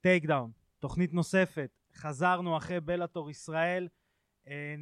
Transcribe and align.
Takedown, 0.00 0.50
תוכנית 0.78 1.12
נוספת, 1.12 1.70
חזרנו 1.94 2.56
אחרי 2.56 2.80
בלאטור 2.80 3.30
ישראל. 3.30 3.88
אה, 4.48 4.74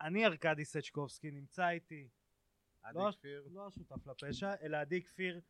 אני- 0.00 0.26
ארכדי 0.26 0.64
סצ'קובסקי, 0.64 1.30
נמצא 1.30 1.68
איתי, 1.68 2.08
עדי 2.82 2.98
לא- 2.98 3.10
כפיר. 3.12 3.48
לא 3.50 3.66
השותף 3.66 4.06
לפשע, 4.06 4.54
אלא 4.62 4.76
עדי 4.76 5.02
כפיר, 5.02 5.40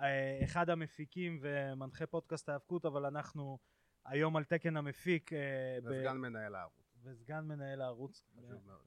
אה, 0.00 0.40
אחד 0.44 0.70
המפיקים 0.70 1.38
ומנחה 1.42 2.06
פודקאסט 2.06 2.48
ההאבקות, 2.48 2.84
אבל 2.86 3.06
אנחנו 3.06 3.58
היום 4.04 4.36
על 4.36 4.44
תקן 4.44 4.76
המפיק 4.76 5.32
אה, 5.32 5.38
ב- 5.82 5.86
וסגן 5.86 6.16
מנהל 6.16 6.54
הערוץ. 6.54 6.96
וסגן 7.04 7.44
מנהל 7.44 7.80
הערוץ. 7.80 8.24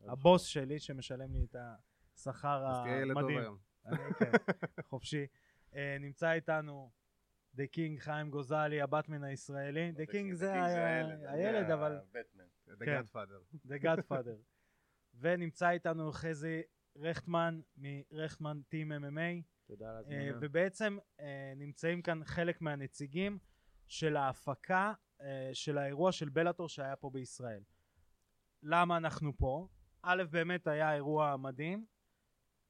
הבוס 0.08 0.44
שלי 0.46 0.80
שמשלם 0.80 1.34
לי 1.34 1.44
את 1.44 1.56
השכר 2.16 2.68
אז 2.68 2.78
תהיה 2.84 2.98
ילד 3.02 3.14
טוב 3.14 3.18
המדהים. 3.24 3.40
היום. 3.40 3.58
אני 3.86 3.98
כן, 4.20 4.32
חופשי. 4.90 5.26
נמצא 6.00 6.32
איתנו 6.32 6.92
the 7.56 7.68
king 7.68 8.00
חיים 8.00 8.30
גוזלי, 8.30 8.82
הבטמן 8.82 9.24
הישראלי. 9.24 9.92
The 9.92 10.06
king 10.06 10.34
זה 10.34 10.64
הילד, 11.28 11.72
אבל 11.72 12.00
כן. 12.86 13.02
Godfather. 13.02 13.58
The 13.66 13.78
Godfather. 13.78 14.38
ונמצא 15.20 15.70
איתנו 15.70 16.12
חזי 16.12 16.62
רכטמן 16.96 17.62
מרכטמן 17.78 18.62
team 18.70 18.92
MMA. 18.92 19.42
תודה 19.66 19.90
על 19.90 20.04
אה, 20.12 20.18
ההזמנה. 20.18 20.38
ובעצם 20.42 20.98
אה, 21.20 21.54
נמצאים 21.56 22.02
כאן 22.02 22.24
חלק 22.24 22.62
מהנציגים 22.62 23.40
של 23.88 24.18
ההפקה 24.18 24.94
אה, 25.22 25.50
של 25.54 25.78
האירוע 25.78 26.12
של 26.12 26.30
בלאטור 26.30 26.70
שהיה 26.70 26.96
פה 26.96 27.10
בישראל. 27.10 27.64
למה 28.64 28.98
אנחנו 28.98 29.38
פה? 29.38 29.68
א', 30.02 30.24
באמת 30.32 30.68
היה 30.68 30.94
אירוע 30.94 31.38
מדהים, 31.38 31.86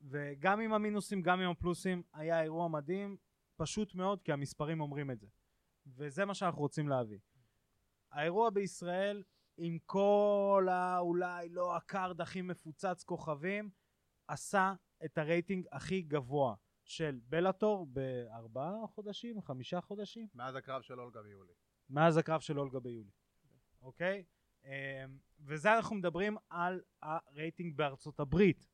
וגם 0.02 0.60
עם 0.60 0.74
המינוסים, 0.74 1.22
גם 1.22 1.42
עם 1.42 1.50
הפלוסים, 1.50 2.04
היה 2.14 2.42
אירוע 2.42 2.68
מדהים, 2.68 3.18
פשוט 3.56 3.96
מאוד, 3.96 4.22
כי 4.22 4.32
המספרים 4.32 4.82
אומרים 4.82 5.12
את 5.12 5.20
זה. 5.20 5.28
וזה 5.86 6.26
מה 6.26 6.34
שאנחנו 6.34 6.62
רוצים 6.62 6.90
להביא. 6.90 7.20
האירוע 8.12 8.50
בישראל, 8.50 9.24
עם 9.58 9.78
כל 9.86 10.68
האולי 10.72 11.50
לא 11.50 11.76
ה 11.76 11.85
card 11.85 12.22
הכי 12.22 12.42
מפוצץ 12.42 13.04
כוכבים, 13.04 13.70
עשה 14.28 14.74
את 15.06 15.18
הרייטינג 15.18 15.66
הכי 15.72 16.02
גבוה 16.02 16.56
של 16.84 17.20
בלאטור 17.24 17.86
בארבעה 17.86 18.88
חודשים, 18.88 19.42
חמישה 19.42 19.82
חודשים, 19.82 20.28
מאז 20.34 20.56
הקרב 20.56 20.82
של 20.82 21.00
אולגה 21.00 21.22
ביולי. 21.22 21.54
מאז 21.90 22.18
הקרב 22.18 22.42
של 22.42 22.60
אולגה 22.60 22.80
ביולי, 22.80 23.12
אוקיי? 23.82 24.24
אמ, 24.66 24.70
וזה 25.40 25.76
אנחנו 25.78 25.96
מדברים 25.96 26.38
על 26.50 26.82
הרייטינג 27.02 27.78
בארצות 27.78 28.20
הברית. 28.20 28.68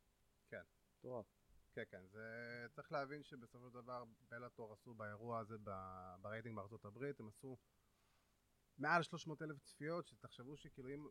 מטורף. 1.00 1.41
כן, 1.86 1.98
כן, 1.98 2.08
זה 2.08 2.66
צריך 2.72 2.92
להבין 2.92 3.24
שבסופו 3.24 3.70
של 3.70 3.74
דבר 3.74 4.04
בלאטור 4.30 4.74
עשו 4.74 4.94
באירוע 4.94 5.40
הזה 5.40 5.56
ב- 5.64 6.16
ברייטינג 6.22 6.56
בארצות 6.56 6.86
הברית, 6.86 7.20
הם 7.20 7.28
עשו 7.28 7.58
מעל 8.78 9.04
300 9.04 9.42
אלף 9.42 9.60
צפיות, 9.60 10.08
שתחשבו 10.08 10.58
שכאילו 10.58 10.90
אם 10.90 11.08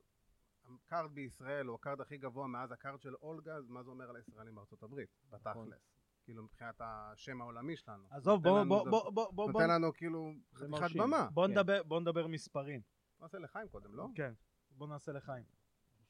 ה 0.64 0.74
card 0.74 1.14
בישראל 1.14 1.66
הוא 1.66 1.74
ה 1.74 1.79
card 1.79 2.00
הכי 2.00 2.18
גבוה 2.18 2.46
מאז 2.46 2.72
ה 2.72 2.78
card 2.78 3.00
של 3.00 3.14
אולגה, 3.14 3.56
אז 3.56 3.68
מה 3.68 3.82
זה 3.82 3.90
אומר 3.90 4.10
על 4.10 4.16
הישראלים 4.16 4.54
בארצות 4.54 4.82
הברית, 4.82 5.08
בתכלס. 5.30 5.90
כאילו 6.24 6.42
מבחינת 6.42 6.80
השם 6.80 7.40
העולמי 7.40 7.76
שלנו. 7.76 8.08
עזוב, 8.10 8.42
בוא, 8.42 8.64
בוא, 8.64 8.84
בוא, 8.84 8.90
בוא, 8.90 9.10
בוא, 9.10 9.32
בוא, 9.32 9.52
נותן 9.52 9.70
לנו 9.70 9.92
כאילו 9.92 10.32
חתיכת. 10.54 10.96
במה. 10.96 11.28
בוא 11.30 11.46
כן. 11.46 11.52
נדבר, 11.52 11.82
בוא 11.82 12.00
נדבר 12.00 12.26
מספרים. 12.26 12.80
נעשה 13.20 13.38
לחיים 13.38 13.68
קודם, 13.68 13.94
לא? 13.94 14.06
כן, 14.14 14.32
בוא 14.70 14.88
נעשה 14.88 15.12
לחיים. 15.12 15.44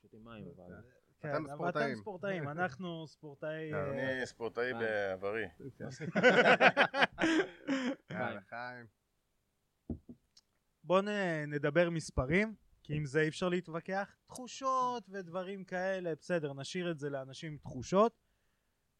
שותים 0.02 0.24
מים 0.24 0.48
אבל. 0.48 0.82
כן, 1.20 1.34
אתם 1.34 1.46
ספורטאים. 1.54 1.92
אתם 1.92 2.00
ספורטאים, 2.00 2.48
אנחנו 2.48 3.06
ספורטאי... 3.06 3.70
כן, 3.70 3.76
אה, 3.76 4.16
אני 4.18 4.26
ספורטאי 4.26 4.72
בעברי. 4.74 5.44
יאללה, 8.10 8.40
חיים. 8.48 8.86
בוא 10.84 11.00
נ- 11.00 11.44
נדבר 11.54 11.90
מספרים, 11.90 12.54
כי 12.82 12.96
עם 12.96 13.06
זה 13.06 13.20
אי 13.20 13.28
אפשר 13.28 13.48
להתווכח. 13.48 14.16
תחושות 14.26 15.04
ודברים 15.08 15.64
כאלה, 15.64 16.14
בסדר, 16.14 16.52
נשאיר 16.52 16.90
את 16.90 16.98
זה 16.98 17.10
לאנשים 17.10 17.52
עם 17.52 17.58
תחושות. 17.58 18.12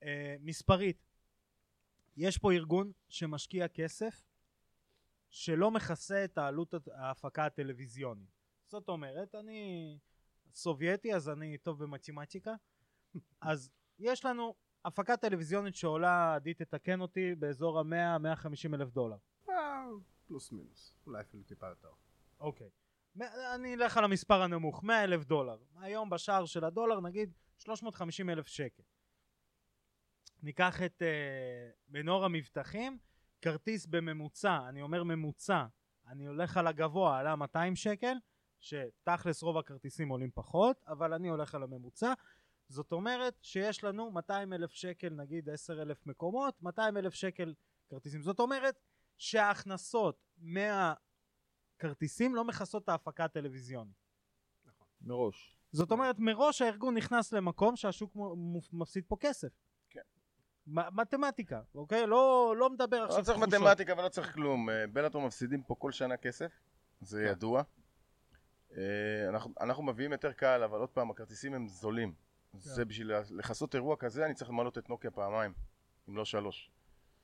אה, 0.03 0.37
מספרית, 0.41 1.07
יש 2.17 2.39
פה 2.39 2.53
ארגון 2.53 2.93
שמשקיע 3.09 3.69
כסף 3.69 4.23
שלא 5.31 5.71
מכסה 5.71 6.25
את 6.25 6.39
העלות 6.39 6.75
ההפקה 6.93 7.47
הטלוויזיונית. 7.47 8.29
זאת 8.69 8.89
אומרת, 8.89 9.35
אני 9.35 9.99
סובייטי, 10.55 11.15
אז 11.15 11.29
אני 11.29 11.59
טוב 11.59 11.83
במתמטיקה. 11.83 12.55
אז 13.41 13.71
יש 13.99 14.25
לנו 14.25 14.55
הפקה 14.85 15.17
טלוויזיונית 15.17 15.75
שעולה, 15.75 16.35
עדי 16.35 16.55
תתקן 16.55 17.01
אותי, 17.01 17.35
באזור 17.35 17.79
ה-100-150 17.79 18.75
אלף 18.75 18.91
דולר. 18.91 19.17
פלוס 20.27 20.53
מינוס. 20.53 20.95
אולי 21.07 21.21
אפילו 21.21 21.43
טיפה 21.43 21.67
יותר. 21.67 21.91
אוקיי. 22.41 22.69
אני 23.55 23.75
אלך 23.75 23.97
על 23.97 24.05
המספר 24.05 24.43
הנמוך, 24.43 24.83
100 24.83 25.05
אלף 25.05 25.25
דולר. 25.25 25.59
היום 25.77 26.11
בשער 26.11 26.47
של 26.47 26.65
הדולר 26.65 27.01
נגיד 27.01 27.33
350 27.59 28.31
אלף 28.31 28.47
שקל. 28.47 28.83
ניקח 30.43 30.83
את 30.83 31.03
uh, 31.03 31.75
מנור 31.89 32.25
המבטחים, 32.25 32.99
כרטיס 33.43 33.87
בממוצע, 33.87 34.69
אני 34.69 34.83
אומר 34.83 35.05
ממוצע, 35.05 35.65
אני 36.09 36.27
הולך 36.27 36.57
על 36.57 36.67
הגבוה, 36.67 37.19
עלה 37.19 37.37
200 37.37 37.77
שקל, 37.77 38.17
שתכלס 38.61 39.43
רוב 39.43 39.59
הכרטיסים 39.59 40.09
עולים 40.09 40.31
פחות, 40.35 40.85
אבל 40.89 41.13
אני 41.13 41.29
הולך 41.29 41.55
על 41.55 41.63
הממוצע. 41.63 42.13
זאת 42.69 42.93
אומרת 42.93 43.39
שיש 43.43 43.85
לנו 43.85 44.11
200 44.11 44.53
אלף 44.53 44.71
שקל, 44.71 45.09
נגיד 45.09 45.49
10 45.49 45.83
אלף 45.83 46.07
מקומות, 46.07 46.63
200 46.63 46.97
אלף 46.97 47.15
שקל 47.15 47.55
כרטיסים. 47.89 48.23
זאת 48.23 48.41
אומרת 48.41 48.81
שההכנסות 49.19 50.27
מה... 50.39 50.95
כרטיסים 51.79 52.35
לא 52.35 52.45
מכסות 52.45 52.85
את 52.85 52.89
ההפקה 52.89 53.25
הטלוויזיונית. 53.25 53.97
מראש. 55.01 55.57
זאת 55.73 55.93
אומרת 55.93 56.17
מראש 56.19 56.63
הארגון 56.63 56.97
נכנס 56.97 57.33
למקום 57.33 57.77
שהשוק 57.77 58.17
מפסיד 58.73 59.05
פה 59.09 59.17
כסף. 59.21 59.49
כן. 59.91 60.01
מתמטיקה, 60.67 61.61
אוקיי? 61.75 62.07
לא, 62.07 62.55
לא 62.59 62.71
מדבר 62.71 63.03
עכשיו 63.03 63.19
לא 63.19 63.25
צריך. 63.25 63.39
מתמטיקה 63.39 63.93
ולא 63.99 64.09
צריך 64.09 64.35
כלום. 64.35 64.71
אה, 64.71 64.87
בלאטור 64.87 65.27
מפסידים 65.27 65.63
פה 65.63 65.75
כל 65.79 65.93
שנה 65.93 66.17
כסף, 66.17 66.53
זה 67.01 67.23
כן. 67.25 67.31
ידוע. 67.31 67.63
אה, 68.77 68.83
אנחנו- 69.29 69.55
אנחנו 69.61 69.83
מביאים 69.83 70.13
יותר 70.13 70.33
קהל, 70.33 70.63
אבל 70.63 70.79
עוד 70.79 70.89
פעם, 70.89 71.11
הכרטיסים 71.11 71.55
הם 71.55 71.69
זולים. 71.69 72.15
זה 72.53 72.85
בשביל 72.85 73.13
לכסות 73.31 73.75
אירוע 73.75 73.97
כזה, 73.97 74.27
אני 74.27 74.35
צריך 74.35 74.51
למלות 74.51 74.79
את 74.79 74.89
נוקיה 74.89 75.11
פעמיים, 75.11 75.53
אם 76.09 76.17
לא 76.17 76.25
שלוש. 76.25 76.71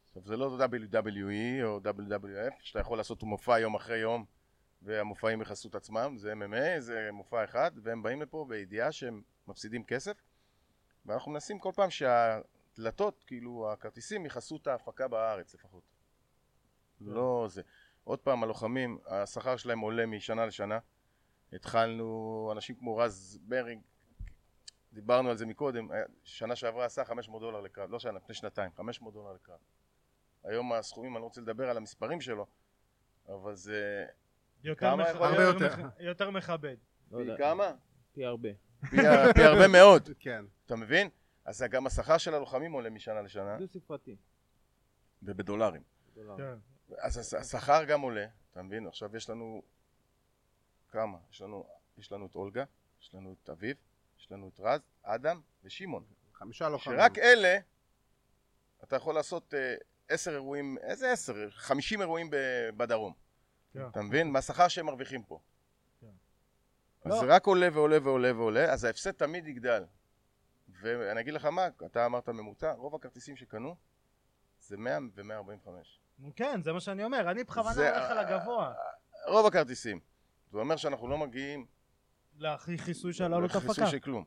עכשיו, 0.09 0.23
זה 0.27 0.37
לא 0.37 0.59
WWE 0.61 1.65
או 1.65 1.81
WWF, 1.85 2.55
שאתה 2.61 2.81
יכול 2.81 2.99
לעשות 2.99 3.23
מופע 3.23 3.59
יום 3.59 3.75
אחרי 3.75 3.99
יום, 3.99 4.25
והמופעים 4.83 5.41
יכסו 5.41 5.69
את 5.69 5.75
עצמם, 5.75 6.15
זה 6.19 6.33
MMA, 6.33 6.81
זה 6.81 7.09
מופע 7.13 7.45
אחד, 7.45 7.71
והם 7.83 8.03
באים 8.03 8.23
לפה 8.23 8.47
בידיעה 8.49 8.93
שהם 8.93 9.23
מפסידים 9.49 9.85
כסף, 9.85 10.17
ואנחנו 11.07 11.33
מנסים 11.33 11.59
כל 11.59 11.71
פעם 11.75 11.91
שהדלתות, 11.91 13.25
כאילו, 13.27 13.73
הכרטיסים 13.73 14.27
יכסו 14.27 14.57
את 14.57 14.67
ההפקה 14.67 15.09
בארץ 15.09 15.55
לפחות. 15.55 15.83
לא 17.01 17.47
זה. 17.49 17.63
עוד 18.05 18.19
פעם, 18.19 18.43
הלוחמים, 18.43 18.99
השכר 19.07 19.57
שלהם 19.57 19.81
עולה 19.81 20.07
משנה 20.07 20.47
לשנה. 20.47 20.79
התחלנו, 21.57 22.49
אנשים 22.53 22.77
כמו 22.77 22.97
רז 22.97 23.39
ברינג, 23.43 23.83
דיברנו 24.93 25.31
על 25.31 25.37
זה 25.37 25.47
מקודם, 25.47 25.91
היה- 25.91 26.05
שנה 26.25 26.57
שעברה 26.57 26.85
עשה 26.85 27.05
500 27.05 27.41
דולר 27.43 27.61
לקרב, 27.61 27.91
לא 27.91 27.99
שנה, 27.99 28.13
לפני 28.13 28.35
שנתיים, 28.35 28.71
500 28.77 29.15
דולר 29.15 29.33
לקרב. 29.33 29.59
היום 30.45 30.73
הסכומים, 30.73 31.17
אני 31.17 31.21
לא 31.21 31.25
רוצה 31.27 31.41
לדבר 31.41 31.71
על 31.71 31.77
המספרים 31.77 32.21
שלו, 32.21 32.47
אבל 33.29 33.55
זה... 33.55 34.07
יותר, 34.65 34.81
כמה 34.81 35.03
מכ... 35.03 35.09
יכול 35.15 35.27
הרבה 35.27 35.43
יותר, 35.43 35.65
יותר. 35.65 35.77
מכ... 35.87 35.93
יותר 36.01 36.31
מכבד. 36.31 36.77
לא 37.11 37.17
פי 37.19 37.23
יודע. 37.23 37.37
כמה? 37.39 37.73
פי 38.13 38.25
הרבה. 38.25 38.49
פי, 38.91 38.97
פי 39.35 39.43
הרבה 39.43 39.69
מאוד, 39.69 40.09
כן. 40.21 40.45
אתה 40.67 40.77
מבין? 40.77 41.09
אז 41.45 41.63
גם 41.71 41.87
השכר 41.87 42.19
של 42.19 42.35
הלוחמים 42.35 42.73
עולה 42.73 42.91
משנה 42.91 43.23
לשנה, 43.23 43.59
דו 43.59 43.67
ספרתי. 43.69 44.17
ובדולרים. 45.23 45.83
דולר. 46.15 46.37
כן. 46.37 46.55
אז 46.99 47.19
הש- 47.19 47.35
השכר 47.35 47.85
גם 47.85 48.01
עולה, 48.01 48.27
אתה 48.53 48.63
מבין? 48.63 48.87
עכשיו 48.87 49.17
יש 49.17 49.31
לנו... 49.31 49.63
כמה? 50.97 51.19
יש 51.31 51.43
לנו, 51.43 51.67
יש 51.99 52.13
לנו 52.13 52.27
את 52.27 52.35
אולגה, 52.35 52.65
יש 53.01 53.15
לנו 53.15 53.35
את 53.43 53.49
אביב, 53.51 53.77
יש 54.19 54.33
לנו 54.33 54.49
את 54.49 54.61
רז, 54.61 54.81
אדם 55.03 55.41
ושמעון. 55.65 56.05
חמישה 56.35 56.69
לוחמים. 56.69 56.99
שרק 56.99 57.19
אלה, 57.19 57.59
אתה 58.85 58.97
יכול 58.97 59.15
לעשות 59.15 59.55
אה, 59.55 59.75
עשר 60.09 60.31
אירועים, 60.31 60.79
איזה 60.83 61.13
עשר? 61.13 61.51
חמישים 61.51 62.01
אירועים 62.01 62.31
ב- 62.31 62.71
בדרום. 62.77 63.13
כן. 63.73 63.87
אתה 63.89 64.03
מבין? 64.03 64.31
מהשכר 64.31 64.69
שהם 64.69 64.87
מרוויחים 64.87 65.23
פה. 65.23 65.41
כן. 66.01 66.07
אז 67.05 67.11
לא. 67.11 67.21
זה 67.21 67.27
רק 67.27 67.47
עולה 67.47 67.69
ועולה 67.73 67.99
ועולה 68.03 68.37
ועולה, 68.37 68.73
אז 68.73 68.85
ההפסד 68.85 69.11
תמיד 69.11 69.47
יגדל. 69.49 69.85
ואני 70.69 71.21
אגיד 71.21 71.35
לך 71.35 71.45
מה, 71.45 71.67
אתה 71.87 72.07
אמרת 72.07 72.29
ממוצע, 72.29 72.73
רוב 72.73 72.95
הכרטיסים 72.95 73.37
שקנו 73.37 73.77
זה 74.61 74.77
100 74.77 74.99
ו-145. 75.15 75.69
כן, 76.37 76.63
זה 76.63 76.73
מה 76.73 76.81
שאני 76.81 77.05
אומר, 77.05 77.31
אני 77.31 77.45
בכוונה 77.45 77.91
הולך 77.91 78.11
על 78.11 78.19
הגבוה. 78.19 78.75
רוב 79.27 79.47
הכרטיסים. 79.47 80.01
זה 80.57 80.61
אומר 80.61 80.77
שאנחנו 80.77 81.09
לא 81.09 81.19
מגיעים 81.19 81.67
להכי 82.37 82.79
חיסוי 82.79 83.13
של 83.13 83.25
עלות 83.35 83.51
הפקה. 83.55 83.87
של 83.87 83.99
כלום. 83.99 84.25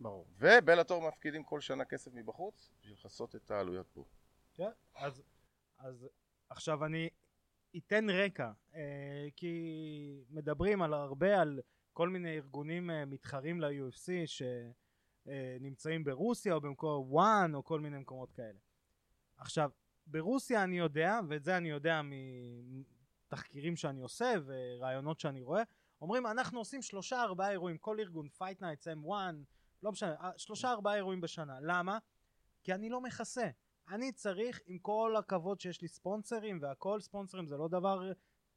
ברור. 0.00 0.26
ובלאטור 0.38 1.08
מפקידים 1.08 1.44
כל 1.44 1.60
שנה 1.60 1.84
כסף 1.84 2.10
מבחוץ 2.14 2.70
בשביל 2.80 2.94
לכסות 2.94 3.36
את 3.36 3.50
העלויות 3.50 3.86
פה. 3.92 4.04
כן, 4.54 4.70
אז, 4.94 5.22
אז 5.78 6.08
עכשיו 6.50 6.84
אני 6.84 7.08
ייתן 7.74 8.10
רקע, 8.10 8.52
אה, 8.74 9.28
כי 9.36 10.24
מדברים 10.30 10.82
על 10.82 10.94
הרבה 10.94 11.40
על 11.40 11.60
כל 11.92 12.08
מיני 12.08 12.36
ארגונים 12.36 12.90
אה, 12.90 13.04
מתחרים 13.04 13.60
ל-UFC 13.60 14.10
שנמצאים 15.26 16.04
ברוסיה 16.04 16.54
או 16.54 16.60
במקום 16.60 17.12
וואן 17.12 17.54
או 17.54 17.64
כל 17.64 17.80
מיני 17.80 17.98
מקומות 17.98 18.32
כאלה. 18.32 18.58
עכשיו, 19.36 19.70
ברוסיה 20.06 20.64
אני 20.64 20.78
יודע, 20.78 21.20
ואת 21.28 21.44
זה 21.44 21.56
אני 21.56 21.70
יודע 21.70 22.00
מתחקירים 23.32 23.76
שאני 23.76 24.00
עושה 24.00 24.34
ורעיונות 24.46 25.20
שאני 25.20 25.42
רואה, 25.42 25.62
אומרים 26.00 26.26
אנחנו 26.26 26.58
עושים 26.58 26.82
שלושה 26.82 27.22
ארבעה 27.22 27.50
אירועים, 27.50 27.78
כל 27.78 28.00
ארגון, 28.00 28.26
Fight 28.26 28.60
Nights, 28.60 29.06
M1, 29.06 29.12
לא 29.82 29.92
משנה, 29.92 30.14
אה, 30.20 30.30
שלושה 30.36 30.70
ארבעה 30.70 30.94
אירועים 30.94 31.20
בשנה. 31.20 31.58
למה? 31.60 31.98
כי 32.62 32.74
אני 32.74 32.88
לא 32.88 33.00
מכסה. 33.00 33.50
אני 33.88 34.12
צריך, 34.12 34.60
עם 34.66 34.78
כל 34.78 35.14
הכבוד 35.18 35.60
שיש 35.60 35.82
לי 35.82 35.88
ספונסרים 35.88 36.58
והכל, 36.62 37.00
ספונסרים 37.00 37.46
זה 37.46 37.56
לא 37.56 37.68
דבר 37.68 38.12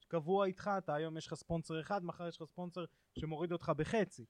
קבוע 0.07 0.45
איתך, 0.45 0.71
אתה 0.77 0.95
היום 0.95 1.17
יש 1.17 1.27
לך 1.27 1.33
ספונסר 1.33 1.81
אחד, 1.81 2.05
מחר 2.05 2.27
יש 2.27 2.41
לך 2.41 2.47
ספונסר 2.47 2.85
שמוריד 3.19 3.51
אותך 3.51 3.71
בחצי. 3.77 4.25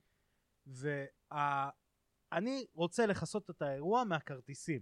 ואני 0.67 2.65
רוצה 2.73 3.05
לכסות 3.05 3.49
את 3.49 3.61
האירוע 3.61 4.03
מהכרטיסים. 4.03 4.81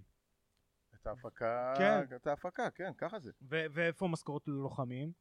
את 0.96 1.08
ההפקה, 1.08 1.74
כן. 1.78 2.16
את 2.16 2.28
ההפקה, 2.28 2.70
כן, 2.70 2.92
ככה 2.98 3.20
זה. 3.20 3.32
ו- 3.42 3.66
ואיפה 3.72 4.08
משכורות 4.08 4.48
ללוחמים? 4.48 5.12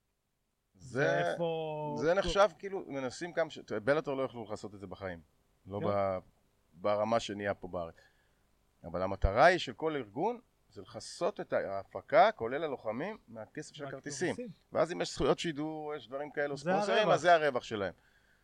זה, 0.74 1.22
ואיפה... 1.24 1.96
זה 2.00 2.14
נחשב 2.14 2.48
כאילו, 2.58 2.84
מנסים 2.88 3.32
כמה 3.32 3.50
ש... 3.50 3.58
בלאטור 3.58 4.16
לא 4.16 4.22
יכלו 4.22 4.46
לעשות 4.50 4.74
את 4.74 4.80
זה 4.80 4.86
בחיים. 4.86 5.20
לא 5.66 5.80
כן. 5.80 5.86
ב... 5.86 6.18
ברמה 6.74 7.20
שנהיה 7.20 7.54
פה 7.54 7.68
בארץ. 7.68 7.94
אבל 8.84 9.02
המטרה 9.02 9.44
היא 9.44 9.58
של 9.58 9.72
כל 9.72 9.96
ארגון 9.96 10.38
זה 10.68 10.82
לכסות 10.82 11.40
את 11.40 11.52
ההפקה, 11.52 12.32
כולל 12.32 12.64
הלוחמים, 12.64 13.18
מהכסף 13.28 13.74
של 13.74 13.84
הכרטיסים. 13.84 14.36
ואז 14.72 14.92
אם 14.92 15.00
יש 15.00 15.14
זכויות 15.14 15.38
שידור, 15.38 15.94
יש 15.94 16.08
דברים 16.08 16.30
כאלו, 16.30 16.58
ספונסרים. 16.58 17.08
אז 17.08 17.20
זה 17.20 17.34
הרווח 17.34 17.62
שלהם. 17.62 17.92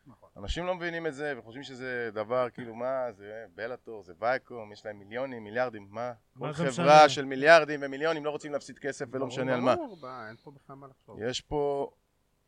נכון. 0.07 0.29
אנשים 0.37 0.67
לא 0.67 0.75
מבינים 0.75 1.07
את 1.07 1.15
זה 1.15 1.35
וחושבים 1.39 1.63
שזה 1.63 2.11
דבר 2.13 2.51
כאילו 2.51 2.75
מה 2.75 3.13
זה 3.13 3.47
בלאטור 3.55 4.03
זה 4.03 4.13
וייקום 4.19 4.73
יש 4.73 4.87
להם 4.87 4.99
מיליונים 4.99 5.45
מיליארדים 5.45 5.89
מה 5.91 6.13
כל 6.39 6.53
חברה? 6.53 7.09
של 7.09 7.25
מיליארדים 7.25 7.81
ומיליונים 7.83 8.25
לא 8.25 8.31
רוצים 8.31 8.53
להפסיד 8.53 8.79
כסף 8.79 9.07
ולא 9.11 9.27
משנה 9.27 9.55
על 9.55 9.61
מה, 9.61 10.29
אין 10.29 10.37
פה 10.37 10.51
בכלל 10.51 10.77
מה 10.77 10.87
לחשוב. 10.87 11.19
יש 11.23 11.41
פה 11.41 11.91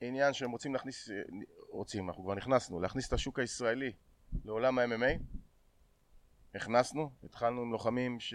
עניין 0.00 0.32
שהם 0.32 0.50
רוצים 0.50 0.72
להכניס 0.72 1.08
רוצים 1.70 2.08
אנחנו 2.08 2.24
כבר 2.24 2.34
נכנסנו 2.34 2.80
להכניס 2.80 3.08
את 3.08 3.12
השוק 3.12 3.38
הישראלי 3.38 3.92
לעולם 4.44 4.78
ה-MMA 4.78 5.18
הכנסנו 6.54 7.10
התחלנו 7.24 7.62
עם 7.62 7.72
לוחמים 7.72 8.20
ש... 8.20 8.34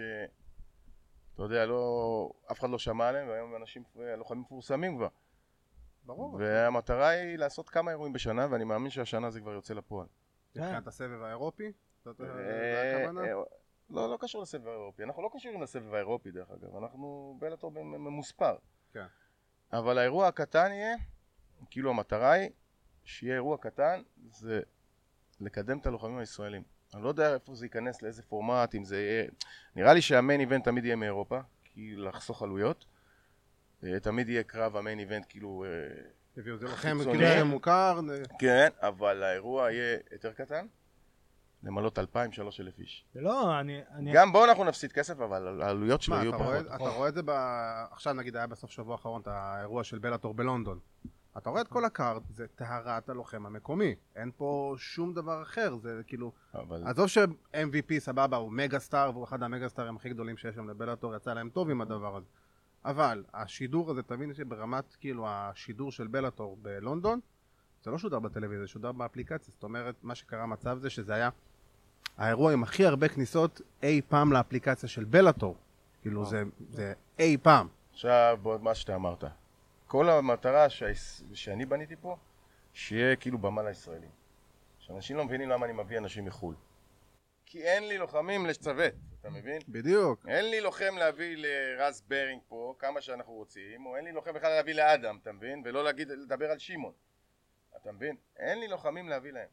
אתה 1.34 1.44
יודע 1.44 1.66
לא 1.66 2.32
אף 2.52 2.60
אחד 2.60 2.70
לא 2.70 2.80
שמע 2.80 3.08
עליהם 3.08 3.28
והיום 3.28 3.56
אנשים 3.56 3.84
לוחמים 4.18 4.42
מפורסמים 4.42 4.98
כבר 4.98 5.08
ברור. 6.06 6.36
והמטרה 6.40 7.08
היא 7.08 7.38
לעשות 7.38 7.70
כמה 7.70 7.92
אירועים 7.92 8.14
בשנה 8.14 8.48
ואני 8.50 8.64
מאמין 8.64 8.90
שהשנה 8.90 9.30
זה 9.30 9.40
כבר 9.40 9.52
יוצא 9.52 9.74
לפועל 9.74 10.08
מבחינת 10.56 10.88
הסבב 10.88 11.22
האירופי? 11.22 11.72
זאת 12.04 12.22
אה? 12.22 12.26
אה, 12.28 13.34
לא, 13.90 14.10
לא 14.10 14.18
קשור 14.20 14.42
לסבב 14.42 14.68
האירופי. 14.68 15.04
אנחנו 15.04 15.24
לא 15.24 15.30
קשורים 15.34 15.62
לסבב 15.62 15.94
האירופי 15.94 16.32
דרך 16.32 16.52
אגב. 16.52 16.76
אנחנו 16.76 17.36
בלאטור 17.40 17.72
ממוספר. 17.72 18.56
כן. 18.94 19.06
אבל 19.74 19.98
האירוע 19.98 20.28
הקטן 20.28 20.72
יהיה, 20.72 20.96
כאילו 21.70 21.90
המטרה 21.90 22.32
היא, 22.32 22.50
שיהיה 23.04 23.34
אירוע 23.36 23.58
קטן, 23.58 24.02
זה 24.30 24.62
לקדם 25.42 25.78
את 25.78 25.86
הלוחמים 25.86 26.18
הישראלים. 26.18 26.64
אני 26.94 27.04
לא 27.04 27.08
יודע 27.08 27.34
איפה 27.34 27.56
זה 27.56 27.66
ייכנס, 27.66 28.02
לאיזה 28.02 28.24
פורמט, 28.24 28.76
אם 28.76 28.84
זה 28.84 29.02
יהיה... 29.02 29.26
נראה 29.76 29.94
לי 29.94 30.02
שהמיין 30.02 30.40
איבנט 30.40 30.66
תמיד 30.66 30.86
יהיה 30.86 30.96
מאירופה, 30.96 31.40
כי 31.64 31.96
לחסוך 31.96 32.44
עלויות. 32.44 32.86
אה, 33.84 34.00
תמיד 34.00 34.30
יהיה 34.30 34.44
קרב 34.44 34.76
המיין 34.76 35.00
איבנט 35.00 35.26
כאילו... 35.30 35.66
אה, 35.68 36.02
הביאו 36.38 36.56
את 36.56 36.60
זה 36.60 36.66
לכם. 36.68 36.98
כאילו 37.04 37.26
שם 37.26 37.48
מוכר. 37.48 38.00
כן, 38.40 38.70
אבל 38.80 39.24
האירוע 39.24 39.72
יהיה 39.72 39.98
יותר 40.12 40.34
קטן. 40.34 40.68
למלאות 41.64 42.00
אלפיים, 42.00 42.32
שלוש 42.32 42.60
אלף 42.60 42.80
איש. 42.80 43.06
לא, 43.16 43.60
אני... 43.60 43.82
אני... 43.92 44.12
גם 44.14 44.32
בו 44.32 44.46
אנחנו 44.46 44.64
נפסיד 44.64 44.92
כסף, 44.92 45.20
אבל 45.20 45.62
העלויות 45.62 46.02
שלו 46.02 46.16
יהיו 46.16 46.36
אתה 46.36 46.44
רואה- 46.44 46.64
פחות. 46.64 46.76
אתה 46.76 46.90
רואה 46.90 47.10
את 47.10 47.14
זה 47.14 47.22
ב... 47.26 47.30
עכשיו 47.92 48.14
נגיד 48.14 48.36
היה 48.36 48.48
בסוף 48.48 48.72
שבוע 48.72 48.94
האחרון 48.96 49.22
את 49.22 49.28
האירוע 49.28 49.84
של 49.84 50.00
בלאטור 50.00 50.34
בלונדון. 50.34 50.80
אתה 51.38 51.50
רואה 51.50 51.62
את 51.62 51.68
כל 51.68 51.86
ה 51.86 51.92
card, 51.92 52.22
זה 52.30 52.48
טהרת 52.48 53.10
הלוחם 53.10 53.46
המקומי. 53.46 53.96
אין 54.16 54.32
פה 54.38 54.76
שום 54.78 55.14
דבר 55.14 55.42
אחר, 55.42 55.76
זה 55.78 56.02
כאילו... 56.08 56.32
אבל 56.54 56.84
עזוב 56.88 57.08
ש-MVP 57.08 58.00
סבבה, 58.00 58.38
הוא 58.38 58.52
mega 58.52 58.80
star 58.80 59.12
והוא 59.14 59.24
אחד 59.24 59.44
המגה 59.44 59.70
סטארים 59.70 59.96
הכי 59.96 60.10
גדולים 60.10 60.38
שיש 60.38 60.56
שם 60.56 60.70
לבלאטור, 60.70 61.16
יצא 61.16 61.34
להם 61.34 61.50
טוב 61.50 61.70
עם 61.70 61.82
הדבר 61.82 62.16
הזה. 62.16 62.28
אבל 62.86 63.24
השידור 63.34 63.92
הזה, 63.92 64.04
תבין 64.04 64.34
שברמת 64.34 64.96
כאילו 65.00 65.26
השידור 65.28 65.92
של 65.92 66.08
בלאטור 66.08 66.58
בלונדון, 66.62 67.20
זה 67.84 67.92
לא 67.92 67.98
שודר 67.98 68.20
בטלוויזיה, 68.20 68.66
זה 68.66 68.68
שודר 68.68 68.92
באפליקציה. 68.92 69.52
זאת 69.52 69.64
אומרת, 69.64 69.96
מה 70.04 70.16
שקרה 70.16 70.46
מצב 70.46 70.78
זה 70.78 70.90
שזה 70.90 71.14
היה 71.14 71.30
האירוע 72.18 72.54
עם 72.54 72.64
הכי 72.64 72.86
הרבה 72.86 73.08
כניסות 73.08 73.62
אי 73.84 74.02
פעם 74.08 74.34
לאפליקציה 74.34 74.90
של 74.90 75.04
בלאטור. 75.04 75.56
כאילו 76.02 76.26
זה, 76.26 76.44
זה 76.70 76.94
אי 77.20 77.38
פעם. 77.42 77.68
עכשיו 77.94 78.38
בעוד 78.44 78.64
מה 78.64 78.76
שאתה 78.76 78.96
אמרת. 78.96 79.24
כל 79.88 80.10
המטרה 80.10 80.70
שהיס- 80.70 81.24
שאני 81.34 81.66
בניתי 81.66 81.96
פה, 81.96 82.16
שיהיה 82.74 83.16
כאילו 83.16 83.38
במה 83.38 83.64
לישראלים. 83.64 84.10
שאנשים 84.80 85.18
לא 85.18 85.26
מבינים 85.26 85.50
למה 85.50 85.66
אני 85.66 85.74
מביא 85.74 85.98
אנשים 85.98 86.26
מחו"ל. 86.26 86.56
כי 87.46 87.64
אין 87.64 87.88
לי 87.88 87.98
לוחמים 87.98 88.46
לצוות, 88.46 88.94
אתה 89.22 89.30
מבין? 89.30 89.62
בדיוק. 89.68 90.26
אין 90.28 90.50
לי 90.50 90.62
לוחם 90.62 90.96
להביא 90.98 91.36
לרז 91.38 92.02
ברינג 92.08 92.42
פה, 92.48 92.76
כמה 92.80 93.02
שאנחנו 93.02 93.34
רוצים, 93.34 93.86
או 93.86 93.96
אין 93.98 94.06
לי 94.06 94.12
לוחם 94.12 94.34
בכלל 94.34 94.50
להביא 94.50 94.74
לאדם, 94.74 95.18
אתה 95.22 95.32
מבין? 95.32 95.62
ולא 95.66 95.84
להגיד, 95.84 96.08
לדבר 96.10 96.52
על 96.52 96.60
שמעון. 96.60 96.94
אתה 97.82 97.92
מבין? 97.92 98.16
אין 98.38 98.60
לי 98.60 98.68
לוחמים 98.68 99.10
להביא 99.10 99.32
להם. 99.32 99.48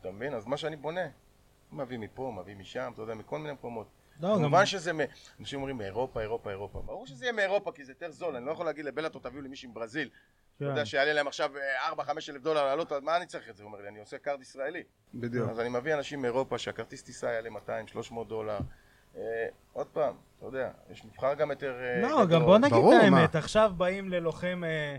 אתה 0.00 0.10
מבין? 0.10 0.34
אז 0.34 0.46
מה 0.46 0.56
שאני 0.56 0.76
בונה, 0.76 1.08
מביא 1.72 1.98
מפה, 1.98 2.32
מביא 2.36 2.56
משם, 2.56 2.90
אתה 2.94 3.02
יודע, 3.02 3.14
מכל 3.14 3.38
מיני 3.38 3.52
מקומות. 3.52 3.88
לא. 4.20 4.34
כמובן 4.36 4.66
שזה, 4.66 4.92
אנשים 5.40 5.58
אומרים 5.58 5.78
מאירופה, 5.78 6.20
אירופה, 6.20 6.50
אירופה. 6.50 6.82
ברור 6.82 7.06
שזה 7.06 7.24
יהיה 7.24 7.32
מאירופה 7.32 7.72
כי 7.72 7.84
זה 7.84 7.92
יותר 7.92 8.10
זול, 8.10 8.36
אני 8.36 8.46
לא 8.46 8.52
יכול 8.52 8.66
להגיד 8.66 8.84
לבלאטור 8.84 9.22
תביאו 9.22 9.42
לי 9.42 9.48
מישהו 9.48 9.70
מברזיל. 9.70 10.08
אתה 10.08 10.64
כן. 10.64 10.64
יודע 10.64 10.86
שיעלה 10.86 11.12
להם 11.12 11.26
עכשיו 11.26 11.50
4-5 11.98 12.00
אלף 12.28 12.42
דולר 12.42 12.64
לעלות, 12.64 12.92
מה 12.92 13.16
אני 13.16 13.26
צריך 13.26 13.48
את 13.48 13.56
זה? 13.56 13.62
הוא 13.62 13.70
אומר 13.72 13.82
לי, 13.82 13.88
אני 13.88 14.00
עושה 14.00 14.18
card 14.18 14.42
ישראלי. 14.42 14.82
בדיוק. 15.14 15.50
אז 15.50 15.60
אני 15.60 15.68
מביא 15.68 15.94
אנשים 15.94 16.22
מאירופה 16.22 16.58
שהכרטיס 16.58 17.02
טיסה 17.02 17.32
יעלה 17.32 17.48
200-300 18.10 18.24
דולר. 18.28 18.58
אה, 19.16 19.46
עוד 19.72 19.86
פעם, 19.86 20.14
אתה 20.38 20.46
יודע, 20.46 20.70
יש 20.90 21.04
מבחר 21.04 21.34
גם 21.34 21.50
יותר... 21.50 21.74
אה, 21.80 22.02
לא. 22.02 22.26
גם 22.26 22.42
בוא 22.42 22.58
נגיד 22.58 22.78
את? 22.78 23.02
האמת, 23.02 23.36
עכשיו 23.36 23.72
באים 23.76 24.08
ללוחם 24.08 24.62
אה, 24.66 24.96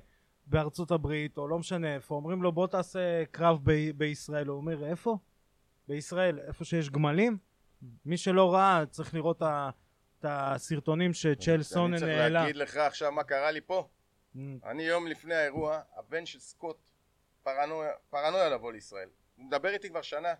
בארצות 0.47 0.91
הברית, 0.91 1.37
או 1.37 1.47
לא 1.47 1.59
משנה 1.59 1.95
איפה, 1.95 2.15
אומרים 2.15 2.43
לו 2.43 2.51
בוא 2.51 2.67
תעשה 2.67 3.25
קרב 3.31 3.59
ב- 3.63 3.97
בישראל, 3.97 4.47
הוא 4.47 4.57
אומר 4.57 4.85
איפה? 4.85 5.17
בישראל, 5.87 6.39
איפה 6.47 6.65
שיש 6.65 6.89
גמלים? 6.89 7.37
מי 8.05 8.17
שלא 8.17 8.53
ראה 8.53 8.85
צריך 8.89 9.13
לראות 9.13 9.41
את 9.41 10.25
הסרטונים 10.25 11.13
שצ'ל 11.13 11.63
סונן 11.63 12.03
אני 12.03 12.11
העלה. 12.11 12.23
צריך 12.23 12.33
להגיד 12.33 12.55
לך 12.55 12.77
עכשיו 12.77 13.11
מה 13.11 13.23
קרה 13.23 13.51
לי 13.51 13.61
פה. 13.61 13.87
Mm, 14.35 14.39
אני 14.63 14.83
יום 14.83 15.07
לפני 15.07 15.35
האירוע, 15.35 15.81
הבן 15.95 16.25
של 16.25 16.39
סקוט 16.39 16.77
פרנויה, 17.43 17.91
פרנויה 18.09 18.49
לבוא 18.49 18.71
לישראל. 18.71 19.09
הוא 19.35 19.45
מדבר 19.45 19.69
איתי 19.69 19.89
כבר 19.89 20.01
שנה. 20.01 20.33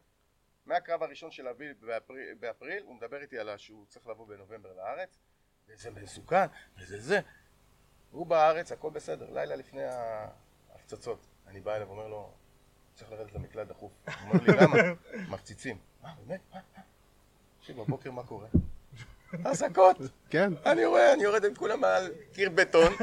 מהקרב 0.66 1.04
הראשון 1.04 1.32
של 1.32 1.48
אביב 1.48 1.86
באפריל, 1.86 2.34
באפריל, 2.40 2.84
הוא 2.84 2.96
מדבר 2.96 3.22
איתי 3.22 3.40
על 3.40 3.58
שהוא 3.58 3.86
צריך 3.90 4.08
לבוא 4.08 4.28
בנובמבר 4.28 4.74
לארץ, 4.74 5.20
וזה 5.68 5.92
מסוכן, 5.92 6.46
וזה 6.78 7.02
זה. 7.02 7.20
הוא 8.12 8.28
בארץ, 8.28 8.72
הכל 8.72 8.90
בסדר, 8.90 9.30
לילה 9.34 9.56
לפני 9.56 9.84
ההפצצות. 9.84 11.28
אני 11.48 11.62
בא 11.62 11.76
אליו 11.76 11.88
ואומר 11.88 12.08
לו, 12.08 12.34
צריך 12.94 13.12
לרדת 13.12 13.34
למקלט 13.34 13.68
דחוף. 13.68 13.92
הוא 14.06 14.14
אומר 14.22 14.44
לי, 14.44 14.54
למה? 14.62 14.78
מפציצים. 15.30 15.78
מה, 16.02 16.14
באמת? 16.26 16.42
תקשיב, 17.64 17.78
בבוקר 17.82 18.12
מה 18.12 18.24
קורה? 18.24 18.48
אזעקות! 19.46 19.98
כן. 20.30 20.54
אני 20.66 20.86
רואה, 20.86 21.14
אני 21.14 21.24
יורד 21.24 21.46
עם 21.46 21.56
כולם 21.56 21.84
על 21.84 22.12
קיר 22.34 22.50
בטון 22.50 22.94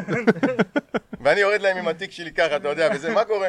ואני 1.23 1.41
יורד 1.41 1.61
להם 1.61 1.77
עם 1.77 1.89
התיק 1.89 2.11
שלי 2.11 2.33
ככה, 2.33 2.57
אתה 2.57 2.69
יודע, 2.69 2.89
וזה, 2.95 3.15
מה 3.15 3.25
קורה? 3.25 3.49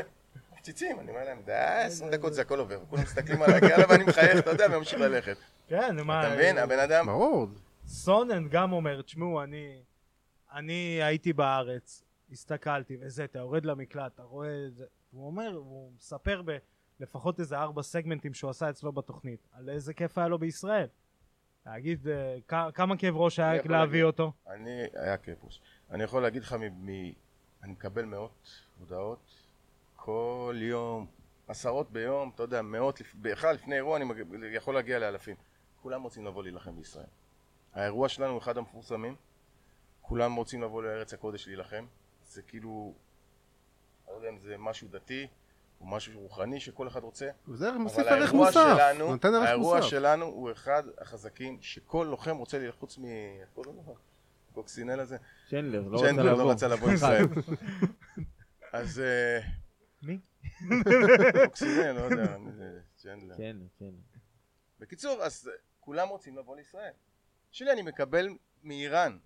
מפציצים, 0.54 1.00
אני 1.00 1.10
אומר 1.12 1.24
להם, 1.26 1.42
די, 1.46 1.54
עשרים 1.86 2.12
דקות 2.12 2.34
זה 2.34 2.42
הכל 2.42 2.60
עובר, 2.60 2.80
כולם 2.90 3.04
מסתכלים 3.04 3.42
עליי 3.42 3.62
כאלה 3.62 3.86
ואני 3.90 4.04
מחייך, 4.04 4.40
אתה 4.40 4.50
יודע, 4.50 4.66
וממשיך 4.72 5.00
ללכת. 5.00 5.38
כן, 5.68 5.96
מה... 6.04 6.28
אתה 6.28 6.36
מבין? 6.36 6.58
הבן 6.58 6.80
אדם, 6.80 7.06
ברור. 7.06 7.48
סונן 7.86 8.48
גם 8.50 8.72
אומר, 8.72 9.02
תשמעו, 9.02 9.44
אני, 9.44 9.82
אני 10.54 11.00
הייתי 11.04 11.34
בארץ, 11.34 12.04
הסתכלתי, 12.32 12.98
וזה, 13.02 13.24
אתה 13.24 13.40
יורד 13.40 13.66
למקלט, 13.66 14.12
אתה 14.16 14.24
רואה 14.24 14.66
את 14.68 14.76
זה, 14.76 14.86
הוא 15.12 15.26
אומר, 15.26 15.52
הוא 15.56 15.92
מספר 15.98 16.42
ב... 16.46 16.58
לפחות 17.02 17.40
איזה 17.40 17.58
ארבע 17.58 17.82
סגמנטים 17.82 18.34
שהוא 18.34 18.50
עשה 18.50 18.70
אצלו 18.70 18.92
בתוכנית, 18.92 19.48
על 19.52 19.70
איזה 19.70 19.94
כיף 19.94 20.18
היה 20.18 20.28
לו 20.28 20.40
בישראל. 20.40 20.88
להגיד, 21.66 22.08
אה, 22.08 22.38
כ- 22.48 22.74
כמה 22.76 22.98
כאב 22.98 23.16
ראש 23.18 23.40
אני 23.40 23.48
היה 23.50 23.62
להביא 23.66 23.80
להגיד. 23.82 24.04
אותו. 24.04 24.32
אני, 24.48 24.82
היה 24.94 25.18
כיפוס. 25.18 25.60
אני 25.92 26.04
יכול 26.04 26.22
להגיד 26.22 26.44
לך, 26.44 26.54
מ- 26.54 26.90
מ- 26.90 27.14
אני 27.64 27.72
מקבל 27.72 28.06
מאות 28.06 28.50
הודעות 28.80 29.20
כל 29.96 30.56
יום, 30.58 31.08
עשרות 31.48 31.92
ביום, 31.92 32.32
אתה 32.36 32.44
יודע, 32.44 32.62
מאות, 32.62 33.02
בכלל 33.16 33.56
לפני 33.56 33.76
אירוע 33.76 33.98
אני 33.98 34.06
יכול 34.54 34.74
להגיע 34.76 35.00
לאלפים. 35.00 35.36
כולם 35.82 36.04
רוצים 36.04 36.26
לבוא 36.26 36.44
להילחם 36.44 36.76
בישראל. 36.76 37.06
האירוע 37.74 38.10
שלנו 38.10 38.32
הוא 38.32 38.40
אחד 38.40 38.58
המפורסמים, 38.58 39.16
כולם 40.02 40.36
רוצים 40.36 40.62
לבוא 40.62 40.84
לארץ 40.84 41.14
הקודש 41.14 41.48
להילחם, 41.48 41.86
זה 42.24 42.42
כאילו 42.42 42.94
יודע 44.16 44.30
אם 44.30 44.38
זה 44.38 44.58
משהו 44.58 44.88
דתי 44.88 45.28
או 45.82 45.86
משהו 45.86 46.22
רוחני 46.22 46.60
שכל 46.60 46.88
אחד 46.88 47.04
רוצה, 47.04 47.30
זה 47.54 47.72
מוסיף 47.72 48.00
אבל 48.00 48.08
ערך 48.08 48.30
האירוע 48.30 48.46
מוסף. 48.46 48.76
שלנו, 48.78 49.12
נותן 49.12 49.34
ערך 49.34 49.48
האירוע 49.48 49.78
מוסף. 49.78 49.90
שלנו 49.90 50.26
הוא 50.26 50.52
אחד 50.52 50.84
החזקים 50.98 51.58
שכל 51.62 52.08
לוחם 52.10 52.38
רוצה 52.38 52.60
לי 52.60 52.72
חוץ 52.72 52.98
מ... 52.98 53.06
איך 53.06 53.50
קוראים 53.54 53.76
לו? 53.76 53.96
קוקסינל 54.54 55.00
הזה? 55.00 55.18
צ'נדלר, 55.50 55.82
לא 55.88 55.98
צ'נדלר 56.00 56.32
רצה 56.32 56.34
לבוא. 56.34 56.44
לא 56.44 56.52
רצה 56.52 56.68
לבוא 56.68 56.90
לישראל. 56.90 57.26
אז 58.74 59.00
אה, 59.00 59.40
מי? 60.02 60.20
קוקסינל, 61.46 61.92
לא 61.92 62.02
יודע, 62.02 62.38
צ'נדלר. 62.96 63.38
כן, 63.38 63.58
כן. 63.80 63.92
בקיצור, 64.80 65.24
אז 65.24 65.50
כולם 65.80 66.08
רוצים 66.08 66.38
לבוא 66.38 66.56
לישראל. 66.56 66.92
שלי 67.52 67.72
אני 67.72 67.82
מקבל 67.82 68.28
מאיראן, 68.64 69.18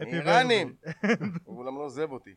מאיראנים, 0.00 0.76
birthday. 0.84 1.06
הוא 1.44 1.58
אולם 1.58 1.76
לא 1.78 1.82
עוזב 1.82 2.12
אותי, 2.12 2.34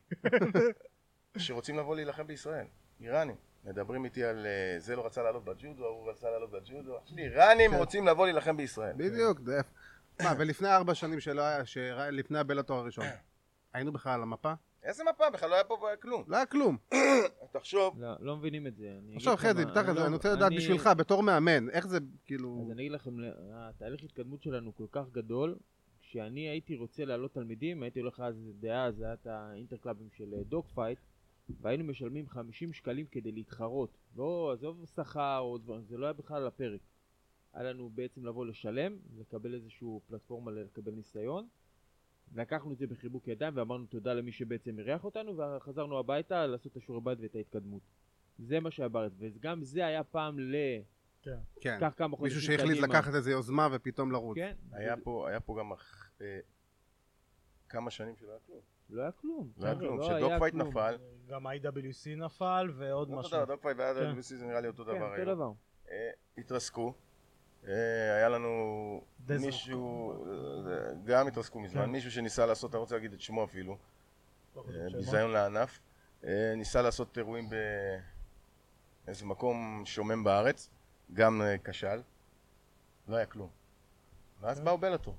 שרוצים 1.38 1.78
לבוא 1.78 1.96
להילחם 1.96 2.28
בישראל, 2.28 2.66
איראנים. 3.02 3.36
מדברים 3.66 4.06
איתי 4.06 4.24
על 4.24 4.46
אה, 4.46 4.76
זה 4.80 4.96
לא 4.96 5.06
רצה 5.06 5.24
לעלות 5.24 5.46
בג'ודו, 5.46 5.86
ההוא 5.86 6.10
רצה 6.12 6.30
לעלות 6.32 6.52
בג'ודו, 6.52 6.98
איראנים 7.18 7.72
כן. 7.72 7.78
רוצים 7.78 8.08
לבוא 8.08 8.26
להילחם 8.26 8.58
בישראל. 8.58 8.94
בדיוק. 8.98 9.40
זה- 9.40 9.62
מה, 10.24 10.34
ולפני 10.38 10.68
ארבע 10.76 10.96
שנים 10.96 11.20
שלא 11.20 11.42
היה, 11.42 11.62
שרא- 11.66 12.12
לפני 12.12 12.40
הבלאטור 12.40 12.78
הראשון, 12.80 13.06
היינו 13.74 13.92
בכלל 13.94 14.14
על 14.14 14.22
המפה? 14.22 14.54
איזה 14.84 15.04
מפה? 15.04 15.30
בכלל 15.30 15.50
לא 15.50 15.56
היה 15.56 15.64
פה 15.64 15.78
כלום. 16.02 16.24
לא 16.28 16.36
היה 16.36 16.46
כלום. 16.46 16.78
תחשוב, 17.52 18.02
לא, 18.02 18.14
לא 18.20 18.38
מבינים 18.38 18.68
את 18.68 18.76
זה. 18.76 18.88
עכשיו 19.16 19.38
חזי, 19.38 19.66
פתח 19.66 19.82
את 19.90 19.94
זה, 19.96 20.00
לא- 20.00 20.06
אני 20.06 20.14
רוצה 20.14 20.34
לדעת 20.34 20.48
אני- 20.48 20.58
בשבילך, 20.58 20.90
בתור 20.98 21.24
מאמן, 21.24 21.70
איך 21.70 21.88
זה, 21.88 21.98
כאילו... 22.26 22.60
אז 22.66 22.72
אני 22.72 22.82
אגיד 22.82 22.92
לכם, 22.92 23.12
התהליך 23.54 24.04
התקדמות 24.04 24.42
שלנו 24.44 24.76
כל 24.76 24.86
כך 24.92 25.04
גדול, 25.12 25.56
כשאני 26.02 26.50
הייתי 26.50 26.76
רוצה 26.76 27.06
להעלות 27.06 27.34
תלמידים, 27.34 27.84
הייתי 27.84 28.00
הולך 28.00 28.20
אז, 28.20 28.36
דאז, 28.60 28.96
זה 28.96 29.06
היה 29.06 29.14
את 29.14 29.28
האינטרקלאבים 29.28 30.08
של 30.18 30.34
דוג 30.50 30.66
פייט, 30.76 31.00
והיינו 31.50 31.84
משלמים 31.84 32.28
50 32.28 32.74
שקלים 32.74 33.06
כדי 33.06 33.32
להתחרות. 33.32 33.98
לא, 34.16 34.52
עזוב 34.54 34.86
שכר 34.96 35.40
או 35.40 35.58
דברים, 35.58 35.86
זה 35.86 35.98
לא 35.98 36.06
היה 36.06 36.14
בכלל 36.14 36.42
על 36.42 36.48
הפרק. 36.48 36.82
היה 37.54 37.64
לנו 37.64 37.90
בעצם 37.90 38.26
לבוא 38.26 38.46
לשלם, 38.46 38.98
לקבל 39.18 39.54
איזושהי 39.54 39.88
פלטפורמה 40.08 40.52
לקבל 40.52 40.92
ניסיון. 40.92 41.48
לקחנו 42.36 42.74
את 42.74 42.78
זה 42.78 42.88
בחיבוק 42.88 43.28
ידיים 43.28 43.58
ואמרנו 43.58 43.86
תודה 43.86 44.14
למי 44.14 44.32
שבעצם 44.32 44.80
אירח 44.80 45.04
אותנו 45.04 45.38
וחזרנו 45.38 46.00
הביתה 46.00 46.48
לעשות 46.48 46.72
את 46.72 46.78
השיעורי 46.78 47.02
בית 47.04 47.20
ואת 47.22 47.36
ההתקדמות. 47.36 47.82
זה 48.40 48.60
מה 48.60 48.72
שהיה 48.72 48.90
בארץ, 48.90 49.12
וגם 49.18 49.64
זה 49.64 49.86
היה 49.86 50.04
פעם 50.04 50.40
ל... 50.40 50.56
כן. 51.22 51.38
כן. 51.62 51.78
כמה 51.98 52.18
חודשים 52.18 52.38
מישהו 52.38 52.54
שהחליט 52.54 52.78
קדימה. 52.78 52.88
לקחת 52.88 53.14
איזה 53.16 53.32
יוזמה 53.32 53.68
ופתאום 53.72 54.12
לרוץ. 54.12 54.36
כן, 54.36 54.56
היה 54.72 54.98
פה, 54.98 55.30
היה 55.30 55.40
פה 55.40 55.56
גם 55.60 55.72
אה, 56.22 56.40
כמה 57.76 57.92
שנים 57.92 58.16
שלא 58.16 58.32
היה 58.32 58.40
כלום. 58.40 58.62
לא 58.90 59.02
היה 59.02 59.12
כלום. 59.12 59.52
לא 59.58 59.66
היה 59.66 59.76
חבר'ה, 59.76 59.88
כלום. 59.88 60.00
לא 60.00 60.04
כשדוג 60.06 60.30
היה 60.30 60.40
פייט 60.40 60.54
כלום. 60.54 60.68
נפל, 60.68 60.98
גם 61.28 61.48
IWC 61.48 62.10
נפל 62.18 62.72
ועוד 62.78 63.10
אותו 63.10 63.20
משהו. 63.20 63.32
דבר, 63.32 63.46
דוג 63.46 63.60
פייט 63.62 63.78
והיה 63.78 63.94
כן. 63.94 64.22
זה 64.22 64.46
נראה 64.46 64.62
לי 64.62 64.68
אותו 64.68 64.86
כן, 64.86 64.92
דבר 64.92 65.06
אותו 65.06 65.16
היום. 65.16 65.36
דבר. 65.36 65.52
אה, 65.90 66.10
התרסקו. 66.38 66.94
אה, 67.68 68.16
היה 68.16 68.30
לנו. 68.30 69.02
מישהו, 69.30 70.12
אה, 70.12 70.94
גם 71.06 71.28
התרסקו 71.28 71.60
מזמן, 71.60 71.86
כן. 71.86 71.90
מישהו 71.90 72.12
שניסה 72.12 72.46
לעשות, 72.46 72.72
אני 72.72 72.78
לא 72.78 72.82
רוצה 72.82 72.96
להגיד 72.96 73.14
את 73.14 73.22
שמו 73.22 73.44
אפילו, 73.44 73.78
לא. 74.56 74.64
ביזיון 74.94 75.32
לענף, 75.32 75.80
ניסה 76.58 76.82
לעשות 76.82 77.18
אירועים 77.18 77.50
באיזה 79.06 79.26
מקום 79.26 79.82
שומם 79.86 80.24
בארץ, 80.24 80.70
גם 81.14 81.42
כשל, 81.64 82.02
לא 83.08 83.16
היה 83.16 83.26
כלום. 83.26 83.50
ואז 84.42 84.60
כן. 84.60 84.66
באו 84.66 84.78
בלאטור. 84.78 85.16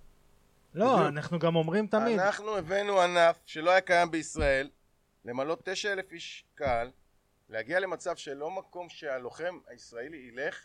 לא, 0.74 0.86
בדיוק. 0.94 1.08
אנחנו 1.08 1.38
גם 1.38 1.56
אומרים 1.56 1.86
תמיד. 1.86 2.18
אנחנו 2.18 2.56
הבאנו 2.56 3.00
ענף 3.00 3.38
שלא 3.44 3.70
היה 3.70 3.80
קיים 3.80 4.10
בישראל, 4.10 4.70
למלא 5.24 5.56
תשע 5.64 5.92
אלף 5.92 6.12
איש 6.12 6.44
קהל, 6.54 6.90
להגיע 7.48 7.80
למצב 7.80 8.16
שלא 8.16 8.50
מקום 8.50 8.88
שהלוחם 8.88 9.58
הישראלי 9.66 10.16
ילך, 10.32 10.60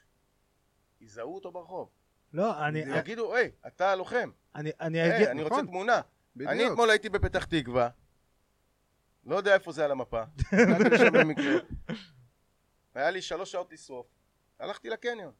יזהו 1.02 1.36
אותו 1.36 1.52
ברחוב. 1.52 1.90
לא, 2.34 2.68
אני- 2.68 2.80
יגידו, 2.80 3.36
היי, 3.36 3.52
אתה 3.68 3.92
הלוחם, 3.92 4.32
אני 4.56 4.72
אני 4.80 5.02
היי, 5.02 5.16
אגיד... 5.18 5.28
אני 5.28 5.44
רוצה 5.44 5.56
נכון. 5.56 5.68
תמונה. 5.68 5.96
אני 5.96 6.02
בדיוק. 6.46 6.72
אתמול 6.72 6.90
הייתי 6.90 7.10
בפתח 7.10 7.46
תקווה, 7.46 7.90
לא 9.26 9.36
יודע 9.36 9.54
איפה 9.54 9.72
זה 9.72 9.86
על 9.86 9.92
המפה, 9.92 10.24
היה 12.96 13.12
לי 13.12 13.22
שלוש 13.22 13.52
שעות 13.52 13.72
לשרוף, 13.74 14.08
הלכתי 14.60 14.90
לקניון. 14.90 15.34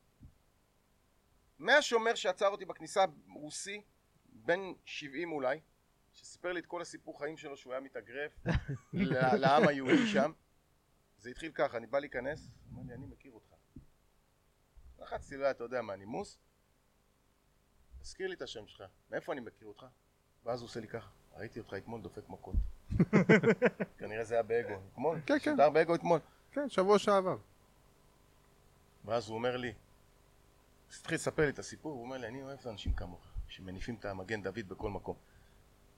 מהשומר 1.60 2.16
שעצר 2.16 2.48
אותי 2.48 2.66
בכניסה, 2.66 3.04
רוסי, 3.34 3.82
בן 4.46 4.60
70 4.86 5.32
אולי, 5.32 5.60
שסיפר 6.14 6.54
לי 6.54 6.60
את 6.60 6.66
כל 6.66 6.82
הסיפור 6.82 7.20
חיים 7.20 7.38
שלו 7.38 7.58
שהוא 7.58 7.74
היה 7.74 7.82
מתאגרף 7.82 8.40
לעם 9.42 9.68
היהודי 9.68 10.08
שם, 10.08 10.32
זה 11.18 11.30
התחיל 11.30 11.52
ככה, 11.52 11.78
אני 11.78 11.88
בא 11.88 12.00
להיכנס, 12.00 12.50
אמר 12.74 12.82
לי, 12.88 12.94
אני 12.94 13.06
מכיר 13.06 13.32
אותך. 13.32 13.54
לחצתי 15.00 15.38
לו, 15.38 15.52
אתה 15.52 15.64
יודע 15.64 15.82
מה, 15.82 15.96
נימוס? 15.96 16.40
תזכיר 18.02 18.28
לי 18.28 18.36
את 18.36 18.42
השם 18.42 18.68
שלך, 18.68 18.84
מאיפה 19.12 19.34
אני 19.34 19.42
מכיר 19.42 19.68
אותך? 19.68 19.86
ואז 20.46 20.62
הוא 20.62 20.68
עושה 20.68 20.80
לי 20.80 20.88
ככה, 20.88 21.10
ראיתי 21.34 21.60
אותך 21.60 21.74
אתמול 21.78 22.02
דופק 22.02 22.30
מכות. 22.30 22.56
כנראה 24.00 24.24
זה 24.24 24.34
היה 24.34 24.44
באגו, 24.44 24.82
אתמול, 24.92 25.20
כן, 25.26 25.40
כן. 25.40 25.52
שודר 25.52 25.70
באגו 25.70 25.96
אתמול. 25.96 26.20
כן, 26.52 26.70
שבוע 26.70 27.00
שעבר. 27.00 27.38
ואז 29.06 29.28
הוא 29.28 29.36
אומר 29.36 29.58
לי, 29.58 29.74
אז 30.90 31.00
התחיל 31.00 31.16
לספר 31.16 31.46
לי 31.46 31.50
את 31.50 31.60
הסיפור, 31.60 31.92
הוא 31.92 32.04
אומר 32.04 32.18
לי, 32.18 32.28
אני 32.28 32.44
אוהב 32.44 32.60
את 32.60 32.66
האנשים 32.66 32.94
כמוך, 32.94 33.31
שמניפים 33.52 33.96
את 34.00 34.06
המגן 34.06 34.42
דוד 34.44 34.60
בכל 34.68 34.90
מקום. 34.90 35.16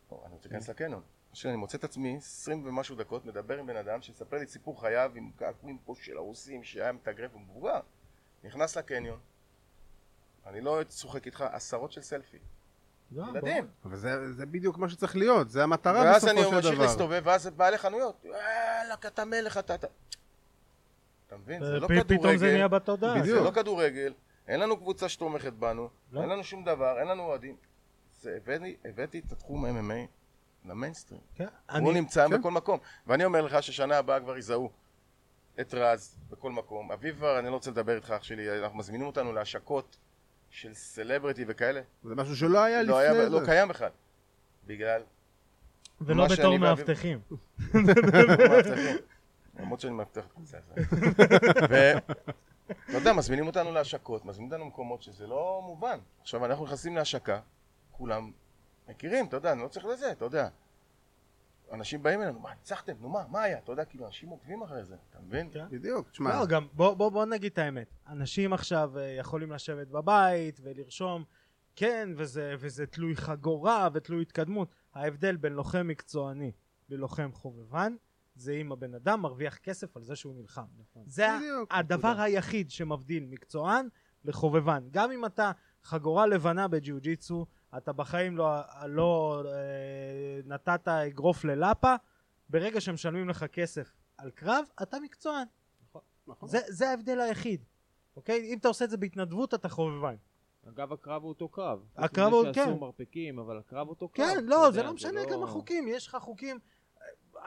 טוב, 0.09 0.21
אני 0.25 0.33
רוצה 0.33 0.49
להיכנס 0.49 0.69
לקניון. 0.69 1.01
עכשיו 1.31 1.51
אני 1.51 1.57
מוצא 1.57 1.77
את 1.77 1.83
עצמי, 1.83 2.17
עשרים 2.17 2.65
ומשהו 2.65 2.95
דקות, 2.95 3.25
מדבר 3.25 3.57
עם 3.57 3.67
בן 3.67 3.75
אדם 3.75 4.01
שמספר 4.01 4.37
לי 4.37 4.47
סיפור 4.47 4.81
חייו 4.81 5.11
עם 5.15 5.31
קעקועים 5.35 5.77
פה 5.85 5.93
של 6.01 6.17
הרוסים, 6.17 6.63
שהיה 6.63 6.91
מתאגרף 6.91 7.35
ומבוגר. 7.35 7.79
נכנס 8.43 8.77
לקניון, 8.77 9.19
אני 10.45 10.61
לא 10.61 10.79
צוחק 10.87 11.25
איתך, 11.25 11.41
עשרות 11.51 11.91
של 11.91 12.01
סלפי. 12.01 12.37
לא, 13.11 13.25
ילדים. 13.29 13.67
אבל 13.85 13.95
זה 13.95 14.33
זה 14.33 14.45
בדיוק 14.45 14.77
מה 14.77 14.89
שצריך 14.89 15.15
להיות, 15.15 15.49
זה 15.49 15.63
המטרה 15.63 16.01
ואז 16.01 16.27
אני 16.27 16.39
בסופו 16.39 16.49
של 16.49 16.55
ממשיך 16.55 16.73
דבר. 16.73 16.83
להסתובב, 16.83 17.21
ואז 17.25 17.47
בעלי 17.47 17.77
חנויות, 17.77 18.25
וואלה, 18.25 18.93
אתה 18.93 19.25
מלך, 19.25 19.57
אתה... 19.57 19.75
אתה 19.75 19.87
אתה 21.27 21.37
מבין? 21.37 21.63
זה 21.65 21.79
לא 21.79 21.87
פ- 21.87 21.91
פתאום 21.91 22.05
זה 22.07 22.15
כדורגל. 22.17 22.53
נהיה 22.53 22.67
בתודעה. 22.67 23.19
בדיוק. 23.19 23.37
זה 23.37 23.43
לא 23.43 23.51
כדורגל, 23.51 24.13
אין 24.47 24.59
לנו 24.59 24.77
קבוצה 24.77 25.09
שתומכת 25.09 25.53
בנו, 25.53 25.89
לא. 26.11 26.21
אין 26.21 26.29
לנו 26.29 26.43
שום 26.43 26.63
דבר, 26.65 26.99
אין 26.99 27.07
לנו 27.07 27.23
אוהדים. 27.23 27.55
הבאתי, 28.25 28.75
הבאתי 28.85 29.19
את 29.19 29.31
התחום 29.31 29.65
MMA 29.65 30.07
למיינסטרים. 30.65 31.21
כן, 31.35 31.43
הוא 31.43 31.77
אני- 31.77 31.93
נמצא 31.93 32.27
כן. 32.27 32.39
בכל 32.39 32.51
מקום. 32.51 32.79
ואני 33.07 33.25
אומר 33.25 33.41
לך 33.41 33.63
ששנה 33.63 33.97
הבאה 33.97 34.19
כבר 34.19 34.37
יזהו 34.37 34.69
את 35.61 35.73
רז 35.73 36.15
בכל 36.29 36.51
מקום. 36.51 36.91
אביב, 36.91 37.23
אני 37.23 37.47
לא 37.47 37.53
רוצה 37.53 37.71
לדבר 37.71 37.95
איתך 37.95 38.11
אח 38.17 38.23
שלי, 38.23 38.63
אנחנו 38.63 38.77
מזמינים 38.77 39.07
אותנו 39.07 39.33
להשקות 39.33 39.97
של 40.49 40.73
סלבריטי 40.73 41.45
וכאלה. 41.47 41.81
זה 42.03 42.15
משהו 42.15 42.35
שלא 42.35 42.63
היה 42.63 42.83
לא, 42.83 42.97
היה, 42.97 43.13
לפני 43.13 43.29
לא 43.33 43.39
זה. 43.39 43.45
קיים 43.45 43.67
בכלל. 43.67 43.89
בגלל 44.67 45.01
ולא 46.01 46.27
בתור. 46.27 46.57
מאבטחים. 46.63 47.19
למרות 49.59 49.79
שאני 49.79 49.93
מאבטח 49.93 50.25
את 50.41 50.47
זה. 50.47 50.57
ואתה 52.69 52.97
יודע, 52.97 53.13
מזמינים 53.13 53.47
אותנו 53.47 53.71
להשקות, 53.71 54.25
מזמינים 54.25 54.51
אותנו 54.51 54.65
למקומות 54.65 55.01
שזה 55.01 55.27
לא 55.27 55.61
מובן. 55.65 55.99
עכשיו 56.21 56.45
אנחנו 56.45 56.65
נכנסים 56.65 56.95
להשקה, 56.95 57.39
כולם 57.91 58.31
מכירים, 58.89 59.25
אתה 59.25 59.37
יודע, 59.37 59.51
אני 59.51 59.61
לא 59.61 59.67
צריך 59.67 59.85
לזה, 59.85 60.11
אתה 60.11 60.25
יודע. 60.25 60.49
אנשים 61.71 62.03
באים 62.03 62.21
אלינו, 62.21 62.39
מה, 62.39 62.49
ניצחתם, 62.53 62.93
נו 62.99 63.09
מה, 63.09 63.23
מה 63.29 63.41
היה? 63.41 63.57
אתה 63.57 63.71
יודע, 63.71 63.85
כאילו, 63.85 64.05
אנשים 64.05 64.29
עוקבים 64.29 64.61
אחרי 64.61 64.83
זה, 64.83 64.95
אתה 65.09 65.19
מבין? 65.19 65.49
כן. 65.51 65.65
בדיוק, 65.69 66.09
תשמע, 66.09 66.39
לא, 66.39 66.45
גם 66.45 66.67
בוא, 66.73 66.93
בוא, 66.93 67.09
בוא 67.09 67.25
נגיד 67.25 67.51
את 67.51 67.57
האמת. 67.57 67.87
אנשים 68.07 68.53
עכשיו 68.53 68.99
אה, 68.99 69.03
יכולים 69.03 69.51
לשבת 69.51 69.87
בבית 69.87 70.59
ולרשום, 70.63 71.23
כן, 71.75 72.09
וזה, 72.17 72.55
וזה 72.59 72.85
תלוי 72.85 73.15
חגורה 73.15 73.89
ותלוי 73.93 74.21
התקדמות. 74.21 74.75
ההבדל 74.93 75.35
בין 75.35 75.53
לוחם 75.53 75.87
מקצועני 75.87 76.51
ללוחם 76.89 77.29
חובבן, 77.33 77.95
זה 78.35 78.53
אם 78.53 78.71
הבן 78.71 78.93
אדם 78.93 79.21
מרוויח 79.21 79.57
כסף 79.57 79.97
על 79.97 80.03
זה 80.03 80.15
שהוא 80.15 80.35
נלחם. 80.35 80.61
זה 81.05 81.31
ה- 81.31 81.37
בדיוק, 81.37 81.73
הדבר 81.73 82.09
נקודה. 82.09 82.23
היחיד 82.23 82.71
שמבדיל 82.71 83.25
מקצוען 83.25 83.87
לחובבן. 84.25 84.83
גם 84.91 85.11
אם 85.11 85.25
אתה 85.25 85.51
חגורה 85.83 86.27
לבנה 86.27 86.67
בג'יוג'יצו, 86.67 87.45
אתה 87.77 87.93
בחיים 87.93 88.37
לא, 88.37 88.55
לא 88.87 89.43
אה, 89.45 89.51
נתת 90.45 90.87
אגרוף 90.87 91.45
ללאפה, 91.45 91.95
ברגע 92.49 92.81
שמשלמים 92.81 93.29
לך 93.29 93.43
כסף 93.43 93.91
על 94.17 94.31
קרב, 94.31 94.65
אתה 94.81 94.97
מקצוען. 94.99 95.47
נכון. 96.27 96.49
זה, 96.49 96.59
זה 96.67 96.89
ההבדל 96.89 97.19
היחיד, 97.19 97.63
אוקיי? 98.15 98.53
אם 98.53 98.57
אתה 98.57 98.67
עושה 98.67 98.85
את 98.85 98.89
זה 98.89 98.97
בהתנדבות 98.97 99.53
אתה 99.53 99.69
חובבן. 99.69 100.15
אגב, 100.69 100.93
הקרב 100.93 101.21
הוא 101.23 101.29
אותו 101.29 101.49
קרב. 101.49 101.79
הקרב 101.97 102.31
חוץ 102.31 102.45
הוא- 102.45 102.53
כן. 102.53 102.73
מרפקים, 102.79 103.39
אבל 103.39 103.57
הקרב 103.57 103.89
אותו 103.89 104.09
קרב. 104.09 104.27
כן, 104.33 104.45
לא, 104.45 104.71
זה 104.71 104.83
לא 104.83 104.93
משנה 104.93 105.23
לא- 105.23 105.29
כמה 105.29 105.47
חוקים, 105.47 105.87
יש 105.87 106.07
לך 106.07 106.17
חוקים. 106.21 106.59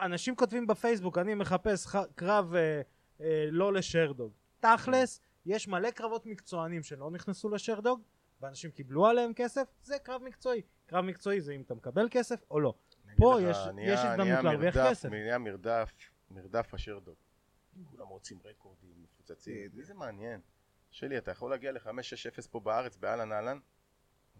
אנשים 0.01 0.35
כותבים 0.35 0.67
בפייסבוק, 0.67 1.17
אני 1.17 1.33
מחפש 1.35 1.87
ח- 1.87 2.05
קרב 2.15 2.55
אה, 2.55 2.81
אה, 3.21 3.47
לא 3.51 3.73
לשרדוג. 3.73 4.33
תכלס, 4.59 5.21
יש 5.45 5.67
מלא 5.67 5.91
קרבות 5.91 6.25
מקצוענים 6.25 6.83
שלא 6.83 7.11
נכנסו 7.11 7.49
לשרדוג, 7.49 8.01
ואנשים 8.41 8.71
קיבלו 8.71 9.07
עליהם 9.07 9.33
כסף, 9.33 9.67
זה 9.81 9.99
קרב 9.99 10.21
מקצועי. 10.23 10.61
קרב 10.85 11.05
מקצועי 11.05 11.41
זה 11.41 11.53
אם 11.53 11.61
אתה 11.61 11.75
מקבל 11.75 12.07
כסף 12.11 12.43
או 12.51 12.59
לא. 12.59 12.73
פה 13.17 13.39
לך, 13.39 13.47
יש- 13.51 13.67
נהיה- 13.73 13.93
יש 13.93 13.99
הזדמנות 13.99 14.43
להרוויח 14.43 14.77
כסף. 14.89 15.09
נהיה 15.09 15.37
מרדף 15.37 15.91
מרדף 16.31 16.73
השרדוג. 16.73 17.15
כולם 17.91 18.07
רוצים 18.07 18.37
רקורדים 18.45 19.03
מפוצצים, 19.03 19.69
מי 19.73 19.83
זה 19.83 19.93
מעניין? 19.93 20.41
שלי, 20.91 21.17
אתה 21.17 21.31
יכול 21.31 21.51
להגיע 21.51 21.71
ל-5-6-0 21.71 22.47
פה 22.51 22.59
בארץ, 22.59 22.97
באהלן 22.97 23.31
אהלן? 23.31 23.59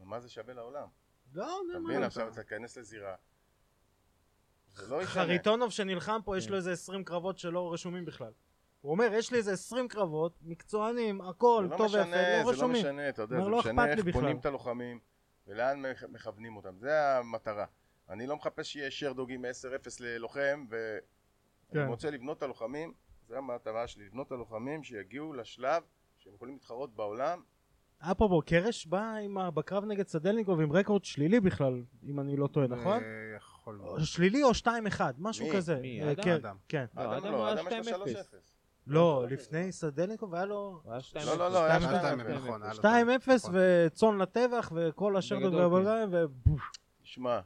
מה 0.03 0.19
זה 0.19 0.29
שווה 0.29 0.53
לעולם? 0.53 0.87
לא, 1.33 1.59
אתה 1.71 1.79
מבין? 1.79 2.03
עכשיו 2.03 2.27
אתה 2.27 2.43
תיכנס 2.43 2.77
לזירה. 2.77 3.15
זה 4.77 4.91
לא 4.91 5.01
ישנה. 5.01 5.11
חריטונוב 5.13 5.69
שנלחם 5.71 6.19
פה, 6.25 6.37
יש 6.37 6.45
כן. 6.45 6.51
לו 6.51 6.57
איזה 6.57 6.71
20 6.71 7.03
קרבות 7.03 7.37
שלא 7.39 7.73
רשומים 7.73 8.05
בכלל. 8.05 8.31
הוא 8.81 8.91
אומר, 8.91 9.09
יש 9.13 9.31
לי 9.31 9.37
איזה 9.37 9.51
20 9.53 9.87
קרבות, 9.87 10.33
מקצוענים, 10.41 11.21
הכל, 11.21 11.63
זה 11.67 11.73
לא 11.73 11.77
טוב 11.77 11.85
משנה, 11.87 12.01
ויפה, 12.05 12.17
לא 12.17 12.37
זה 12.37 12.43
לא 12.43 12.49
רשומים. 12.51 12.81
משנה, 12.81 13.09
אתה 13.09 13.21
יודע, 13.21 13.35
אומר, 13.35 13.45
זה 13.45 13.51
לא 13.51 13.59
משנה 13.59 13.71
אכפת 13.83 13.95
לי 13.95 13.97
איך 13.97 14.05
בכלל. 14.05 14.21
בונים 14.21 14.37
את 14.37 14.45
הלוחמים 14.45 14.99
ולאן 15.47 15.81
מכ- 15.85 16.03
מכוונים 16.09 16.55
אותם, 16.57 16.77
זה 16.79 17.17
המטרה. 17.17 17.65
אני 18.09 18.27
לא 18.27 18.35
מחפש 18.35 18.67
שיהיה 18.73 18.91
שרדוגים 18.91 19.41
מ-10-0 19.41 19.97
ללוחם, 19.99 20.65
ואני 20.69 20.99
כן. 21.73 21.87
רוצה 21.87 22.09
לבנות 22.09 22.37
את 22.37 22.43
הלוחמים, 22.43 22.93
זה 23.27 23.37
המטרה 23.37 23.87
שלי, 23.87 24.05
לבנות 24.05 24.27
את 24.27 24.31
הלוחמים 24.31 24.83
שיגיעו 24.83 25.33
לשלב 25.33 25.83
שהם 26.17 26.33
יכולים 26.35 26.53
להתחרות 26.53 26.95
בעולם. 26.95 27.41
אפרופו, 27.99 28.41
קרש 28.45 28.85
בא 28.85 29.15
בקרב 29.53 29.85
נגד 29.85 30.07
סדלניקוב 30.07 30.61
עם 30.61 30.71
רקורד 30.71 31.03
שלילי 31.05 31.39
בכלל, 31.39 31.83
אם 32.03 32.19
אני 32.19 32.37
לא 32.37 32.47
טועה, 32.47 32.67
נכון? 32.67 33.03
אה, 33.03 33.35
יכול 33.67 33.79
או 33.79 33.85
מאוד. 33.85 34.03
שלילי 34.03 34.43
או 34.43 34.51
2-1, 34.51 35.01
משהו 35.17 35.47
מי? 35.47 35.53
כזה. 35.53 35.75
מי? 35.75 36.03
אה, 36.03 36.11
אדם? 36.11 36.23
כן, 36.23 36.33
אדם. 36.33 36.55
כן. 36.67 36.85
לא, 36.95 37.17
אדם 37.17 37.25
אדם 37.25 37.33
לא, 37.33 37.53
אדם 37.53 37.67
יש 37.81 37.87
לו 37.87 38.05
2-0. 38.05 38.09
3-0. 38.09 38.11
לא, 38.87 39.25
לפני 39.29 39.71
סדלניקוב 39.71 40.35
היה 40.35 40.45
לו 40.45 40.81
הוא 40.83 40.91
היה 40.93 41.01
2-0. 41.01 41.25
לא, 41.25 41.37
לא, 41.37 41.51
לא, 41.51 41.63
היה 41.63 41.77
2-0, 41.77 41.81
2-0. 41.81 41.83
נכון, 42.29 42.63
היה 42.63 42.73
לו 42.73 42.79
2-0 42.79 43.35
נכון. 43.35 43.51
וצאן 43.53 44.17
לטבח 44.17 44.71
וכל 44.75 45.17
השרדוג 45.17 45.47
בגדול, 45.47 45.61
והבלגן 45.61 46.09
ובוף. 46.11 46.61
תשמע, 47.01 47.39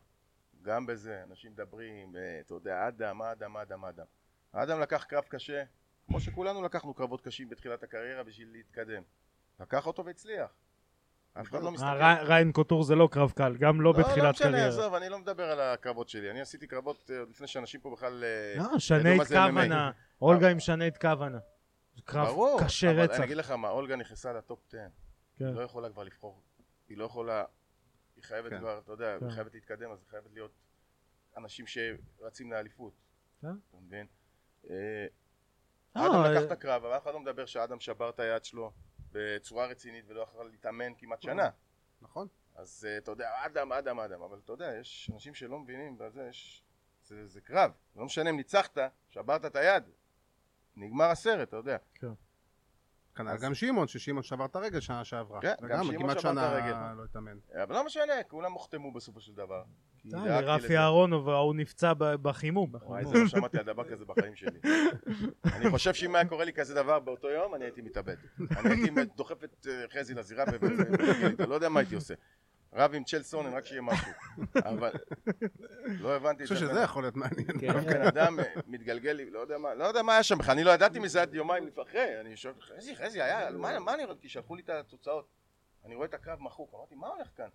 גם 0.61 0.85
בזה, 0.85 1.23
אנשים 1.23 1.51
מדברים, 1.51 2.15
אתה 2.45 2.53
יודע, 2.53 2.87
אדם, 2.87 3.21
אדם, 3.21 3.57
אדם, 3.57 3.85
אדם. 3.85 4.05
אדם 4.51 4.79
לקח 4.79 5.03
קרב 5.03 5.23
קשה, 5.23 5.63
כמו 6.07 6.19
שכולנו 6.19 6.61
לקחנו 6.61 6.93
קרבות 6.93 7.21
קשים 7.21 7.49
בתחילת 7.49 7.83
הקריירה 7.83 8.23
בשביל 8.23 8.47
להתקדם. 8.51 9.03
לקח 9.59 9.87
אותו 9.87 10.05
והצליח. 10.05 10.51
אף 11.33 11.49
אחד 11.49 11.61
לא 11.61 11.67
אה, 11.67 11.71
מסתכל. 11.71 11.87
רי- 11.87 12.27
ריין 12.27 12.51
קוטור 12.51 12.83
זה 12.83 12.95
לא 12.95 13.09
קרב 13.11 13.31
קל, 13.31 13.57
גם 13.57 13.81
לא 13.81 13.93
לא 13.93 13.99
בתחילת 13.99 14.35
משנה, 14.35 14.49
קריירה. 14.51 14.67
עזוב, 14.67 14.93
אני 14.93 15.09
לא 15.09 15.19
מדבר 15.19 15.51
על 15.51 15.59
הקרבות 15.59 16.09
שלי. 16.09 16.31
אני 16.31 16.41
עשיתי 16.41 16.67
קרבות 16.67 17.11
אה, 17.13 17.19
עוד 17.19 17.29
לפני 17.29 17.47
שאנשים 17.47 17.81
פה 17.81 17.91
בכלל... 17.91 18.23
אה, 18.23 18.53
לא, 18.57 18.63
זה 18.79 19.19
MMA. 19.21 19.25
כוונה, 19.27 19.91
אולגה 20.21 20.49
עם 20.49 20.59
שנייד 20.59 20.97
כוונה. 20.97 21.39
זה 21.95 22.01
קרב 22.05 22.37
קשה 22.65 22.91
אבל 22.91 22.99
רצח. 22.99 23.15
אני 23.15 23.25
אגיד 23.25 23.37
לך 23.37 23.51
מה, 23.51 23.69
אולגה 23.69 23.95
נכנסה 23.95 24.33
לטופ 24.33 24.59
10. 24.67 24.77
כן. 25.37 25.45
היא 25.45 25.55
לא 25.55 25.61
יכולה 25.61 25.89
כבר 25.89 26.03
לבחור. 26.03 26.41
היא 26.89 26.97
לא 26.97 27.05
יכולה... 27.05 27.43
היא 28.15 28.23
חייבת 28.23 28.49
כן. 28.49 28.59
כבר, 28.59 28.79
אתה 28.83 28.91
יודע, 28.91 29.17
כן. 29.19 29.25
היא 29.25 29.33
חייבת 29.33 29.53
להתקדם, 29.53 29.91
אז 29.91 29.99
היא 29.99 30.09
חייבת 30.09 30.33
להיות 30.33 30.51
אנשים 31.37 31.65
שרצים 31.67 32.51
לאליפות. 32.51 32.93
כן. 33.41 33.47
אתה 33.47 33.77
מבין? 33.87 34.07
אה, 34.69 34.75
אה, 35.97 36.05
אדם 36.05 36.15
אה, 36.15 36.31
לקח 36.31 36.43
את 36.43 36.51
הקרב, 36.51 36.85
אבל 36.85 36.97
אף 36.97 37.03
אחד 37.03 37.13
לא 37.13 37.19
מדבר 37.19 37.45
שאדם 37.45 37.79
שבר 37.79 38.09
את 38.09 38.19
היד 38.19 38.45
שלו 38.45 38.71
בצורה 39.11 39.65
רצינית 39.65 40.05
ולא 40.07 40.21
יכול 40.21 40.49
להתאמן 40.49 40.93
כמעט 40.97 41.21
שנה. 41.21 41.49
נכון? 42.01 42.27
אז 42.55 42.87
אה, 42.89 42.97
אתה 42.97 43.11
יודע, 43.11 43.29
אדם, 43.45 43.71
אדם, 43.71 43.99
אדם, 43.99 44.21
אבל 44.21 44.39
אתה 44.45 44.53
יודע, 44.53 44.73
יש 44.79 45.09
אנשים 45.13 45.33
שלא 45.33 45.59
מבינים, 45.59 45.97
בזה 45.97 46.27
יש... 46.29 46.63
זה, 47.03 47.27
זה 47.27 47.41
קרב, 47.41 47.71
לא 47.95 48.05
משנה 48.05 48.29
אם 48.29 48.35
ניצחת, 48.35 48.77
שברת 49.09 49.45
את 49.45 49.55
היד, 49.55 49.83
נגמר 50.75 51.05
הסרט, 51.05 51.47
אתה 51.47 51.57
יודע. 51.57 51.77
כנ"ל 53.15 53.29
אז- 53.29 53.41
גם 53.41 53.53
שמעון, 53.53 53.87
ששמעון 53.87 54.23
שבר 54.23 54.45
את 54.45 54.55
הרגל 54.55 54.79
שנה 54.79 55.03
שעברה. 55.05 55.41
כן, 55.41 55.53
גם 55.69 55.83
שמעון 55.83 55.97
כמעט 55.97 56.19
שבר 56.19 56.31
את 56.31 56.35
שנה 56.35 56.49
הרגל. 56.49 56.93
לא 56.93 57.03
התאמן. 57.03 57.37
אבל 57.63 57.75
לא 57.75 57.85
משנה, 57.85 58.23
כולם 58.27 58.51
הוחתמו 58.51 58.93
בסופו 58.93 59.21
של 59.21 59.33
דבר. 59.33 59.63
רפי. 60.13 60.77
אהרונוב, 60.77 61.29
ההוא 61.29 61.55
נפצע 61.55 61.93
בחימום. 61.97 62.71
וואי, 62.83 63.05
זה 63.05 63.13
לא 63.17 63.27
שמעתי 63.27 63.57
על 63.57 63.63
דבר 63.63 63.83
כזה 63.83 64.05
בחיים 64.05 64.35
שלי. 64.35 64.59
אני 65.45 65.69
חושב 65.69 65.93
שאם 65.93 66.15
היה 66.15 66.25
קורה 66.27 66.45
לי 66.45 66.53
כזה 66.53 66.73
דבר 66.75 66.99
באותו 66.99 67.29
יום, 67.29 67.55
אני 67.55 67.65
הייתי 67.65 67.81
מתאבד. 67.81 68.15
אני 68.57 68.69
הייתי 68.69 68.91
דוחף 69.15 69.43
את 69.43 69.67
אה, 69.69 69.85
חזי 69.93 70.13
לזירה 70.13 70.45
לא 71.47 71.55
יודע 71.55 71.69
מה 71.69 71.79
הייתי 71.79 71.95
עושה. 71.95 72.13
רב 72.73 72.93
עם 72.93 73.03
צ'ל 73.03 73.21
סונן, 73.23 73.53
רק 73.53 73.65
שיהיה 73.65 73.81
משהו. 73.81 74.11
אבל 74.65 74.91
לא 75.99 76.15
הבנתי 76.15 76.37
אני 76.37 76.43
את 76.45 76.49
חושב 76.49 76.65
זה. 76.65 76.71
שזה 76.71 76.79
יכול 76.81 77.03
להיות 77.03 77.15
מעניין. 77.15 77.59
כן. 77.59 77.79
בן 77.79 78.01
אדם 78.01 78.39
אה, 78.39 78.45
מתגלגל 78.67 79.11
לי, 79.11 79.29
לא 79.29 79.39
יודע 79.39 79.57
מה, 79.57 79.73
לא 79.73 79.83
יודע 79.83 80.01
מה 80.01 80.13
היה 80.13 80.23
שם 80.23 80.37
בכלל, 80.37 80.51
אני 80.51 80.63
לא 80.63 80.71
ידעתי 80.71 80.99
מזה 80.99 81.21
עד 81.21 81.33
יומיים 81.35 81.69
אחרי, 81.81 82.19
אני 82.21 82.37
שואל, 82.37 82.53
חזי, 82.61 82.95
חזי, 82.95 83.21
היה, 83.21 83.51
מה 83.51 83.79
מה 83.79 83.93
אני 83.93 84.05
רואה? 84.05 84.15
כי 84.21 84.29
שלחו 84.29 84.55
לי 84.55 84.61
את 84.61 84.69
התוצאות. 84.69 85.27
אני 85.85 85.95
רואה 85.95 86.07
את 86.07 86.13
הקרב 86.13 86.41
מחוק, 86.41 86.73
אמרתי, 86.75 86.95
מה 86.95 87.07
הולך 87.07 87.27
כאן? 87.37 87.47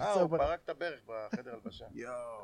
אה, 0.00 0.12
הוא 0.20 0.38
פרק 0.38 0.60
את 0.64 0.68
הברך 0.68 1.00
בחדר 1.06 1.54
הלבשה. 1.54 1.84
יואו. 1.94 2.42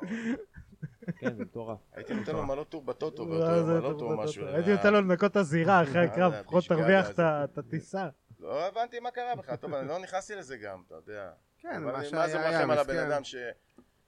כן, 1.19 1.35
זה 1.35 1.43
מטורף. 1.43 1.79
הייתי 1.93 2.13
נותן 2.13 2.31
לו 2.31 2.45
מלא 2.45 2.63
טור 2.63 2.83
בטוטו, 2.83 3.25
לא, 3.25 3.29
באותו 3.29 3.55
יום, 3.55 3.69
מלא 3.69 3.93
טור 3.99 4.15
משהו. 4.15 4.47
אה, 4.47 4.55
הייתי 4.55 4.71
נותן 4.71 4.93
לו 4.93 5.01
לנקות 5.01 5.31
את 5.31 5.35
הזירה 5.37 5.83
אחרי 5.83 5.99
אה, 5.99 6.03
הקרב, 6.05 6.33
אה, 6.33 6.39
לפחות 6.39 6.63
תרוויח. 6.67 7.09
את 7.19 7.57
הטיסה. 7.57 8.07
לא 8.39 8.67
הבנתי 8.67 8.99
מה 8.99 9.11
קרה 9.11 9.35
בכלל, 9.35 9.55
טוב, 9.55 9.73
אני 9.73 9.87
לא 9.87 9.99
נכנסתי 9.99 10.35
לזה 10.35 10.57
גם, 10.57 10.81
אתה 10.87 10.95
יודע. 10.95 11.29
כן, 11.59 11.83
מה 11.83 11.91
מה 11.91 12.03
זה 12.03 12.09
שהיה 12.09 12.23
היה, 12.49 12.65
מרחם 12.65 12.71
על 12.71 12.77
הבן. 12.79 12.97
אדם 13.11 13.23
ש... 13.23 13.35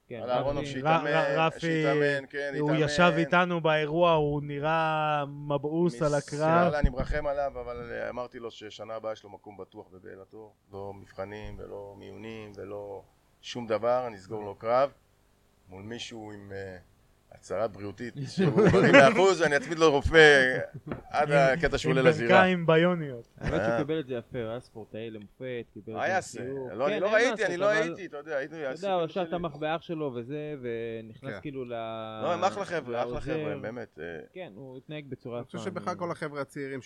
כן, 0.08 0.20
על 0.22 0.30
אהרונוב 0.30 0.62
רפי- 0.62 0.70
שהתאמן, 0.72 1.10
רפי, 1.36 1.84
כן, 2.30 2.54
הוא 2.60 2.70
התאמן. 2.70 2.84
ישב 2.84 3.12
איתנו 3.16 3.60
באירוע, 3.60 4.12
הוא 4.12 4.42
נראה 4.42 5.24
מבעוס 5.26 6.02
על 6.02 6.14
הקרב. 6.14 6.72
אני 6.74 6.88
מרחם 6.90 7.26
עליו, 7.26 7.52
אבל 7.60 7.92
אמרתי 8.10 8.38
לו 8.38 8.50
ששנה 8.50 8.94
הבאה 8.94 9.12
יש 9.12 9.24
לו 9.24 9.30
מקום 9.30 9.56
בטוח 9.56 9.88
בבאלתור. 9.88 10.54
לא 10.72 10.92
מבחנים 10.94 11.58
ולא 11.58 11.94
מיונים 11.98 12.52
ולא 12.56 13.02
שום 13.40 13.66
דבר, 13.66 14.06
אני 14.06 14.16
אסגור 14.16 14.44
לו 14.44 14.54
קרב 14.54 14.92
מול 15.68 15.82
מישהו 15.82 16.32
עם 16.32 16.52
אה, 16.52 16.78
הצהרה 17.32 17.68
בריאותית. 17.68 18.14
שהוא 18.36 18.68
בריא 18.72 19.46
אני 19.46 19.56
אצמיד 19.56 19.78
לו 19.78 19.90
רופא 19.90 20.58
עד 21.10 21.30
הקטע 21.30 21.78
שהוא 21.78 21.90
עולה 21.90 22.00
עם 22.00 22.06
לזירה. 22.06 22.28
ברכיים 22.28 22.66
ביוניות. 22.66 23.28
האמת 23.38 23.60
אה. 23.60 23.66
שהוא 23.66 23.78
קיבל 23.78 24.00
את 24.00 24.06
זה 24.06 24.14
יפה, 24.14 24.38
הוא 24.38 24.50
היה 24.50 24.60
ספורטאי 24.60 25.10
למופת, 25.10 25.64
קיבל 25.72 25.92
את 25.92 25.96
מה 25.96 26.06
זה 26.06 26.12
יעשה? 26.12 26.40
בחיוך. 26.40 26.68
לא, 26.72 26.86
אני 26.86 26.94
כן, 26.94 27.02
לא 27.02 27.14
ראיתי, 27.14 27.46
אני 27.46 27.56
לא 27.56 27.66
הייתי, 27.66 28.06
אתה 28.06 28.16
יודע, 28.16 28.36
הייתי... 28.36 28.66
אתה 28.66 28.74
יודע, 28.74 28.92
הוא 28.92 29.04
ישר 29.04 29.24
תמך 29.24 29.56
באח 29.56 29.82
שלו 29.82 30.12
וזה, 30.14 30.54
ונכנס 30.62 31.34
כן. 31.34 31.40
כאילו 31.40 31.64
ל... 31.64 31.72
לא, 32.22 32.32
הם 32.32 32.44
אחלה 32.44 32.64
חבר'ה, 32.64 33.02
אחלה. 33.02 33.20
חבר'ה, 33.20 33.58
באמת. 33.58 33.98
אה, 33.98 34.20
כן, 34.32 34.52
הוא 34.54 34.76
התנהג 34.76 35.06
בצורה 35.08 35.38
אני 35.38 35.44
חושב 35.44 35.58
שבכלל 35.58 35.94
כל 35.94 36.10
החבר'ה 36.10 36.40
הצעירים 36.40 36.80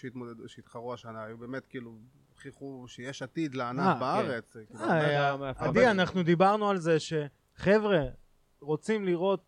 שהתחרו 0.46 0.94
השנה, 0.94 1.24
היו 1.24 1.38
באמת 1.38 1.66
כאילו, 1.66 1.98
הוכיחו 2.46 2.84
שיש 2.88 3.22
עתיד 3.22 3.52
אה, 3.52 3.58
לענף 3.58 3.94
כן. 3.94 4.00
בארץ. 4.00 4.52
כאילו, 4.52 4.80
אה, 4.80 5.06
היה 5.06 5.36
מאפשר. 5.36 5.64
עדי, 5.64 5.86
אנחנו 5.86 6.22
דיברנו 6.22 6.70
על 6.70 6.78
זה 6.78 6.96
שחבר'ה 7.00 8.02
רוצים 8.60 9.04
לראות, 9.04 9.44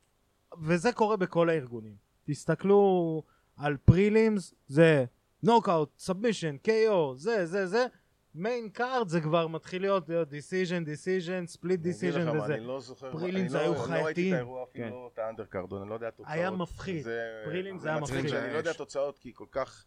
וזה 0.62 0.92
קורה 0.92 1.16
בכל 1.16 1.48
הארגונים. 1.48 1.96
תסתכלו 2.24 3.22
על 3.56 3.76
prelims, 3.76 4.54
זה 4.66 5.04
נוקאוט, 5.42 5.98
submission, 5.98 6.56
KO, 6.66 7.16
זה, 7.16 7.46
זה, 7.46 7.66
זה. 7.66 7.86
main 8.34 8.68
card 8.68 9.08
זה 9.08 9.20
כבר 9.20 9.46
מתחיל 9.46 9.82
להיות 9.82 10.10
decision, 10.28 10.84
decision, 10.84 11.46
split 11.46 11.80
אני 11.80 11.84
דיסיז'ן 11.90 12.28
וזה. 12.28 12.54
אני 12.54 12.66
לא 12.66 12.80
זוכר, 12.80 13.12
prelims 13.12 13.44
אני 13.44 13.54
לא- 13.54 13.58
היו 13.58 13.72
לא 13.72 14.04
ראיתי 14.04 14.30
את. 14.30 14.34
האירוע, 14.34 14.64
אפילו 14.70 14.84
כן. 14.84 14.90
לא 14.92 15.10
את 15.14 15.18
ה 15.18 15.23
undercard, 15.23 15.72
אני 15.74 15.88
לא 15.88 15.94
יודע 15.94 16.08
התוצאות. 16.08 16.32
היה 16.32 16.50
מפחיד. 16.50 17.06
prelims 17.44 17.78
זה 17.78 17.88
היה 17.88 18.00
מפחיד. 18.00 18.28
שאני 18.28 18.52
לא 18.52 18.58
יודע 18.58 18.72
תוצאות 18.72 19.18
כי 19.18 19.32
כל 19.34 19.46
כך 19.50 19.84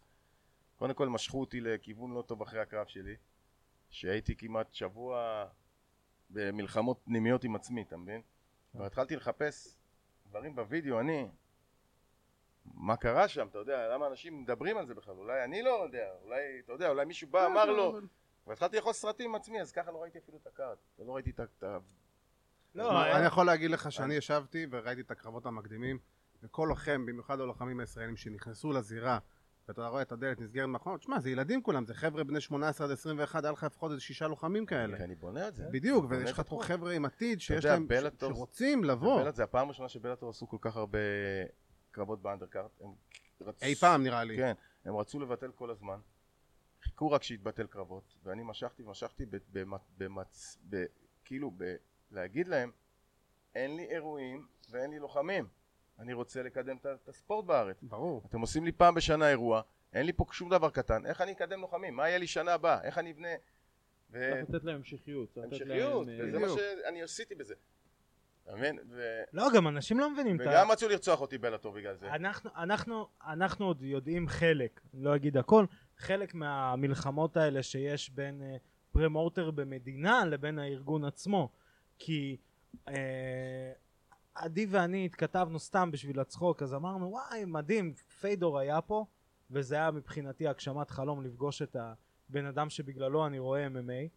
קודם 0.78 0.94
כל 0.94 1.08
משכו 1.08 1.40
אותי 1.40 1.60
לכיוון 1.60 2.12
לא 2.14 2.22
טוב 2.22 2.42
אחרי 2.42 2.60
הקרב 2.60 2.86
שלי 2.86 3.16
שהייתי 3.90 4.36
כמעט 4.36 4.74
שבוע 4.74 5.44
במלחמות 6.30 7.00
פנימיות 7.04 7.44
עם 7.44 7.56
עצמי 7.56 7.82
אתה 7.82 7.96
מבין? 7.96 8.22
והתחלתי 8.74 9.16
לחפש 9.16 9.76
דברים 10.28 10.56
בווידאו 10.56 11.00
אני 11.00 11.28
מה 12.74 12.96
קרה 12.96 13.28
שם 13.28 13.46
אתה 13.46 13.58
יודע 13.58 13.88
למה 13.88 14.06
אנשים 14.06 14.42
מדברים 14.42 14.76
על 14.76 14.86
זה 14.86 14.94
בכלל 14.94 15.14
אולי 15.14 15.44
אני 15.44 15.62
לא 15.62 15.82
יודע 15.82 16.08
אולי 16.22 16.60
אתה 16.64 16.72
יודע 16.72 16.88
אולי 16.88 17.04
מישהו 17.04 17.28
בא 17.28 17.46
אמר 17.46 17.64
לו 17.64 17.98
והתחלתי 18.46 18.76
לאכול 18.76 18.92
סרטים 18.92 19.30
עם 19.30 19.34
עצמי 19.34 19.60
אז 19.60 19.72
ככה 19.72 19.90
לא 19.90 20.02
ראיתי 20.02 20.18
אפילו 20.18 20.38
את 20.38 20.46
ה 20.46 20.52
card 20.52 20.76
לא 20.98 21.14
ראיתי 21.14 21.30
את 21.30 21.62
ה-. 21.62 21.78
לא, 22.74 23.16
אני 23.16 23.26
יכול 23.26 23.46
להגיד 23.46 23.70
לך 23.70 23.92
שאני 23.92 24.14
ישבתי 24.14 24.66
וראיתי 24.70 25.00
את 25.00 25.10
הקרבות 25.10 25.46
המקדימים 25.46 25.98
וכל 26.42 26.66
לוחם, 26.68 27.06
במיוחד 27.06 27.40
הלוחמים 27.40 27.80
הישראלים 27.80 28.16
שנכנסו 28.16 28.72
לזירה 28.72 29.18
ואתה 29.68 29.88
רואה 29.88 30.02
את 30.02 30.12
הדלת 30.12 30.40
נסגרת 30.40 30.68
מאחורי, 30.68 30.98
תשמע 30.98 31.20
זה 31.20 31.30
ילדים 31.30 31.62
כולם, 31.62 31.86
זה 31.86 31.94
חבר'ה 31.94 32.24
בני 32.24 32.40
18 32.40 32.86
עד 32.86 32.92
21, 32.92 33.44
היה 33.44 33.52
לך 33.52 33.64
לפחות 33.64 33.90
איזה 33.90 34.02
שישה 34.02 34.28
לוחמים 34.28 34.66
כאלה. 34.66 34.96
כי 34.96 35.04
אני 35.04 35.14
בונה 35.14 35.48
את 35.48 35.54
זה. 35.54 35.68
בדיוק, 35.72 36.04
ויש 36.08 36.30
לך 36.30 36.42
פה. 36.48 36.60
חבר'ה 36.62 36.92
עם 36.92 37.04
עתיד 37.04 37.40
שיש 37.40 37.64
יודע, 37.64 37.78
להם, 37.78 37.86
שרוצים 38.20 38.84
לבוא. 38.84 39.30
זה 39.30 39.44
הפעם 39.44 39.66
הראשונה 39.66 39.88
שבלאטור 39.88 40.30
עשו 40.30 40.48
כל 40.48 40.56
כך 40.60 40.76
הרבה 40.76 40.98
קרבות 41.90 42.22
באנדרקארט 42.22 42.80
אי 43.62 43.74
פעם 43.74 44.02
נראה 44.02 44.24
לי. 44.24 44.36
כן, 44.36 44.52
הם 44.84 44.96
רצו 44.96 45.20
לבטל 45.20 45.50
כל 45.52 45.70
הזמן. 45.70 45.98
חיכו 46.82 47.10
רק 47.10 47.22
שיתבטל 47.22 47.66
קרבות 47.66 48.14
ואני 48.22 48.42
משכתי 48.44 48.82
ומשכתי 48.82 49.26
במצ... 49.98 50.58
כאילו 51.24 51.50
ב... 51.56 51.74
להגיד 52.10 52.48
להם 52.48 52.70
אין 53.54 53.76
לי 53.76 53.84
אירועים 53.90 54.46
ואין 54.70 54.90
לי 54.90 54.98
לוחמים 54.98 55.48
אני 55.98 56.12
רוצה 56.12 56.42
לקדם 56.42 56.76
את 56.76 57.08
הספורט 57.08 57.44
בארץ 57.44 57.82
ברור 57.82 58.22
אתם 58.28 58.40
עושים 58.40 58.64
לי 58.64 58.72
פעם 58.72 58.94
בשנה 58.94 59.30
אירוע 59.30 59.62
אין 59.92 60.06
לי 60.06 60.12
פה 60.12 60.24
שום 60.32 60.50
דבר 60.50 60.70
קטן 60.70 61.06
איך 61.06 61.20
אני 61.20 61.32
אקדם 61.32 61.60
לוחמים 61.60 61.94
מה 61.94 62.08
יהיה 62.08 62.18
לי 62.18 62.26
שנה 62.26 62.54
הבאה 62.54 62.82
איך 62.82 62.98
אני 62.98 63.12
אבנה 63.12 63.28
ו... 64.10 64.30
צריך 64.32 64.50
לתת 64.54 64.64
להם 64.64 64.76
המשכיות. 64.76 65.38
המשכיות, 65.38 66.06
להם, 66.06 66.20
אה, 66.20 66.26
וזה 66.28 66.38
מה 66.38 66.44
בדיוק. 66.44 66.60
שאני 66.84 67.02
עשיתי 67.02 67.34
בזה. 67.34 67.54
אתה 68.44 68.56
מבין? 68.56 68.78
ו- 68.90 69.22
לא, 69.32 69.48
גם 69.54 69.68
אנשים 69.68 70.00
לא 70.00 70.10
מבינים 70.12 70.36
את 70.36 70.46
ה... 70.46 70.50
וגם 70.50 70.70
רצו 70.70 70.88
לרצוח 70.88 71.20
אותי 71.20 71.38
בלטור 71.38 71.72
בגלל 71.72 71.96
זה. 71.96 72.10
אנחנו, 72.10 72.50
אנחנו, 72.56 73.08
אנחנו 73.26 73.66
עוד 73.66 73.82
יודעים 73.82 74.28
חלק, 74.28 74.80
אני 74.94 75.04
לא 75.04 75.16
אגיד 75.16 75.36
הכל, 75.36 75.64
חלק 75.96 76.34
מהמלחמות 76.34 77.36
האלה 77.36 77.62
שיש 77.62 78.10
בין 78.10 78.42
אה, 78.42 78.56
פרמוטר 78.92 79.50
במדינה 79.50 80.24
לבין 80.24 80.58
הארגון 80.58 81.04
עצמו. 81.04 81.48
כי 81.98 82.36
אה, 82.88 83.72
עדי 84.38 84.66
ואני 84.70 85.04
התכתבנו 85.06 85.58
סתם 85.58 85.90
בשביל 85.90 86.20
הצחוק, 86.20 86.62
אז 86.62 86.74
אמרנו 86.74 87.10
וואי 87.10 87.44
מדהים, 87.44 87.94
פיידור 88.20 88.58
היה 88.58 88.80
פה, 88.80 89.04
וזה 89.50 89.74
היה 89.74 89.90
מבחינתי 89.90 90.48
הגשמת 90.48 90.90
חלום 90.90 91.22
לפגוש 91.24 91.62
את 91.62 91.76
הבן 92.28 92.46
אדם 92.46 92.70
שבגללו 92.70 93.26
אני 93.26 93.38
רואה 93.38 93.66
MMA. 93.66 94.08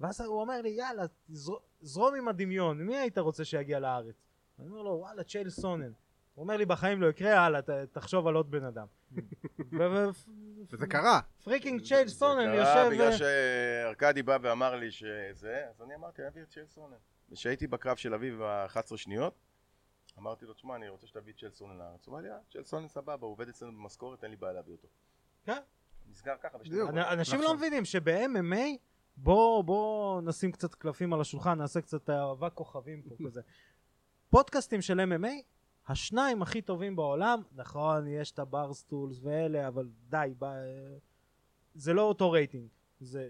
ואז 0.00 0.20
הוא 0.20 0.40
אומר 0.40 0.62
לי 0.62 0.68
יאללה 0.68 1.02
זר- 1.28 1.52
זרום 1.80 2.14
עם 2.14 2.28
הדמיון, 2.28 2.82
מי 2.86 2.96
היית 2.96 3.18
רוצה 3.18 3.44
שיגיע 3.44 3.80
לארץ? 3.80 4.14
אני 4.58 4.68
אומר 4.68 4.82
לו 4.82 4.90
וואלה 4.90 5.24
צ'ייל 5.24 5.50
סונן. 5.50 5.92
הוא 6.34 6.42
אומר 6.42 6.56
לי 6.56 6.66
בחיים 6.66 7.02
לא 7.02 7.06
יקרה, 7.06 7.40
הלאה, 7.40 7.62
ת- 7.62 7.70
תחשוב 7.70 8.26
על 8.26 8.34
עוד 8.34 8.50
בן 8.50 8.64
אדם. 8.64 8.86
וזה 10.72 10.86
קרה. 10.86 11.20
freaking 11.44 11.82
צ'ייל 11.82 12.08
סונן 12.08 12.50
זה 12.56 12.62
קרה 12.62 12.84
יושב... 12.84 12.90
בגלל 12.94 13.08
ו- 13.08 13.12
שארקדי 13.16 14.22
בא 14.22 14.38
ואמר 14.42 14.76
לי 14.76 14.90
שזה, 14.90 15.64
אז 15.70 15.82
אני 15.82 15.94
אמרתי, 15.94 16.22
אני 16.22 16.28
אביא 16.30 16.42
את 16.42 16.48
צ'ייל 16.48 16.66
סונן. 16.66 16.96
וכשהייתי 17.30 17.66
בקרב 17.66 17.96
של 17.96 18.14
אביב 18.14 18.38
ב-11 18.42 18.96
שניות, 18.96 19.34
אמרתי 20.18 20.44
לו, 20.46 20.54
תשמע, 20.54 20.76
אני 20.76 20.88
רוצה 20.88 21.06
שתביא 21.06 21.32
את 21.32 21.38
צ'ייל 21.38 21.52
סונן 21.52 21.76
לארץ. 21.78 22.06
הוא 22.06 22.12
אמר 22.14 22.22
לי, 22.22 22.30
אה, 22.32 22.38
צ'ייל 22.52 22.64
סונן 22.64 22.88
סבבה, 22.88 23.26
הוא 23.26 23.32
עובד 23.32 23.48
אצלנו 23.48 23.72
במשכורת, 23.72 24.22
אין 24.22 24.30
לי 24.30 24.36
בעיה 24.36 24.52
להביא 24.52 24.72
אותו. 24.72 24.88
כן. 25.44 25.62
נסגר 26.10 26.34
ככה 26.42 26.58
בשתי. 26.58 26.74
דקות. 26.76 26.88
אנ- 26.90 26.98
אנשים 26.98 27.40
לא 27.40 27.44
עכשיו. 27.44 27.56
מבינים 27.56 27.84
שב-MMA 27.84 28.56
בוא 29.16 29.64
בוא 29.64 30.20
נשים 30.20 30.52
קצת 30.52 30.74
קלפים 30.74 31.12
על 31.12 31.20
השולחן 31.20 31.58
נעשה 31.58 31.80
קצת 31.80 32.10
אהבה 32.10 32.50
כוכבים 32.50 33.02
פה 33.02 33.14
כזה 33.26 33.40
פודקאסטים 34.30 34.82
של 34.82 35.00
MMA 35.00 35.28
השניים 35.88 36.42
הכי 36.42 36.62
טובים 36.62 36.96
בעולם 36.96 37.42
נכון 37.52 38.06
יש 38.08 38.32
את 38.32 38.38
ה 38.38 38.46
Barstools 38.46 39.18
ואלה 39.22 39.68
אבל 39.68 39.88
די 40.08 40.34
ב... 40.38 40.46
זה 41.74 41.92
לא 41.92 42.02
אותו 42.02 42.30
רייטינג 42.30 42.68
זה 43.00 43.28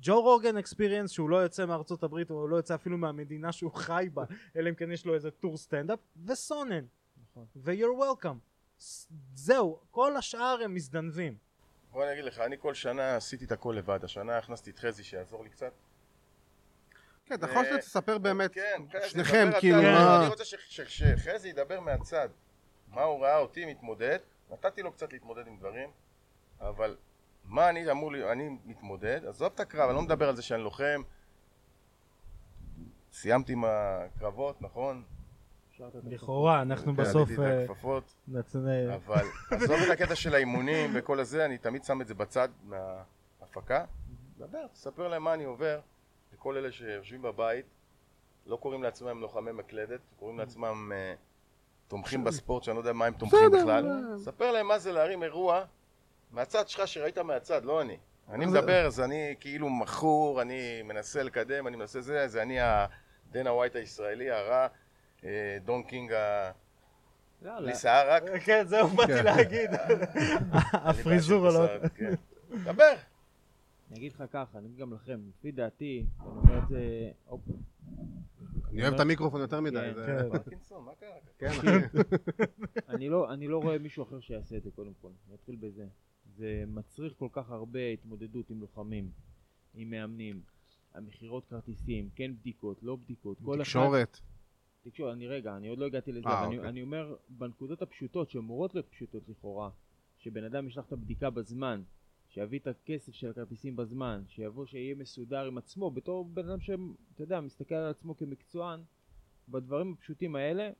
Joe 0.00 0.22
Rogan 0.22 0.56
Experience 0.56 1.10
שהוא 1.10 1.30
לא 1.30 1.36
יוצא 1.36 1.66
מארצות 1.66 2.02
הברית 2.02 2.30
הוא 2.30 2.48
לא 2.48 2.56
יוצא 2.56 2.74
אפילו 2.74 2.98
מהמדינה 2.98 3.52
שהוא 3.52 3.72
חי 3.72 4.08
בה 4.14 4.24
אלא 4.56 4.70
אם 4.70 4.74
כן 4.74 4.92
יש 4.92 5.06
לו 5.06 5.14
איזה 5.14 5.30
טור 5.30 5.56
סטנדאפ 5.56 5.98
וסונן 6.26 6.84
נכון. 7.22 7.46
ו-you're 7.56 8.24
welcome 8.24 8.38
זהו 9.34 9.80
כל 9.90 10.16
השאר 10.16 10.58
הם 10.64 10.74
מזדנבים 10.74 11.36
בוא 11.92 12.04
אני 12.04 12.12
אגיד 12.12 12.24
לך, 12.24 12.38
אני 12.38 12.56
כל 12.58 12.74
שנה 12.74 13.16
עשיתי 13.16 13.44
את 13.44 13.52
הכל 13.52 13.74
לבד. 13.78 14.04
השנה 14.04 14.38
הכנסתי 14.38 14.70
את 14.70 14.78
חזי 14.78 15.04
שיעזור 15.04 15.44
לי 15.44 15.50
קצת. 15.50 15.72
כן, 17.26 17.34
אתה 17.34 17.46
יכול 17.46 17.64
אה, 17.64 17.76
לספר 17.76 18.18
באמת, 18.18 18.54
כן, 18.54 18.82
חזי, 18.92 19.10
שניכם, 19.10 19.50
כאילו. 19.60 19.78
אני 19.78 20.28
רוצה 20.28 20.44
שחזי 20.44 21.48
ידבר 21.48 21.80
מהצד. 21.80 22.28
מה 22.88 23.02
הוא 23.02 23.22
ראה 23.22 23.38
אותי 23.38 23.64
מתמודד. 23.64 24.18
נתתי 24.50 24.82
לו 24.82 24.92
קצת 24.92 25.12
להתמודד 25.12 25.46
עם 25.46 25.56
דברים, 25.56 25.90
אבל 26.60 26.96
מה 27.44 27.68
אני 27.68 27.90
אמור, 27.90 28.12
לי- 28.12 28.32
אני 28.32 28.48
מתמודד, 28.64 29.20
עזוב 29.28 29.50
את 29.54 29.60
הקרב, 29.60 29.88
אני 29.88 29.96
לא 29.96 30.02
מדבר 30.02 30.28
על 30.28 30.36
זה 30.36 30.42
שאני 30.42 30.62
לוחם. 30.62 31.02
סיימתי 33.12 33.52
עם 33.52 33.64
הקרבות, 33.66 34.62
נכון? 34.62 35.02
לכאורה 36.04 36.62
אנחנו 36.62 36.94
בסוף 36.94 37.30
את 37.30 37.38
אה, 37.38 37.64
הכפפות. 37.64 38.04
נצ- 38.28 38.56
אבל 38.94 39.24
עזוב 39.50 39.76
את 39.86 39.90
הקטע 39.92 40.14
של 40.14 40.34
האימונים 40.34 40.90
וכל 40.94 41.20
הזה, 41.20 41.44
אני 41.44 41.58
תמיד 41.58 41.84
שם 41.84 42.00
את 42.00 42.06
זה 42.06 42.14
בצד 42.14 42.48
מההפקה. 42.64 43.84
דבר, 44.38 44.66
תספר 44.72 45.08
להם 45.08 45.22
מה 45.24 45.34
אני 45.34 45.44
עובר, 45.44 45.80
לכל 46.34 46.56
אלה 46.56 46.72
שיושבים 46.72 47.22
בבית, 47.22 47.66
לא 48.46 48.56
קוראים 48.56 48.82
לעצמם 48.82 49.20
לוחמי 49.20 49.52
מקלדת, 49.52 50.00
קוראים 50.18 50.38
לעצמם 50.38 50.92
אה, 50.94 51.14
תומכים 51.88 52.24
בספורט, 52.24 52.62
שאני 52.62 52.74
לא 52.76 52.80
יודע 52.80 52.92
מה 52.92 53.06
הם 53.06 53.14
תומכים 53.14 53.50
בכלל. 53.50 53.86
אה. 53.90 54.18
ספר 54.18 54.52
להם 54.52 54.68
מה 54.68 54.78
זה 54.78 54.92
להרים 54.92 55.22
אירוע 55.22 55.64
מהצד 56.32 56.68
שלך 56.68 56.88
שראית 56.88 57.18
מהצד, 57.18 57.64
לא 57.64 57.82
אני. 57.82 57.96
אני 58.28 58.46
מדבר, 58.46 58.86
אז 58.86 59.00
אני 59.00 59.34
כאילו 59.40 59.70
מכור, 59.70 60.42
אני 60.42 60.82
מנסה 60.82 61.22
לקדם, 61.22 61.66
אני 61.66 61.76
מנסה 61.76 62.00
זה, 62.00 62.28
זה 62.28 62.42
אני 62.42 62.58
הדנה 62.60 63.52
ווייט 63.52 63.76
הישראלי 63.76 64.30
הרע, 64.30 64.66
אה, 65.24 65.58
דון 65.64 65.82
קינג 65.82 66.12
ה... 66.12 66.50
בלי 67.42 67.74
שיער 67.74 68.10
רק. 68.10 68.22
כן 68.44 68.64
זהו 68.66 68.88
באתי 68.88 69.12
כן. 69.12 69.24
להגיד 69.24 69.70
הפריזורה 70.72 71.48
אני 71.50 71.54
לא 71.54 71.66
בעיה 71.66 71.80
של 71.80 71.86
בשר, 71.86 71.88
כן. 71.96 72.14
דבר. 72.72 72.94
אני 73.90 73.98
אגיד 73.98 74.12
לך 74.12 74.24
ככה, 74.30 74.58
אני 74.58 74.66
אגיד 74.66 74.78
גם 74.78 74.94
לכם, 74.94 75.20
לפי 75.28 75.52
דעתי, 75.52 76.06
אני 76.20 76.28
אומר 76.28 76.58
את 76.58 76.68
זה, 76.68 77.10
אני 78.72 78.82
אוהב 78.82 78.94
את 78.94 79.00
המיקרופון 79.00 79.40
יותר 79.40 79.60
מדי. 79.60 79.92
כן, 80.06 80.28
כן. 81.38 81.50
כן. 81.88 81.96
אני 82.94 83.08
לא, 83.08 83.32
אני 83.32 83.48
לא 83.48 83.58
רואה 83.58 83.78
מישהו 83.78 84.02
אחר 84.02 84.20
שיעשה 84.20 84.56
את 84.56 84.62
זה 84.62 84.70
קודם 84.70 84.92
כל, 85.02 85.08
נתחיל 85.32 85.56
בזה. 85.60 85.84
זה 86.36 86.64
מצריך 86.66 87.12
כל 87.18 87.28
כך 87.32 87.50
הרבה 87.50 87.88
התמודדות 87.88 88.50
עם 88.50 88.60
לוחמים, 88.60 89.10
עם 89.74 89.90
מאמנים, 89.90 90.42
המכירות 90.94 91.46
כרטיסים, 91.46 92.10
כן 92.14 92.36
בדיקות, 92.36 92.82
לא 92.82 92.96
בדיקות, 92.96 93.38
כל 93.44 93.54
אחד... 93.54 93.62
תקשורת. 93.62 94.20
תקשורת, 94.82 95.12
אני 95.12 95.26
רגע, 95.26 95.56
אני 95.56 95.68
עוד 95.68 95.78
לא 95.78 95.86
הגעתי 95.86 96.12
לזה, 96.12 96.28
אה, 96.28 96.38
אבל 96.38 96.46
אני, 96.46 96.56
אוקיי. 96.56 96.70
אני 96.70 96.82
אומר, 96.82 97.16
בנקודות 97.28 97.82
הפשוטות, 97.82 98.30
שאמורות 98.30 98.74
להיות 98.74 98.88
פשוטות 98.88 99.28
לכאורה, 99.28 99.70
שבן 100.18 100.44
אדם 100.44 100.68
ישלח 100.68 100.86
את 100.86 100.92
הבדיקה 100.92 101.30
בזמן, 101.30 101.82
שיביא 102.28 102.58
את 102.58 102.66
הכסף 102.66 103.12
של 103.12 103.30
הכרטיסים 103.30 103.76
בזמן, 103.76 104.22
שיבוא, 104.28 104.66
שיהיה 104.66 104.94
מסודר 104.94 105.46
עם 105.46 105.58
עצמו, 105.58 105.90
בתור 105.90 106.24
בן 106.24 106.48
אדם 106.48 106.60
שאתה 106.60 107.22
יודע, 107.22 107.40
מסתכל 107.40 107.74
על 107.74 107.90
עצמו 107.90 108.16
כמקצוען, 108.16 108.80
בדברים 109.48 109.92
הפשוטים 109.92 110.36
האלה, 110.36 110.70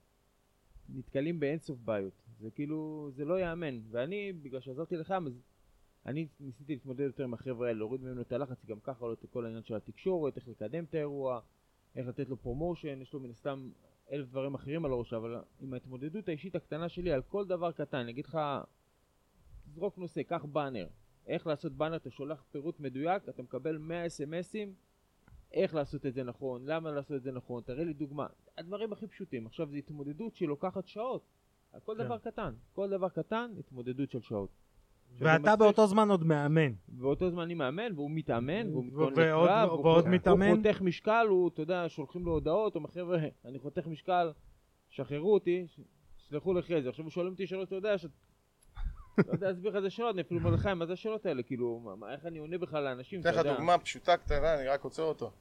נתקלים 0.88 1.40
באינסוף 1.40 1.78
בעיות. 1.84 2.22
זה 2.40 2.50
כאילו, 2.50 3.10
זה 3.12 3.24
לא 3.24 3.38
ייאמן. 3.38 3.80
ואני, 3.90 4.32
בגלל 4.32 4.60
שעזרתי 4.60 4.96
לחיים, 4.96 5.26
אז 5.26 5.42
אני 6.06 6.26
ניסיתי 6.40 6.72
להתמודד 6.72 7.00
יותר 7.00 7.24
עם 7.24 7.34
החבר'ה 7.34 7.68
האלה, 7.68 7.78
להוריד 7.78 8.02
ממנו 8.02 8.20
את 8.20 8.32
הלחץ, 8.32 8.66
גם 8.66 8.80
ככה 8.80 9.04
עולה 9.04 9.14
את 9.14 9.30
כל 9.30 9.44
העניין 9.44 9.62
של 9.62 9.74
התקשורת, 9.74 10.36
איך 10.36 10.48
לקדם 10.48 10.84
את 10.84 10.94
האירוע, 10.94 11.40
איך 11.96 12.06
לתת 12.06 12.28
לו 12.28 12.36
promotion, 12.36 13.02
יש 13.02 13.12
לו 13.12 13.20
מן 13.20 13.30
הסתם 13.30 13.70
אלף 14.12 14.28
דברים 14.28 14.54
אחרים 14.54 14.84
על 14.84 14.90
הראש, 14.90 15.12
אבל 15.12 15.36
עם 15.60 15.74
ההתמודדות 15.74 16.28
האישית 16.28 16.54
הקטנה 16.54 16.88
שלי 16.88 17.12
על 17.12 17.22
כל 17.22 17.46
דבר 17.46 17.72
קטן, 17.72 17.98
אני 17.98 18.10
אגיד 18.10 18.26
לך, 18.26 18.38
זרוק 19.74 19.98
נושא, 19.98 20.22
קח 20.22 20.44
באנר. 20.44 20.88
איך 21.26 21.46
לעשות 21.46 21.72
באנר, 21.72 21.96
אתה 21.96 22.10
שולח 22.10 22.44
פירוט 22.52 22.80
מדויק, 22.80 23.28
אתה 23.28 23.42
מקבל 23.42 23.78
100 23.78 24.06
אס.אם.אסים, 24.06 24.74
איך 25.54 25.74
לעשות 25.74 26.06
את 26.06 26.14
זה 26.14 26.22
נכון, 26.22 26.62
למה 26.66 26.90
לעשות 26.90 27.16
את 27.16 27.22
זה 27.22 27.32
נכון, 27.32 27.62
תראה 27.62 27.84
לי 27.84 27.92
דוגמה. 27.92 28.26
הדברים 28.58 28.92
הכי 28.92 29.06
פשוטים. 29.06 29.46
עכשיו 29.46 29.66
זו 29.70 29.76
התמודדות 29.76 30.34
שלוקחת 30.36 30.86
שעות. 30.86 31.22
על 31.72 31.80
כל 31.80 31.94
כן. 31.98 32.04
דבר 32.04 32.18
קטן. 32.18 32.54
כל 32.72 32.90
דבר 32.90 33.08
קטן, 33.08 33.50
התמודדות 33.58 34.10
של 34.10 34.20
שעות. 34.20 34.48
זה 35.18 35.24
ואתה 35.24 35.38
מצריך- 35.38 35.58
באותו 35.58 35.86
זמן 35.86 36.10
עוד 36.10 36.24
מאמן 36.24 36.72
באותו 36.88 37.30
זמן 37.30 37.42
אני 37.42 37.54
מאמן, 37.54 37.92
והוא 37.94 38.10
מתאמן, 38.10 38.68
והוא 38.70 38.84
מתכונן 38.84 39.12
לקרב, 39.12 39.70
ועוד 39.72 40.08
מתאמן. 40.08 40.48
הוא 40.48 40.56
חותך 40.56 40.80
משקל, 40.82 41.26
הוא, 41.28 41.48
אתה 41.48 41.62
יודע, 41.62 41.84
שולחים 41.88 42.24
לו 42.24 42.32
הודעות, 42.32 42.74
הוא 42.74 42.80
אומר, 42.80 42.90
חבר'ה, 42.90 43.18
אני 43.44 43.58
חותך 43.58 43.86
משקל, 43.86 44.32
שחררו 44.90 45.34
אותי, 45.34 45.64
ש- 45.68 45.80
שלחו 46.16 46.54
לחזי. 46.54 46.88
עכשיו 46.88 47.04
הוא 47.04 47.10
שואל 47.10 47.26
אותי 47.28 47.46
שאלות, 47.46 47.68
אתה 47.68 47.76
יודע, 47.76 47.98
ש... 47.98 48.06
לא 49.18 49.32
יודע 49.32 49.48
להסביר 49.48 49.70
לך 49.70 49.76
איזה 49.76 49.90
שאלות, 49.90 50.14
אני 50.14 50.22
אפילו 50.22 50.40
אומר 50.40 50.50
לך, 50.50 50.66
מה 50.66 50.86
זה 50.86 50.92
השאלות 50.92 51.26
האלה, 51.26 51.42
כאילו, 51.42 51.78
מה- 51.98 52.12
איך 52.12 52.26
אני 52.26 52.38
עונה 52.38 52.58
בכלל 52.58 52.82
לאנשים, 52.84 53.20
אתן 53.20 53.28
אתה 53.28 53.38
לך 53.38 53.44
יודע. 53.44 53.56
דוגמה 53.56 53.78
פשוטה 53.78 54.16
קטנה, 54.16 54.54
אני 54.54 54.68
רק 54.68 54.84
עוצר 54.84 55.02
אותו. 55.02 55.32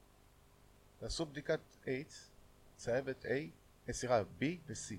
תעשו 1.00 1.26
בדיקת 1.26 1.60
איידס, 1.88 2.32
צהבת 2.76 3.26
A, 3.26 3.28
אה, 3.88 3.94
סליחה, 3.94 4.22
B 4.40 4.44
ו-C. 4.68 4.96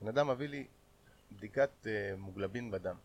בן 0.00 0.08
אדם 0.08 0.28
מביא 0.30 0.48
לי 0.48 0.66
בדיקת 1.32 1.70
אה, 1.86 2.14
מוגלבין 2.18 2.70
בדם. 2.70 2.96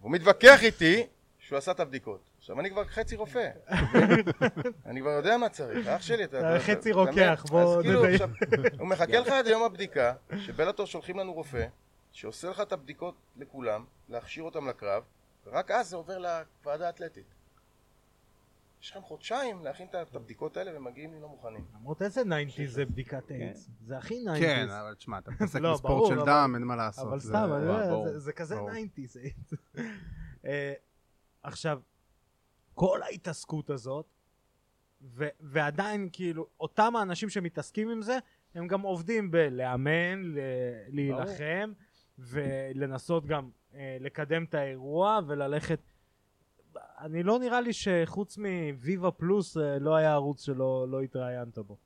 הוא 0.00 0.10
מתווכח 0.10 0.62
איתי 0.62 1.06
שהוא 1.38 1.58
עשה 1.58 1.70
את 1.72 1.80
הבדיקות. 1.80 2.30
עכשיו 2.38 2.60
אני 2.60 2.70
כבר 2.70 2.84
חצי 2.84 3.16
רופא. 3.16 3.50
אני 4.86 5.00
כבר 5.00 5.10
יודע 5.10 5.36
מה 5.36 5.48
צריך, 5.48 5.86
אח 5.86 6.02
שלי, 6.02 6.24
אתה... 6.24 6.38
אתה 6.38 6.56
אתה- 6.56 6.64
חצי 6.64 6.90
אתה 6.90 6.98
רוקח, 6.98 7.12
מבין? 7.44 7.50
בוא 7.50 7.76
אז 7.78 7.82
כאילו, 7.82 8.02
נדייק. 8.02 8.20
עכשיו, 8.22 8.30
הוא 8.78 8.88
מחכה 8.88 9.18
לך 9.20 9.28
עד 9.28 9.46
יום 9.46 9.62
הבדיקה, 9.62 10.14
שבלאטור 10.38 10.86
שולחים 10.86 11.18
לנו 11.18 11.32
רופא, 11.32 11.66
שעושה 12.12 12.50
לך 12.50 12.60
את 12.60 12.72
הבדיקות 12.72 13.14
לכולם, 13.36 13.84
להכשיר 14.08 14.44
אותם 14.44 14.68
לקרב, 14.68 15.02
ורק 15.46 15.70
אז 15.70 15.88
זה 15.88 15.96
עובר 15.96 16.18
לוועדה 16.18 16.86
האתלטית. 16.86 17.34
יש 18.82 18.90
לכם 18.90 19.02
חודשיים 19.02 19.64
להכין 19.64 19.86
את- 19.86 20.14
הבדיקות 20.14 20.56
האלה 20.56 20.76
ומגיעים 20.78 21.14
לי 21.14 21.20
לא 21.20 21.28
מוכנים. 21.28 21.64
למרות 21.74 22.02
איזה 22.02 22.22
90 22.24 22.66
זה 22.68 22.84
בדיקת 22.84 23.30
איידס 23.30 23.70
זה 23.86 23.98
הכי 23.98 24.14
90 24.24 24.42
כן, 24.42 24.68
אבל 24.70 24.94
תשמע, 24.94 25.18
אתה 25.18 25.30
מתעסק 25.30 25.60
לא, 25.60 25.72
בספורט 25.74 26.08
של 26.08 26.24
דם, 26.26 26.52
אין 26.54 26.62
מה 26.62 26.76
לעשות. 26.76 27.06
אבל 27.08 27.18
זה- 27.20 27.28
סתם. 27.28 27.48
זה- 28.04 28.18
זה 28.18 28.32
כזה 28.32 28.54
ברור. 28.56 28.70
90 28.70 28.88
זה 29.06 29.20
אה, 30.44 30.72
עכשיו 31.42 31.80
כל 32.74 33.02
ההתעסקות 33.02 33.70
הזאת 33.70 34.06
ו- 35.02 35.28
ועדיין 35.40 36.08
כאילו 36.12 36.46
אותם 36.60 36.96
האנשים 36.96 37.28
שמתעסקים 37.28 37.88
עם 37.90 38.02
זה 38.02 38.18
הם 38.54 38.66
גם 38.66 38.80
עובדים 38.80 39.30
בלאמן, 39.30 40.22
ל- 40.22 40.38
להילחם 40.88 41.72
ולנסות 42.18 43.26
גם 43.26 43.50
אה, 43.74 43.96
לקדם 44.00 44.44
את 44.44 44.54
האירוע 44.54 45.20
וללכת 45.26 45.80
אני 46.76 47.22
לא 47.22 47.38
נראה 47.38 47.60
לי 47.60 47.72
שחוץ 47.72 48.38
מוויבה 48.38 49.10
פלוס 49.10 49.56
אה, 49.56 49.78
לא 49.78 49.96
היה 49.96 50.12
ערוץ 50.12 50.44
שלא 50.44 50.86
לא 50.88 51.00
התראיינת 51.00 51.58
בו 51.58 51.76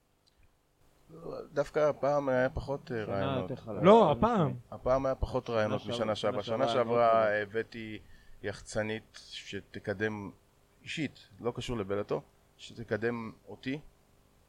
דווקא 1.53 1.79
הפעם 1.89 2.29
היה 2.29 2.51
פחות 2.51 2.93
אה, 2.93 3.05
רעיונות. 3.05 3.51
לא, 3.83 4.13
הפעם. 4.13 4.55
הפעם 4.71 5.07
היה 5.07 5.15
פחות 5.15 5.51
רעיונות 5.51 5.81
שנה 5.81 5.93
משנה 5.93 6.15
שעברה-. 6.15 6.43
שנה 6.43 6.69
שעברה 6.69 7.27
אה, 7.27 7.43
הבאתי 7.43 7.99
יחצנית 8.43 9.19
שתקדם 9.33 10.31
אישית, 10.83 11.29
לא 11.41 11.53
קשור 11.57 11.77
לבלטו, 11.77 12.23
שתקדם 12.57 13.33
אותי, 13.49 13.81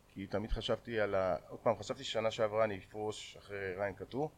כי 0.07 0.27
תמיד 0.27 0.51
חשבתי 0.51 0.99
על 0.99 1.15
ה... 1.15 1.35
עוד 1.47 1.59
פעם, 1.59 1.75
חשבתי 1.77 2.03
ששנה 2.03 2.31
שעברה 2.31 2.63
אני 2.63 2.79
אפרוש 2.89 3.37
אחרי 3.39 3.75
ריין 3.77 3.93
קטור, 3.93 4.31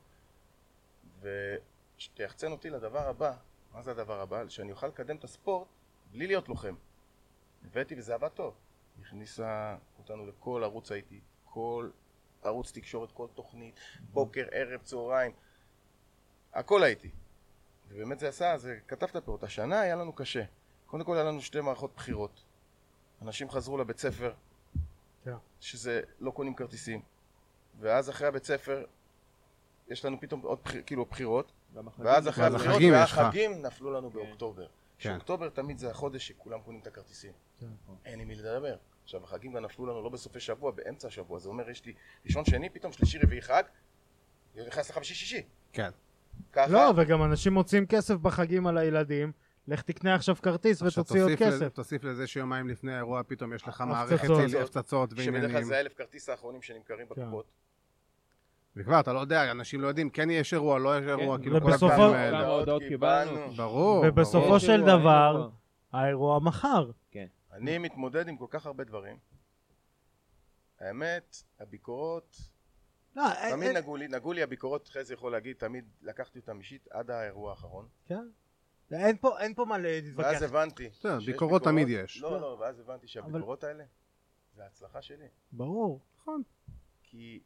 ושתיחצן 1.21 2.51
אותי 2.51 2.69
לדבר 2.69 3.09
הבא, 3.09 3.33
מה 3.73 3.81
זה 3.81 3.91
הדבר 3.91 4.21
הבא? 4.21 4.47
שאני 4.47 4.71
אוכל 4.71 4.87
לקדם 4.87 5.15
את 5.15 5.23
הספורט 5.23 5.67
בלי 6.11 6.27
להיות 6.27 6.49
לוחם. 6.49 6.75
הבאתי 7.65 7.95
וזה 7.97 8.13
עבד 8.13 8.27
טוב. 8.27 8.55
הכניסה 9.01 9.75
אותנו 9.99 10.25
לכל 10.25 10.63
ערוץ 10.63 10.91
הייתי, 10.91 11.19
כל 11.45 11.89
ערוץ 12.43 12.71
תקשורת, 12.71 13.11
כל 13.11 13.27
תוכנית, 13.33 13.79
בוקר, 13.99 14.47
ערב, 14.51 14.81
צהריים, 14.81 15.31
הכל 16.53 16.83
הייתי. 16.83 17.09
ובאמת 17.87 18.19
זה 18.19 18.29
עשה, 18.29 18.57
זה 18.57 18.79
כתבת 18.87 19.29
את 19.35 19.43
השנה 19.43 19.79
היה 19.79 19.95
לנו 19.95 20.13
קשה. 20.13 20.43
קודם 20.85 21.03
כל 21.03 21.15
היה 21.15 21.23
לנו 21.23 21.41
שתי 21.41 21.61
מערכות 21.61 21.95
בחירות. 21.95 22.43
אנשים 23.21 23.49
חזרו 23.49 23.77
לבית 23.77 23.97
ספר, 23.97 24.33
כן. 25.23 25.35
שזה 25.59 26.01
לא 26.19 26.31
קונים 26.31 26.55
כרטיסים. 26.55 27.01
ואז 27.79 28.09
אחרי 28.09 28.27
הבית 28.27 28.43
ספר, 28.43 28.85
יש 29.89 30.05
לנו 30.05 30.19
פתאום 30.19 30.41
עוד 30.41 30.59
בחיר, 30.65 30.81
כאילו 30.85 31.05
בחירות, 31.05 31.51
ואז 31.99 32.23
זה 32.23 32.29
אחרי. 32.29 32.45
הבחירות. 32.45 32.81
והחגים 32.91 33.61
נפלו 33.61 33.91
לנו 33.91 34.11
כן. 34.11 34.15
באוקטובר. 34.15 34.67
כן. 34.99 35.13
שאוקטובר 35.13 35.49
תמיד 35.49 35.77
זה 35.77 35.91
החודש 35.91 36.27
שכולם 36.27 36.59
קונים 36.61 36.81
את 36.81 36.87
הכרטיסים. 36.87 37.31
כן. 37.59 37.65
אין 38.05 38.19
עם 38.19 38.27
מי 38.27 38.35
לדבר. 38.35 38.75
עכשיו 39.03 39.23
החגים 39.23 39.53
גם 39.53 39.65
נפלו 39.65 39.85
לנו 39.85 40.03
לא 40.03 40.09
בסופי 40.09 40.39
שבוע, 40.39 40.71
באמצע 40.71 41.07
השבוע. 41.07 41.39
זה 41.39 41.49
אומר 41.49 41.69
יש 41.69 41.85
לי 41.85 41.93
ראשון 42.25 42.45
שני, 42.45 42.69
פתאום 42.69 42.91
שלישי 42.91 43.17
רביעי 43.17 43.41
חג, 43.41 43.63
נכנס 44.67 44.89
לחמישי 44.89 45.13
שישי. 45.15 45.43
כן. 45.73 45.89
ככה, 46.53 46.71
לא, 46.71 46.93
וגם 46.97 47.23
אנשים 47.23 47.53
מוצאים 47.53 47.85
כסף 47.85 48.15
בחגים 48.15 48.67
על 48.67 48.77
הילדים. 48.77 49.31
לך 49.67 49.81
תקנה 49.81 50.15
עכשיו 50.15 50.35
כרטיס 50.35 50.81
ותוציא 50.81 51.23
עוד 51.23 51.31
כסף. 51.37 51.69
תוסיף 51.73 52.03
לזה 52.03 52.27
שיומיים 52.27 52.67
לפני 52.67 52.93
האירוע 52.93 53.21
פתאום 53.27 53.53
יש 53.53 53.67
לך. 53.67 53.81
מערכת 53.81 54.27
של 54.27 54.57
הפצצות 54.57 55.09
שבדרך 55.09 55.25
כלל 55.25 55.41
ועניינים. 55.41 55.63
זה 55.63 55.77
האלף 55.77 55.93
כרטיס 55.93 56.29
האחרונים 56.29 56.61
שנמכרים 56.61 57.07
כן. 57.07 57.21
בקופות. 57.21 57.45
וכבר, 58.75 58.99
אתה 58.99 59.13
לא 59.13 59.19
יודע, 59.19 59.51
אנשים 59.51 59.81
לא 59.81 59.87
יודעים, 59.87 60.09
כן 60.09 60.29
יש 60.29 60.53
אירוע, 60.53 60.79
לא 60.79 60.97
יש 60.99 61.03
אירוע, 61.07 61.37
כן, 61.37 61.43
כאילו 61.43 61.61
כל 61.61 61.67
ובסופו- 61.67 61.85
הדברים 61.91 62.11
כמה 62.13 62.17
האלה. 62.19 62.47
הודעות 62.47 62.81
קיבלנו. 62.87 63.49
ברור, 63.57 64.05
ובסופו 64.07 64.39
ברור. 64.45 64.57
של 64.59 64.65
יש 64.65 64.69
אירוע, 64.69 64.91
אין 64.93 64.99
דבר- 65.01 65.31
אירוע. 65.35 65.49
האירוע 65.91 66.39
מחר. 66.39 66.91
אני 67.51 67.77
מתמודד 67.77 68.27
עם 68.27 68.37
כל 68.37 68.45
כך 68.49 68.65
הרבה 68.65 68.83
דברים. 68.83 69.17
האמת, 70.79 71.35
הביקורות, 71.59 72.37
לא, 73.15 73.31
אין- 73.31 73.51
תמיד 73.55 73.67
אין- 73.67 73.77
נגעו 73.77 73.95
לי, 73.95 74.07
נגעו 74.07 74.33
לי 74.33 74.43
הביקורות, 74.43 74.87
חזי 74.87 75.13
יכול 75.13 75.31
להגיד, 75.31 75.55
תמיד 75.55 75.85
לקחתי 76.01 76.39
אותם 76.39 76.57
אישית 76.59 76.87
עד 76.91 77.11
האירוע 77.11 77.49
האחרון. 77.51 77.87
כן. 78.05 78.27
אין 78.91 79.17
פה- 79.17 79.39
אין 79.39 79.53
פה 79.53 79.65
מה 79.65 79.73
ואז 79.75 79.81
להתווכח. 79.83 80.41
הבנתי. 80.41 80.89
בסדר, 80.89 81.19
שיש 81.19 81.29
ביקורות 81.29 81.63
תמיד 81.63 81.89
יש. 81.89 82.21
לא, 82.21 82.41
לא, 82.41 82.57
ואז 82.59 82.79
הבנתי 82.79 83.07
שהביקורות 83.07 83.63
האלה 83.63 83.83
זה 84.55 84.63
ההצלחה 84.63 85.01
שלי. 85.01 85.27
ברור. 85.51 85.99
נכון. 86.21 86.41
כי 87.03 87.39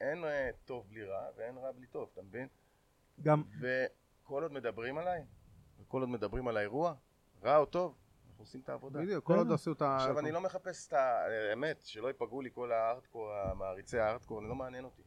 אין 0.00 0.24
אה, 0.24 0.50
טוב 0.64 0.86
בלי 0.88 1.04
רע 1.04 1.28
ואין 1.36 1.58
רע 1.58 1.72
בלי 1.72 1.86
טוב, 1.86 2.08
אתה 2.12 2.22
מבין? 2.22 2.48
גם 3.22 3.42
וכל 3.60 4.42
עוד 4.42 4.52
מדברים 4.52 4.98
עליי, 4.98 5.24
וכל 5.80 6.00
עוד 6.00 6.08
מדברים 6.08 6.48
על 6.48 6.56
האירוע, 6.56 6.94
רע 7.42 7.56
או 7.56 7.66
טוב, 7.66 7.94
אנחנו 8.26 8.42
עושים 8.42 8.60
את 8.60 8.68
העבודה. 8.68 9.00
בדיוק, 9.00 9.24
כל 9.24 9.38
עוד 9.38 9.52
עשו 9.52 9.72
את 9.72 9.82
ה... 9.82 9.96
עכשיו 9.96 10.18
אני 10.18 10.32
לא 10.32 10.40
מחפש 10.40 10.88
את 10.88 10.92
האמת, 10.92 11.82
שלא 11.82 12.06
ייפגעו 12.06 12.40
לי 12.40 12.50
כל 12.54 12.72
הארטקור, 12.72 13.32
המעריצי 13.32 13.98
הארטקור, 13.98 14.40
זה 14.40 14.46
לא 14.46 14.54
מעניין 14.54 14.84
אותי. 14.84 15.02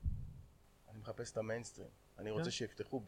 אני 0.89 0.99
מחפש 0.99 1.32
את 1.32 1.38
המיינסטרים. 1.38 1.89
אני 2.17 2.32
רוצה 2.32 2.45
כן. 2.45 2.52
שיפתחו 2.52 3.04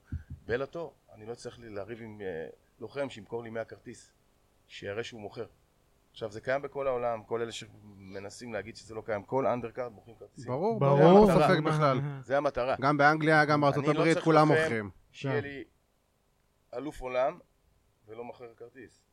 בלאטור, 0.46 0.96
אני 1.14 1.26
לא 1.26 1.36
צריך 1.36 1.60
לריב 1.60 2.02
עם 2.02 2.22
אה, 2.22 2.48
לוחם 2.80 3.10
שימכור 3.10 3.44
לי 3.44 3.50
100 3.50 3.66
כרטיס, 3.66 4.12
שיראה 4.68 5.04
שהוא 5.04 5.22
מוכר. 5.22 5.48
עכשיו 6.12 6.32
זה 6.32 6.42
קיים 6.42 6.62
בכל 6.62 6.88
העולם, 6.88 7.24
כל 7.24 7.42
אלה 7.42 7.52
שמנסים 7.52 8.54
להגיד 8.54 8.76
שזה 8.76 8.96
לא 8.96 9.02
קיים, 9.02 9.24
כל 9.24 9.46
undercard 9.48 9.92
מוכרים 9.92 10.16
כרטיסים. 10.20 10.52
ברור, 10.52 10.80
ברור. 10.80 11.00
אין 11.00 11.30
המטרה. 11.30 11.48
ספק 11.50 11.64
בכלל. 11.64 12.00
זה 12.22 12.38
המטרה. 12.38 12.76
גם 12.82 12.98
באנגליה, 12.98 13.46
גם 13.46 13.62
בארצות 13.62 13.86
לא 13.86 13.92
הברית, 13.92 14.14
צריך 14.14 14.26
כולם. 14.26 14.48
מוכרים. 14.48 14.90
שיהיה 15.12 15.42
כן. 15.42 15.48
לי 15.48 15.64
אלוף 16.74 17.02
עולם 17.02 17.40
ולא 18.08 18.24
מוכר 18.24 18.54
כרטיס. 18.58 19.04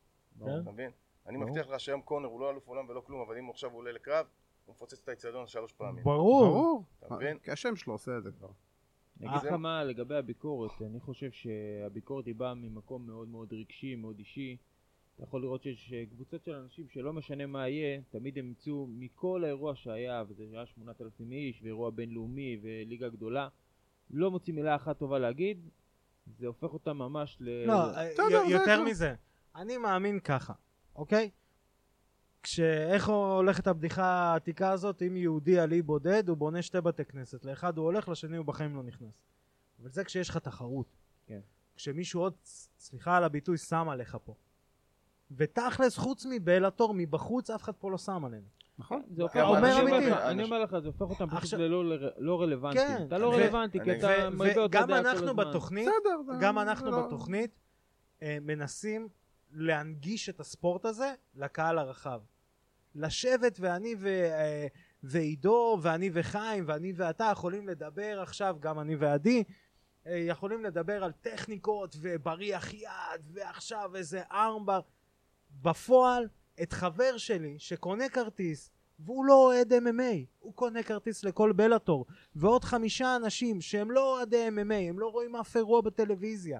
אתה 0.43 0.47
מבין? 0.73 0.91
אני. 1.27 1.39
מבטיח 1.39 1.67
לך 1.69 1.81
שהיום 1.81 2.01
קונר 2.03 2.29
הוא 2.29 2.41
לא 2.41 2.51
אלוף 2.51 2.67
עולם 2.69 2.89
ולא 2.89 3.01
כלום, 3.07 3.21
אבל 3.21 3.39
אם 3.39 3.51
עכשיו 3.51 3.71
הוא 3.71 3.79
עולה 3.79 3.93
לקרב, 3.93 4.27
הוא 4.65 4.75
מפוצץ 4.75 5.01
את 5.03 5.09
האצטדיון 5.09 5.47
שלוש 5.47 5.73
פעמים. 5.73 6.05
ברור. 6.05 6.47
ברור. 6.47 6.85
אתה 7.07 7.15
מבין? 7.15 7.39
כי 7.39 7.51
השם 7.51 7.77
שלו 7.77 7.93
עושה 7.95 8.17
את 8.19 8.23
זה 8.23 8.31
כבר. 8.33 8.49
אני 9.21 9.29
אגיד 9.31 9.41
זה- 9.41 9.49
לך 9.49 9.53
מה 9.55 9.85
לגבי 9.85 10.17
הביקורת, 10.17 10.71
אני 10.83 11.01
חושב 11.01 11.31
שהביקורת 11.31 12.27
היא 12.27 12.35
באה 12.35 12.55
ממקום 12.55 13.07
מאוד 13.07 13.29
מאוד 13.29 13.53
רגשי, 13.53 13.95
מאוד 13.95 14.19
אישי. 14.19 14.57
אתה 15.19 15.27
יכול 15.27 15.43
לראות 15.43 15.63
שיש 15.63 15.93
אה, 15.93 16.05
קבוצות 16.11 16.45
של 16.45 16.53
אנשים 16.55 16.89
שלא 16.89 17.13
משנה 17.13 17.47
מה 17.47 17.69
יהיה, 17.69 18.01
תמיד 18.11 18.39
הם 18.39 18.47
ימצאו 18.47 18.87
מכל 18.91 19.45
האירוע 19.45 19.75
שהיה, 19.75 20.25
וזה 20.29 20.45
היה 20.53 20.67
8,000 20.67 21.33
איש, 21.33 21.63
ואירוע 21.63 21.91
בינלאומי, 21.91 22.59
וליגה 22.63 23.09
גדולה, 23.09 23.49
לא 24.11 24.31
מוצאים 24.31 24.57
מילה 24.57 24.77
אחת 24.77 24.99
טובה 24.99 25.19
להגיד, 25.19 25.69
זה 26.39 26.47
הופך 26.47 26.73
אותם 26.73 26.97
ממש 26.99 27.37
ל... 27.41 27.67
לא, 27.67 27.75
בסדר, 27.89 28.43
י- 28.45 28.49
זה 28.49 28.53
יותר 28.55 28.71
הכל. 28.73 28.85
מזה. 28.91 29.15
אני 29.57 29.77
מאמין 29.77 30.21
ככה, 30.21 30.53
אוקיי? 30.97 31.31
כשאיך 32.43 33.09
הולכת 33.09 33.67
הבדיחה 33.67 34.05
העתיקה 34.05 34.71
הזאת, 34.71 35.03
אם 35.03 35.17
יהודי 35.17 35.59
עלי 35.59 35.83
בודד, 35.83 36.29
הוא 36.29 36.37
בונה 36.37 36.63
שתי 36.63 36.81
בתי 36.81 37.05
כנסת. 37.05 37.45
לאחד 37.45 37.79
הוא 37.79 37.85
הולך, 37.85 38.09
לשני 38.09 38.37
הוא 38.37 38.47
בחיים 38.47 38.77
לא 38.77 38.83
נכנס. 38.83 39.23
אבל 39.81 39.91
זה 39.91 40.05
כשיש 40.05 40.29
לך 40.29 40.37
תחרות. 40.37 40.97
כן. 41.27 41.41
כשמישהו 41.77 42.21
עוד, 42.21 42.35
סליחה 42.79 43.17
על 43.17 43.25
הביטוי, 43.25 43.59
שם 43.59 43.89
עליך 43.89 44.17
פה. 44.25 44.35
ותכלס, 45.37 45.97
חוץ 45.99 46.27
מבלאטור, 46.31 46.95
מבחוץ, 46.95 47.51
אף 47.51 47.63
אחד 47.63 47.73
פה 47.79 47.91
לא 47.91 47.99
שם 47.99 48.25
עלינו. 48.25 48.47
נכון? 48.79 49.03
זה 49.17 49.23
הופך, 49.23 49.37
גם 49.37 49.55
אני 49.65 49.73
אומר 49.73 49.97
אמיתי. 49.97 50.11
לך- 50.11 50.19
אני 50.19 50.43
אומר 50.43 50.59
לך, 50.59 50.71
זה 50.79 50.87
הופך 50.87 51.01
אותם 51.03 51.37
פשוט 51.37 51.61
ללא 51.61 51.85
לא 52.19 52.41
רלוונטי. 52.43 52.79
כן. 52.79 53.05
אתה 53.07 53.19
לא 53.19 53.33
רלוונטי, 53.35 53.79
כי 53.85 53.93
אתה 53.99 54.31
מלווה 54.31 54.57
אותה 54.63 54.69
דעה 54.69 54.87
כל 54.87 54.95
אנחנו 54.95 55.29
הזמן. 55.29 55.37
בתוכנית, 55.51 55.89
גם 56.41 56.55
זה 56.55 56.63
אנחנו 56.63 56.91
לא- 56.91 57.07
בתוכנית 57.07 57.51
אה, 58.23 58.39
מנסים 58.41 59.09
להנגיש 59.53 60.29
את 60.29 60.41
הספורט 60.41 60.85
הזה 60.85 61.15
לקהל 61.35 61.79
הרחב. 61.79 62.21
לשבת 62.95 63.57
ואני 63.61 63.95
ו, 63.99 64.07
אה, 64.09 64.67
ועידו 65.03 65.79
ואני 65.83 66.11
וחיים 66.13 66.65
ואני 66.67 66.93
ואתה 66.97 67.29
יכולים 67.33 67.69
לדבר 67.69 68.21
עכשיו, 68.23 68.57
גם 68.61 68.81
אני 68.81 68.97
ועדי, 68.97 69.45
אה, 70.07 70.17
יכולים 70.17 70.65
לדבר 70.65 71.05
על 71.05 71.13
טכניקות 71.13 71.97
ובריח 72.01 72.75
יד 72.75 72.91
ועכשיו 73.33 73.97
איזה 73.97 74.23
ארמבר. 74.33 74.81
בפועל, 75.63 76.29
את 76.63 76.73
חבר 76.73 77.17
שלי 77.17 77.55
שקונה 77.59 78.09
כרטיס 78.09 78.71
והוא 78.99 79.25
לא 79.25 79.35
אוהד 79.35 79.73
MMA, 79.73 80.27
הוא 80.39 80.55
קונה 80.55 80.83
כרטיס 80.83 81.25
לכל 81.25 81.53
בלאטור 81.53 82.07
ועוד 82.37 82.65
חמישה 82.65 83.17
אנשים 83.17 83.61
שהם 83.61 83.91
לא 83.91 84.17
אוהדי 84.17 84.49
MMA, 84.49 84.75
הם 84.75 84.99
לא 84.99 85.07
רואים 85.09 85.37
אף 85.37 85.57
אירוע 85.57 85.81
בטלוויזיה 85.81 86.59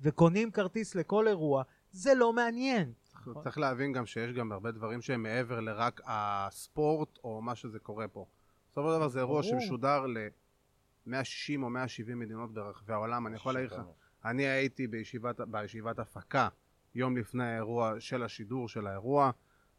וקונים 0.00 0.50
כרטיס 0.50 0.94
לכל 0.94 1.28
אירוע, 1.28 1.62
זה 1.92 2.14
לא 2.14 2.32
מעניין. 2.32 2.92
צריך- 3.24 3.38
צריך 3.42 3.58
להבין 3.58 3.92
גם 3.92 4.06
שיש 4.06 4.32
גם 4.32 4.52
הרבה 4.52 4.70
דברים 4.70 5.02
שהם 5.02 5.22
מעבר 5.22 5.60
לרק 5.60 6.00
הספורט 6.06 7.18
או 7.24 7.42
מה 7.42 7.54
שזה 7.54 7.78
קורה 7.78 8.08
פה. 8.08 8.26
בסופו 8.72 8.88
של 8.90 8.96
דבר 8.96 9.08
זה 9.08 9.18
אירוע. 9.18 9.42
שמשודר 9.42 10.06
ל-160 10.06 11.62
או 11.62 11.70
170 11.70 12.18
מדינות 12.18 12.54
ברחבי 12.54 12.92
העולם. 12.92 13.26
אני 13.26 13.36
יכול 13.36 13.54
להגיד 13.54 13.70
לך, 13.72 13.80
אני 14.24 14.46
הייתי 14.46 14.86
בישיבת, 14.86 15.40
בישיבת 15.40 15.98
הפקה 15.98 16.48
יום 16.96 17.16
לפני 17.16 17.44
האירוע 17.44 17.94
של 17.98 18.22
השידור 18.22 18.68
של 18.68 18.86
האירוע, 18.86 19.30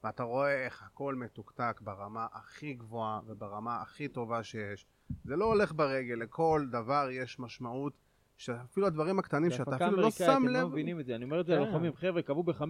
ואתה 0.04 0.24
רואה 0.24 0.66
איך 0.66 0.84
הכל 0.84 1.16
מתוקתק 1.16 1.80
ברמה 1.84 2.28
הכי 2.32 2.74
גבוהה 2.74 3.20
וברמה 3.26 3.82
הכי 3.82 4.08
טובה 4.08 4.44
שיש. 4.44 4.86
זה 5.24 5.36
לא 5.36 5.46
הולך 5.46 5.74
ברגל, 5.74 6.16
לכל 6.16 6.68
דבר 6.72 7.08
יש 7.12 7.40
משמעות, 7.40 7.94
שאפילו 8.38 8.88
הדברים 8.88 9.20
הקטנים 9.20 9.52
שאתה 9.52 9.76
אפילו 9.76 9.92
לא 9.92 10.02
אמריקאית, 10.02 10.14
שם 10.30 10.44
אתם 10.44 10.54
לא 10.54 10.60
לב. 10.62 10.68
מבינים 10.68 11.00
את 11.00 11.06
זה, 11.06 11.16
אני 11.16 11.24
אומר 11.24 11.42
את 11.42 11.46
זה 11.46 11.54
כן. 11.54 11.62
ללוחמים, 11.62 11.92
חבר'ה, 11.96 12.22
קבעו 12.22 12.44
ב-5-0-0 12.44 12.64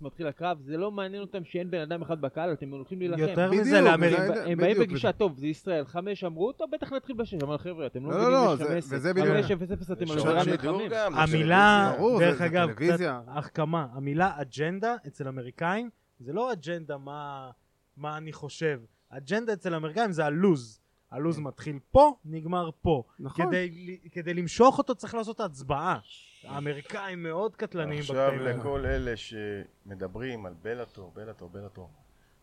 מתחיל 0.00 0.26
הקרב, 0.26 0.58
זה 0.60 0.76
לא 0.76 0.90
מעניין 0.90 1.22
אותם 1.22 1.44
שאין 1.44 1.70
בן 1.70 1.80
אדם 1.80 2.02
אחד 2.02 2.20
בקהל, 2.20 2.52
אתם 2.52 2.70
הולכים 2.70 2.98
להילחם. 2.98 3.20
יותר 3.22 3.50
מזה, 3.50 3.80
לאמריק... 3.80 4.18
וזה- 4.18 4.44
הם 4.46 4.58
באים 4.58 4.76
בגישה, 4.80 5.12
טוב, 5.12 5.36
זה 5.38 5.46
ישראל, 5.46 5.84
חמש 5.84 6.24
אמרו, 6.24 6.52
טוב, 6.52 6.70
בטח 6.72 6.92
נתחיל 6.92 7.16
בשש, 7.16 7.42
אבל 7.42 7.58
חבר'ה, 7.58 7.86
אתם 7.86 8.06
לא 8.06 8.10
לא, 8.10 8.16
מבינים 8.18 8.32
לא, 8.32 8.52
יש 8.52 8.58
זה- 8.58 8.64
שם 8.64 8.76
עסק. 8.76 8.96
וזה 8.96 9.12
בדיוק. 9.14 9.28
חמש 9.36 9.50
אפס 9.50 9.70
אפס 9.72 9.90
אתם 9.90 10.04
יש 10.04 10.10
על 10.10 10.18
עולם 10.18 10.48
נלחמים. 10.48 10.90
המילה, 11.14 11.92
דרך 12.18 12.40
אגב. 12.40 12.72
קצת 12.72 12.96
החכמה, 13.26 13.86
המילה 13.92 14.30
אג'נדה 14.40 14.94
אצל 15.06 15.28
אמריקאים 15.28 15.90
זה 16.20 16.32
לא 16.32 16.52
אג'נדה 16.52 16.96
מה, 16.98 17.50
מה 17.96 18.16
אני 18.16 18.32
חושב, 18.32 18.80
אג'נדה 19.10 19.52
אצל 19.52 19.74
אמריקאים 19.74 20.12
זה 20.12 20.24
הלוז, 20.26 20.80
הלוז 21.12 21.38
מתחיל 21.38 21.78
פה, 21.90 22.16
נגמר 22.24 22.70
פה, 22.82 23.02
נכון. 23.18 23.46
כדי, 23.46 23.98
כדי 24.12 24.34
למשוך 24.34 24.78
אותו 24.78 24.94
צריך 24.94 25.14
לעשות 25.14 25.40
הצבעה, 25.40 25.98
האמריקאים 26.44 27.22
מאוד 27.22 27.56
קטלניים 27.56 28.00
עכשיו 28.00 28.16
בקטעים 28.16 28.40
האלה. 28.46 28.58
לכל 28.58 28.86
אלה 28.86 29.16
שמדברים 29.16 30.46
על 30.46 30.54
בלאטור, 30.62 31.12
בלאטור, 31.14 31.48
בלאטור. 31.48 31.90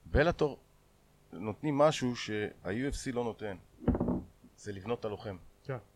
בלאטור 0.05 0.59
נותנים 1.33 1.77
משהו 1.77 2.15
שה-UFC 2.15 3.11
לא 3.13 3.23
נותן, 3.23 3.57
זה 4.57 4.71
לבנות 4.71 4.99
את 4.99 5.05
הלוחם. 5.05 5.37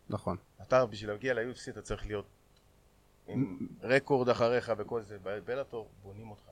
נכון. 0.10 0.38
אתה 0.62 0.86
בשביל 0.86 1.10
להגיע 1.10 1.34
ל-UFC 1.34 1.70
אתה 1.70 1.82
צריך 1.82 2.06
להיות 2.06 2.26
עם 3.28 3.68
רקורד 3.82 4.30
אחריך 4.30 4.74
וכל 4.78 5.02
זה, 5.02 5.18
בבלאטור 5.24 5.90
בונים 6.04 6.32
אותך. 6.32 6.44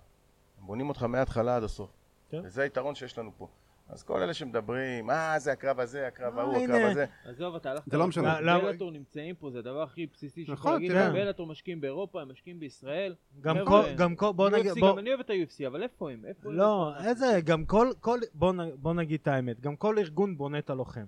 הם 0.59 0.65
בונים 0.65 0.89
אותך 0.89 1.03
מההתחלה 1.03 1.55
עד 1.55 1.63
הסוף. 1.63 1.91
כן. 2.29 2.41
וזה 2.43 2.61
היתרון 2.61 2.95
שיש 2.95 3.17
לנו 3.17 3.31
פה. 3.37 3.47
אז 3.91 4.03
כל 4.03 4.21
אלה 4.21 4.33
שמדברים, 4.33 5.09
אה 5.09 5.39
זה 5.39 5.51
הקרב 5.51 5.79
הזה, 5.79 6.07
הקרב 6.07 6.37
אה, 6.37 6.43
ההוא. 6.43 6.57
הקרב 6.63 6.91
הזה, 6.91 7.05
עזוב, 7.25 7.55
אתה 7.55 7.71
הלכת... 7.71 7.91
זה 7.91 7.97
לא 7.97 8.07
משנה. 8.07 8.41
למה- 8.41 8.59
בלאטור 8.59 8.91
נמצאים 8.91 9.35
פה, 9.35 9.49
זה 9.51 9.59
הדבר 9.59 9.81
הכי 9.83 10.05
בסיסי 10.13 10.41
שיכול 10.41 10.53
נכון, 10.53 10.73
להגיד, 10.73 10.91
תראה. 10.91 11.09
בלאטור 11.11 11.47
משקיעים 11.47 11.81
באירופה, 11.81 12.21
הם 12.21 12.31
משקיעים 12.31 12.59
בישראל. 12.59 13.15
גם 13.41 13.57
כל, 13.65 13.83
גם 13.97 14.15
כל, 14.15 14.31
בוא 14.31 14.49
נגיד, 14.49 14.71
גם 14.81 14.99
אני 14.99 15.09
אוהב 15.09 15.19
את 15.19 15.29
ה-UFC, 15.29 15.67
אבל 15.67 15.83
איפה 15.83 16.11
הם? 16.11 16.23
לא, 16.43 16.93
איזה, 17.05 17.39
גם 17.43 17.65
כל, 17.65 17.87
כל 17.99 18.19
בוא, 18.33 18.93
נגיד 18.93 19.19
את 19.21 19.27
האמת, 19.27 19.59
גם 19.59 19.75
כל 19.75 19.97
ארגון 19.99 20.37
בונה 20.37 20.59
את 20.59 20.69
הלוחם. 20.69 21.05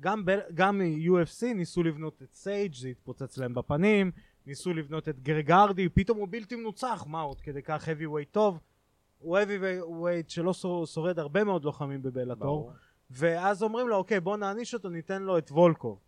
גם, 0.00 0.24
ב, 0.24 0.30
גם 0.54 0.80
UFC 1.06 1.46
ניסו 1.54 1.82
לבנות 1.82 2.22
את 2.22 2.34
סייג' 2.34 2.74
זה 2.74 2.88
התפוצץ 2.88 3.38
להם 3.38 3.54
בפנים, 3.54 4.10
ניסו 4.46 4.74
לבנות 4.74 5.08
את 5.08 5.20
גרגרדי, 5.20 5.88
פתאום 5.88 6.18
הוא 6.18 6.28
בלתי 6.30 6.56
מנוצח, 6.56 7.04
מה 7.08 7.20
עוד 7.20 7.40
כדי 7.40 7.62
כך 7.62 7.88
heavyweight 7.88 8.30
טוב? 8.30 8.60
הוא 9.20 9.38
heavyweight 9.38 10.28
שלא 10.28 10.52
שור- 10.52 10.86
שורד 10.86 11.18
הרבה 11.18 11.44
מאוד 11.44 11.64
לוחמים 11.64 12.02
בבלאטור. 12.02 12.72
ואז 13.10 13.62
אומרים 13.62 13.88
לו 13.88 13.96
אוקיי 13.96 14.20
בוא 14.20 14.36
נעניש 14.36 14.74
אותו 14.74 14.88
ניתן 14.88 15.22
לו 15.22 15.38
את 15.38 15.50
וולקוב 15.50 15.98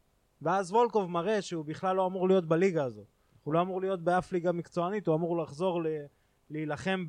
ואז 0.43 0.73
וולקוב 0.73 1.11
מראה 1.11 1.43
שהוא 1.43 1.65
בכלל 1.65 1.97
לא 1.97 2.07
אמור 2.07 2.29
להיות 2.29 2.47
בליגה 2.47 2.85
הזאת 2.85 3.07
הוא 3.45 3.55
לא 3.55 3.61
אמור 3.61 3.81
להיות 3.81 4.01
באף 4.01 4.33
ליגה 4.33 4.53
מקצוענית 4.53 5.07
הוא 5.07 5.15
אמור 5.17 5.43
לחזור 5.43 5.83
ל... 5.83 5.87
להילחם 6.51 7.05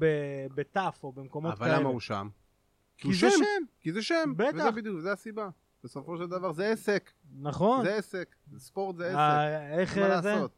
בטאף 0.55 1.03
או 1.03 1.11
במקומות 1.11 1.53
אבל 1.53 1.65
כאלה 1.65 1.79
למה 1.79 1.89
הוא 1.89 1.99
שם? 1.99 2.29
כי 2.97 3.07
זה 3.13 3.19
שם. 3.19 3.27
שם 3.29 3.63
כי 3.79 3.91
זה 3.91 4.01
שם. 4.01 4.33
בטח. 4.37 4.55
וזה 4.59 4.71
בדיוק, 4.71 4.99
זה 4.99 5.11
הסיבה. 5.11 5.49
בסופו 5.83 6.17
של 6.17 6.27
דבר 6.27 6.51
זה 6.51 6.67
עסק. 6.71 7.11
נכון 7.39 7.83
זה 7.85 7.95
עסק. 7.95 8.35
ספורט 8.57 8.95
זה 8.95 9.07
עסק. 9.07 9.17
אה, 9.17 9.79
איך 9.79 9.95
זה? 9.95 10.07
לעשות? 10.07 10.51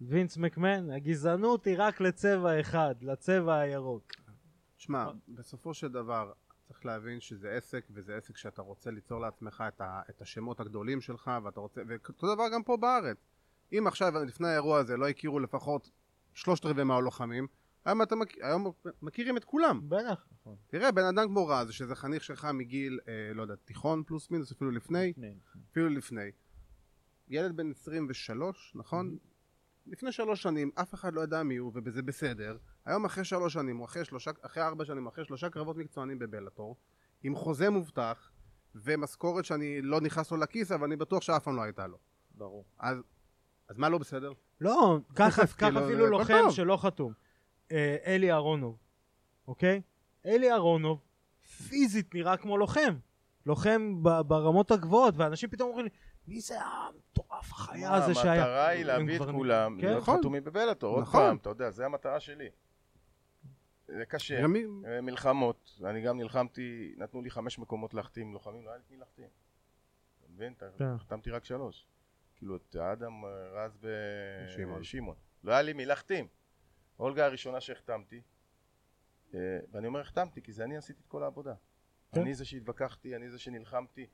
וינס 0.00 0.36
מקמן 0.36 0.90
הגזענות 0.90 1.64
היא 1.64 1.74
רק 1.78 2.00
לצבע 2.00 2.60
אחד 2.60 2.94
לצבע 3.02 3.58
הירוק 3.58 4.02
שמע, 4.80 5.06
בסופו 5.28 5.74
של 5.74 5.88
דבר 5.88 6.32
צריך 6.68 6.86
להבין 6.86 7.20
שזה 7.20 7.50
עסק, 7.50 7.86
וזה 7.90 8.16
עסק 8.16 8.36
שאתה 8.36 8.62
רוצה 8.62 8.90
ליצור 8.90 9.20
לעצמך 9.20 9.64
את, 9.68 9.80
ה, 9.80 10.02
את 10.10 10.22
השמות 10.22 10.60
הגדולים 10.60 11.00
שלך, 11.00 11.30
ואתה 11.44 11.60
רוצה, 11.60 11.80
ואותו 11.88 12.34
דבר 12.34 12.44
גם 12.54 12.62
פה 12.62 12.76
בארץ. 12.76 13.16
אם 13.72 13.86
עכשיו 13.86 14.24
לפני 14.24 14.48
האירוע 14.48 14.78
הזה 14.78 14.96
לא 14.96 15.08
הכירו 15.08 15.40
לפחות 15.40 15.90
שלושת 16.34 16.64
רבעי 16.64 16.84
מהלוחמים, 16.84 17.46
היום, 17.84 18.02
אתה 18.02 18.16
מכ... 18.16 18.28
היום 18.42 18.72
מכירים 19.02 19.36
את 19.36 19.44
כולם. 19.44 19.80
בטח 19.88 20.26
תראה, 20.66 20.92
בן 20.92 21.04
אדם 21.04 21.28
כמו 21.28 21.46
רז, 21.46 21.70
שזה 21.70 21.94
חניך 21.94 22.24
שלך 22.24 22.48
מגיל, 22.54 23.00
אה, 23.08 23.34
לא 23.34 23.42
יודע, 23.42 23.54
תיכון 23.64 24.02
פלוס 24.06 24.30
מינוס, 24.30 24.52
אפילו 24.52 24.70
לפני, 24.70 25.10
לפני, 25.10 25.34
לפני. 25.46 25.62
אפילו 25.70 25.88
לפני. 25.88 26.30
ילד 27.28 27.56
בן 27.56 27.70
23, 27.70 28.72
נכון? 28.74 29.18
לפני 29.86 30.12
שלוש 30.12 30.42
שנים 30.42 30.70
אף 30.74 30.94
אחד 30.94 31.14
לא 31.14 31.20
ידע 31.20 31.42
מי 31.42 31.56
הוא 31.56 31.72
וזה 31.84 32.02
בסדר 32.02 32.58
היום 32.86 33.04
אחרי 33.04 33.24
שלוש 33.24 33.52
שנים 33.52 33.80
או 33.80 33.84
אחרי 33.84 34.04
שלושה 34.04 34.30
אחרי 34.42 34.62
ארבע 34.62 34.84
שנים 34.84 35.06
אחרי 35.06 35.24
שלושה 35.24 35.50
קרבות 35.50 35.76
מקצוענים 35.76 36.18
בבלאטור 36.18 36.76
עם 37.22 37.34
חוזה 37.34 37.70
מובטח 37.70 38.30
ומשכורת 38.74 39.44
שאני 39.44 39.82
לא 39.82 40.00
נכנס 40.00 40.30
לו 40.30 40.36
לכיס 40.36 40.72
אבל 40.72 40.86
אני 40.86 40.96
בטוח 40.96 41.22
שאף 41.22 41.44
פעם 41.44 41.56
לא 41.56 41.62
הייתה 41.62 41.86
לו 41.86 41.98
ברור. 42.34 42.64
אז, 42.78 42.96
אז 43.68 43.78
מה 43.78 43.88
לא 43.88 43.98
בסדר? 43.98 44.32
לא 44.60 44.98
קח 45.14 45.38
כאילו, 45.58 45.84
אפילו 45.84 46.06
לוחם 46.06 46.38
טוב. 46.44 46.50
שלא 46.52 46.76
חתום 46.76 47.12
אה, 47.72 47.96
אלי 48.06 48.32
אהרונוב 48.32 48.78
אוקיי 49.48 49.82
אלי 50.26 50.52
אהרונוב 50.52 51.00
פיזית 51.68 52.14
נראה 52.14 52.36
כמו 52.36 52.58
לוחם 52.58 52.96
לוחם 53.46 54.02
ברמות 54.02 54.70
הגבוהות 54.70 55.14
ואנשים 55.16 55.50
פתאום 55.50 55.68
אומרים 55.68 55.86
לי 55.86 55.90
מי 56.26 56.40
זה 56.40 56.54
המטורף 56.60 57.52
החיה 57.52 57.94
הזה 57.94 58.14
שהיה 58.14 58.32
המטרה 58.32 58.66
היא 58.66 58.84
להביא 58.84 59.16
את 59.16 59.30
כולם, 59.30 59.76
כן. 59.80 59.86
להיות 59.86 60.02
נכון. 60.02 60.18
חתומים 60.18 60.44
בבלאטור, 60.44 60.94
עוד 60.94 61.02
נכון. 61.02 61.20
פעם, 61.20 61.36
אתה 61.36 61.50
יודע, 61.50 61.70
זה 61.70 61.86
המטרה 61.86 62.20
שלי. 62.20 62.48
זה 63.96 64.06
קשה, 64.06 64.46
מי- 64.46 64.64
אה, 64.86 65.00
מלחמות, 65.00 65.78
ואני 65.80 66.02
גם 66.02 66.18
נלחמתי, 66.18 66.94
נתנו 66.96 67.22
לי 67.22 67.30
חמש 67.30 67.58
מקומות 67.58 67.94
להחתים 67.94 68.32
לוחמים, 68.32 68.64
לא 68.64 68.70
היה 68.70 68.76
לי 68.78 68.82
את 68.86 68.90
מי 68.90 68.96
להחתים. 68.96 69.28
אתה 70.20 70.32
מבין? 70.32 70.52
אתה- 70.52 70.70
כן. 70.78 70.84
החתמתי 70.84 71.30
רק 71.30 71.44
שלוש. 71.44 71.86
כאילו 72.36 72.56
את 72.56 72.76
אדם, 72.76 73.24
אה, 73.24 73.30
רז 73.64 73.86
שמעון. 74.56 74.80
ושמעון. 74.80 75.16
לא 75.44 75.52
היה 75.52 75.62
לי 75.62 75.72
מי 75.72 75.84
להחתים. 75.86 76.28
אולגה 76.98 77.26
הראשונה 77.26 77.60
שהחתמתי, 77.60 78.20
אה, 79.34 79.38
ואני 79.72 79.86
אומר 79.86 80.00
החתמתי 80.00 80.42
כי 80.42 80.52
זה 80.52 80.64
אני 80.64 80.76
עשיתי 80.76 81.00
את 81.02 81.08
כל 81.08 81.22
העבודה. 81.22 81.54
כן. 82.14 82.20
אני 82.20 82.34
זה 82.34 82.44
שהתווכחתי, 82.44 83.16
אני 83.16 83.30
זה 83.30 83.38
שנלחמתי. 83.38 84.06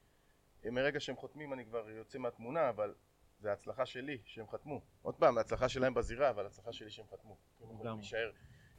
מרגע 0.65 1.01
שהם 1.01 1.17
חותמים 1.17 1.53
אני 1.53 1.65
כבר 1.65 1.91
יוצא 1.91 2.19
מהתמונה, 2.19 2.69
אבל 2.69 2.95
זה 3.41 3.51
ההצלחה 3.51 3.87
שלי 3.87 4.19
שהם 4.25 4.49
חתמו. 4.49 4.81
עוד 5.03 5.15
פעם, 5.15 5.39
ההצלחה 5.39 5.69
שלהם 5.69 5.95
בזירה, 5.95 6.31
אבל 6.31 6.45
ההצלחה 6.45 6.73
שלי 6.73 6.91
שהם 6.91 7.07
חתמו. 7.13 7.37
הם 7.61 7.71
יכולים. 7.75 7.95
להישאר. 7.95 8.31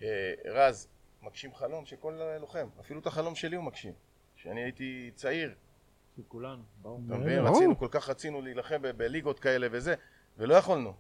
אה, 0.02 0.34
רז 0.46 0.88
מגשים 1.22 1.56
חלום 1.56 1.86
של 1.86 1.96
כל 1.96 2.22
אה, 2.22 2.38
לוחם, 2.38 2.68
אפילו 2.80 3.00
את 3.00 3.08
החלום 3.08 3.36
שלי 3.36 3.56
הוא 3.56 3.64
מגשים. 3.64 3.94
כשאני 4.36 4.64
הייתי 4.64 5.12
צעיר, 5.16 5.56
של 6.16 6.22
כולנו, 6.28 6.64
ברור. 6.82 7.02
אתה 7.08 7.16
מבין? 7.16 7.44
ברור. 7.44 7.56
רצינו, 7.58 7.78
כל 7.80 7.88
כך 7.92 8.10
רצינו 8.10 8.42
להילחם 8.42 8.82
בליגות 8.98 9.40
כאלה 9.40 9.68
וזה, 9.72 9.96
ולא 10.38 10.56
יכולנו. 10.56 10.94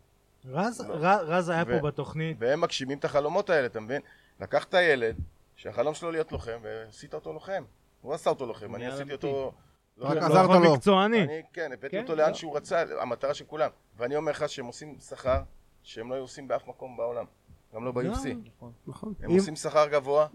רז, 0.45 0.81
לא. 0.81 0.93
רז 1.03 1.49
היה 1.49 1.63
ו- 1.67 1.79
פה 1.81 1.87
בתוכנית 1.87 2.37
והם 2.39 2.61
מגשימים 2.61 2.97
את 2.97 3.05
החלומות 3.05 3.49
האלה, 3.49 3.65
אתה 3.65 3.79
מבין? 3.79 4.01
לקחת 4.39 4.73
ילד 4.73 5.15
שהחלום 5.55 5.93
שלו 5.93 6.11
להיות 6.11 6.31
לוחם, 6.31 6.59
ועשית 6.61 7.13
אותו 7.13 7.33
לוחם. 7.33 7.63
הוא 8.01 8.13
עשה 8.13 8.29
אותו 8.29 8.45
לוחם, 8.45 8.75
אני 8.75 8.87
עשיתי. 8.87 9.11
אותו... 9.11 9.53
רק 9.99 10.17
לא- 10.17 10.21
עזרת 10.25 10.49
לו. 10.49 10.73
מקצועני 10.73 11.23
אני, 11.23 11.41
כן, 11.53 11.71
הבאתי 11.71 11.95
כן, 11.95 12.01
אותו 12.01 12.15
לא. 12.15 12.23
לאן 12.23 12.33
שהוא 12.33 12.57
רצה, 12.57 12.83
המטרה 12.99 13.33
של 13.33 13.45
כולם. 13.45 13.69
ואני 13.95 14.15
אומר 14.15 14.31
לך 14.31 14.49
שהם 14.49 14.65
עושים 14.65 14.99
שכר 14.99 15.41
שהם 15.83 16.09
לא 16.09 16.15
היו 16.15 16.21
עושים 16.23 16.47
באף 16.47 16.67
מקום 16.67 16.97
בעולם. 16.97 17.25
גם 17.73 17.85
לא 17.85 17.91
ב-UFC. 17.91 18.27
נכון. 18.57 18.71
נכון 18.87 19.13
הם 19.19 19.29
אם- 19.31 19.37
עושים 19.37 19.55
שכר 19.55 19.87
גבוה, 19.91 20.27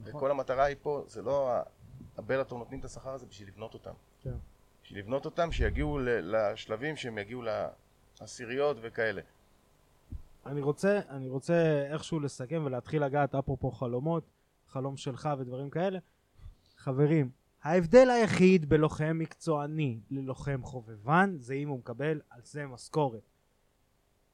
נכון. 0.00 0.14
וכל 0.16 0.30
המטרה 0.30 0.64
היא 0.64 0.76
פה, 0.82 1.04
זה 1.06 1.22
לא... 1.22 1.52
הבלאטור 2.18 2.58
נותנים 2.58 2.80
את 2.80 2.84
השכר 2.84 3.10
הזה 3.10 3.26
בשביל 3.26 3.48
לבנות 3.48 3.74
אותם. 3.74 3.92
כן. 4.20 4.34
בשביל 4.84 4.98
לבנות 4.98 5.24
אותם, 5.24 5.52
שיגיעו 5.52 5.98
ל- 5.98 6.08
לשלבים 6.36 6.96
שהם 6.96 7.18
יגיעו 7.18 7.42
לעשיריות 8.20 8.76
וכאלה. 8.82 9.22
אני 10.46 10.60
רוצה, 10.60 11.00
אני 11.10 11.28
רוצה 11.28 11.82
איכשהו 11.92 12.20
לסכם 12.20 12.62
ולהתחיל 12.66 13.04
לגעת 13.04 13.34
אפרופו 13.34 13.70
חלומות, 13.70 14.24
חלום 14.68 14.96
שלך 14.96 15.28
ודברים 15.38 15.70
כאלה. 15.70 15.98
חברים, 16.76 17.30
ההבדל 17.62 18.10
היחיד 18.10 18.68
בלוחם 18.68 19.16
מקצועני 19.18 20.00
ללוחם 20.10 20.60
חובבן 20.62 21.34
זה 21.38 21.54
אם 21.54 21.68
הוא 21.68 21.78
מקבל 21.78 22.20
על 22.30 22.40
זה 22.44 22.66
משכורת. 22.66 23.22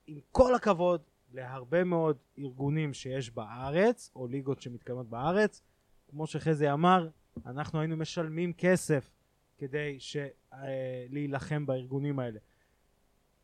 עם 0.07 0.19
כל 0.33 0.55
הכבוד 0.55 1.01
להרבה 1.33 1.85
מאוד 1.85 2.17
ארגונים 2.39 2.93
שיש 2.95 3.31
בארץ, 3.31 4.11
או 4.17 4.27
ליגות 4.27 4.61
שמתקיימות 4.63 5.09
בארץ, 5.09 5.63
כמו 6.11 6.27
שחזי 6.27 6.73
אמר, 6.73 7.09
אנחנו 7.47 7.79
היינו 7.81 7.97
משלמים 7.97 8.53
כסף 8.53 9.11
כדי 9.59 9.97
ש- 10.01 10.17
אה, 10.53 11.07
להילחם 11.11 11.67
בארגונים 11.67 12.19
האלה. 12.19 12.39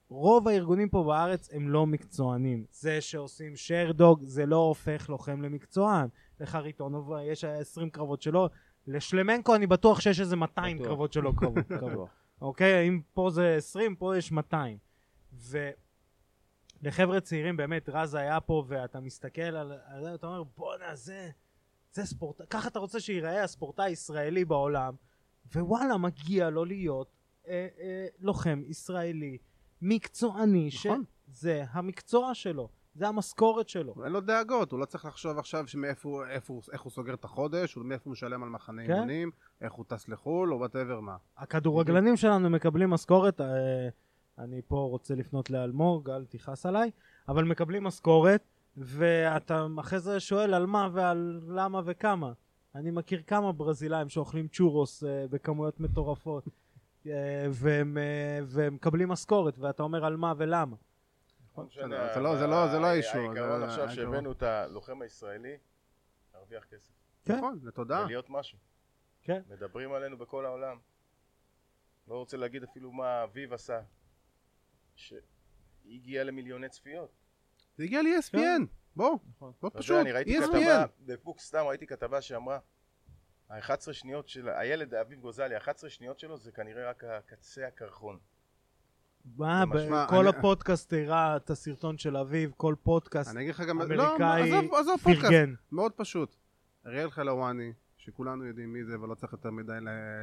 רוב 0.08 0.48
הארגונים 0.48 0.88
פה 0.88 1.04
בארץ 1.06 1.48
הם 1.52 1.68
לא 1.68 1.86
מקצוענים. 1.86 2.64
זה 2.72 3.00
שעושים 3.00 3.56
שיירדוג 3.56 4.22
זה 4.22 4.46
לא 4.46 4.56
הופך 4.56 5.08
לוחם 5.08 5.42
למקצוען. 5.42 6.08
לחריטונוב 6.40 7.12
יש 7.22 7.44
20 7.44 7.90
קרבות 7.90 8.22
שלו, 8.22 8.48
לשלמנקו 8.86 9.54
אני 9.54 9.66
בטוח 9.66 10.00
שיש 10.00 10.20
איזה 10.20 10.36
200 10.36 10.76
בטוח. 10.76 10.86
קרבות 10.88 11.12
שלו 11.12 11.36
קרבות. 11.36 11.64
אוקיי? 12.40 12.88
אם 12.88 13.00
פה 13.14 13.30
זה 13.30 13.54
20, 13.56 13.96
פה 13.96 14.16
יש 14.16 14.32
200. 14.32 14.78
ולחבר'ה 16.82 17.20
צעירים 17.20 17.56
באמת, 17.56 17.88
רז 17.88 18.14
היה 18.14 18.40
פה 18.40 18.64
ואתה 18.68 19.00
מסתכל 19.00 19.42
על 19.42 19.72
על 19.86 20.02
זה, 20.02 20.14
אתה 20.14 20.26
אומר 20.26 20.42
בואנה 20.56 20.94
זה, 20.94 21.30
זה 21.92 22.04
ספורט, 22.04 22.40
ככה 22.50 22.68
אתה 22.68 22.78
רוצה 22.78 23.00
שייראה 23.00 23.44
הספורטאי 23.44 23.84
הישראלי 23.84 24.44
בעולם, 24.44 24.94
ווואלה 25.54 25.96
מגיע 25.96 26.50
לו 26.50 26.64
להיות 26.64 27.16
אה, 27.48 27.68
אה, 27.80 28.06
לוחם 28.20 28.62
ישראלי 28.66 29.38
מקצועני, 29.82 30.70
נכון. 30.74 31.04
שזה 31.28 31.64
המקצוע 31.70 32.34
שלו, 32.34 32.68
זה 32.94 33.08
המשכורת 33.08 33.68
שלו. 33.68 33.94
אין 34.04 34.12
לו 34.12 34.20
דאגות, 34.20 34.72
הוא 34.72 34.80
לא 34.80 34.84
צריך 34.84 35.04
לחשוב 35.04 35.38
עכשיו 35.38 35.66
שמאיפה 35.66 36.22
איפה, 36.30 36.60
איך 36.72 36.82
הוא 36.82 36.90
סוגר 36.90 37.14
את 37.14 37.24
החודש, 37.24 37.76
מאיפה 37.76 38.02
הוא 38.04 38.12
משלם 38.12 38.42
על 38.42 38.48
מחנה 38.48 38.86
כן. 38.86 38.92
אימונים, 38.92 39.30
איך 39.60 39.72
הוא 39.72 39.84
טס 39.88 40.08
לחו"ל, 40.08 40.52
או 40.52 40.58
whatever 40.58 41.00
מה. 41.00 41.16
הכדורגלנים 41.36 42.16
שלנו 42.16 42.50
מקבלים 42.50 42.90
משכורת, 42.90 43.40
אה, 43.40 43.46
אני 44.38 44.62
פה 44.68 44.76
רוצה 44.76 45.14
לפנות 45.14 45.50
לאלמוג, 45.50 46.10
אל 46.10 46.24
תכעס 46.24 46.66
עליי, 46.66 46.90
אבל 47.28 47.44
מקבלים 47.44 47.84
משכורת, 47.84 48.42
ואתה 48.76 49.66
אחרי 49.80 50.00
זה 50.00 50.20
שואל 50.20 50.54
על 50.54 50.66
מה 50.66 50.88
ועל 50.92 51.40
למה 51.48 51.80
וכמה. 51.84 52.32
אני 52.74 52.90
מכיר 52.90 53.22
כמה 53.26 53.52
ברזילאים 53.52 54.08
שאוכלים 54.08 54.48
צ'ורוס 54.48 55.04
אה, 55.04 55.26
בכמויות 55.30 55.80
מטורפות, 55.80 56.44
אה, 57.06 57.46
והם, 57.50 57.98
אה, 57.98 58.38
והם 58.46 58.74
מקבלים 58.74 59.08
משכורת, 59.08 59.58
ואתה 59.58 59.82
אומר 59.82 60.04
על 60.04 60.16
מה 60.16 60.32
ולמה. 60.36 60.76
לא 61.56 61.64
זה 61.74 61.86
לא- 62.20 62.36
זה 62.36 62.46
לא- 62.46 62.68
זה 62.68 62.78
לא 62.78 62.86
האישו, 62.86 63.18
העיקרון 63.18 63.60
זה 63.60 63.64
עכשיו. 63.66 63.90
שהבאנו 63.90 64.32
את 64.32 64.42
הלוחם 64.42 65.02
הישראלי, 65.02 65.56
להרוויח 66.34 66.64
כסף. 66.64 66.92
כן. 67.24 67.36
נכון, 67.36 67.58
לתודה. 67.62 68.02
ולהיות 68.04 68.30
משהו. 68.30 68.58
כן. 69.22 69.42
מדברים 69.50 69.92
עלינו 69.92 70.18
בכל 70.18 70.46
העולם. 70.46 70.76
לא 72.08 72.14
רוצה 72.14 72.36
להגיד 72.36 72.62
אפילו 72.62 72.92
מה 72.92 73.22
אביב 73.24 73.52
עשה. 73.52 73.80
שהגיע 74.94 76.24
למיליוני 76.24 76.68
צפיות. 76.68 77.10
זה 77.76 77.84
הגיע 77.84 78.02
ל-ESPN, 78.02 78.62
בוא, 78.96 79.18
נכון. 79.36 79.52
לא 79.62 79.68
אתה 79.68 79.78
פשוט, 79.78 79.90
יודע, 79.90 80.02
אני 80.02 80.12
ראיתי 80.12 80.38
ESPN. 80.38 80.46
כתבה, 80.46 80.84
בפוקס 81.00 81.44
סתם 81.44 81.64
ראיתי 81.68 81.86
כתבה 81.86 82.20
שאמרה 82.20 82.58
ה-11 83.50 83.92
שניות 83.92 84.28
של 84.28 84.48
הילד 84.48 84.94
אביב 84.94 85.20
גוזלי, 85.20 85.54
ה-11 85.54 85.88
שניות 85.88 86.18
שלו 86.18 86.38
זה 86.38 86.52
כנראה 86.52 86.90
רק 86.90 87.04
קצה 87.26 87.66
הקרחון. 87.66 88.18
מה, 89.36 89.64
כל 90.08 90.28
הפודקאסט 90.28 90.92
הראה 90.92 91.36
את 91.36 91.50
הסרטון 91.50 91.98
של 91.98 92.16
אביב, 92.16 92.52
כל 92.56 92.74
פודקאסט 92.82 93.30
אני 93.30 93.42
אגיד 93.42 93.54
לך 93.54 93.60
גם, 93.60 93.78
לא, 93.92 94.16
אמריקאי 94.16 94.42
עזוב, 94.42 94.74
עזוב 94.74 95.00
פודקאסט, 95.02 95.24
פרגן. 95.24 95.54
מאוד 95.72 95.92
פשוט. 95.92 96.36
אריאל 96.86 97.10
חלוואני, 97.10 97.72
שכולנו 97.96 98.44
יודעים 98.44 98.72
מי 98.72 98.84
זה 98.84 99.00
ולא 99.00 99.14
צריך 99.14 99.32
יותר 99.32 99.50
מדי 99.50 99.72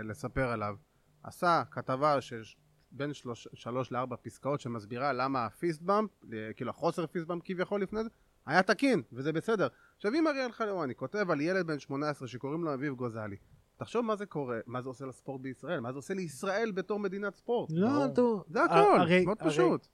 לספר 0.03 0.49
עליו, 0.49 0.75
עשה 1.23 1.63
כתבה 1.71 2.21
של 2.21 2.43
בין 2.91 3.13
שלוש, 3.13 3.47
שלוש 3.53 3.91
לארבע 3.91 4.15
פסקאות 4.21 4.59
שמסבירה 4.61 5.13
למה 5.13 5.45
הפיסט 5.45 5.81
באמפ, 5.81 6.09
אה, 6.33 6.53
כאילו 6.55 6.69
החוסר 6.69 7.07
פיסט 7.07 7.27
באמפ 7.27 7.41
כביכול 7.45 7.81
לפני 7.81 8.03
זה, 8.03 8.09
היה 8.45 8.63
תקין, 8.63 9.01
וזה 9.13 9.33
בסדר. 9.33 9.67
עכשיו 9.95 10.13
אם 10.13 10.27
אריאל 10.27 10.51
חלוואני 10.51 10.95
כותב 10.95 11.31
על 11.31 11.41
ילד 11.41 11.67
בן 11.67 11.79
18 11.79 12.27
שקוראים 12.27 12.63
לו 12.63 12.73
אביב 12.73 12.93
גוזלי, 12.93 13.35
תחשוב 13.77 14.05
מה 14.05 14.15
זה 14.15 14.25
קורה, 14.25 14.59
מה 14.67 14.81
זה 14.81 14.89
עושה 14.89 15.05
לספורט 15.05 15.41
בישראל, 15.41 15.79
מה 15.79 15.91
זה 15.91 15.97
עושה 15.97 16.13
לישראל 16.13 16.71
בתור 16.71 16.99
מדינת 16.99 17.35
ספורט. 17.35 17.69
לא. 17.73 18.05
טוב. 18.15 18.43
זה 18.49 18.63
הכל, 18.63 18.73
הרי- 18.99 19.25
מאוד 19.25 19.37
הרי 19.39 19.49
פשוט. 19.49 19.87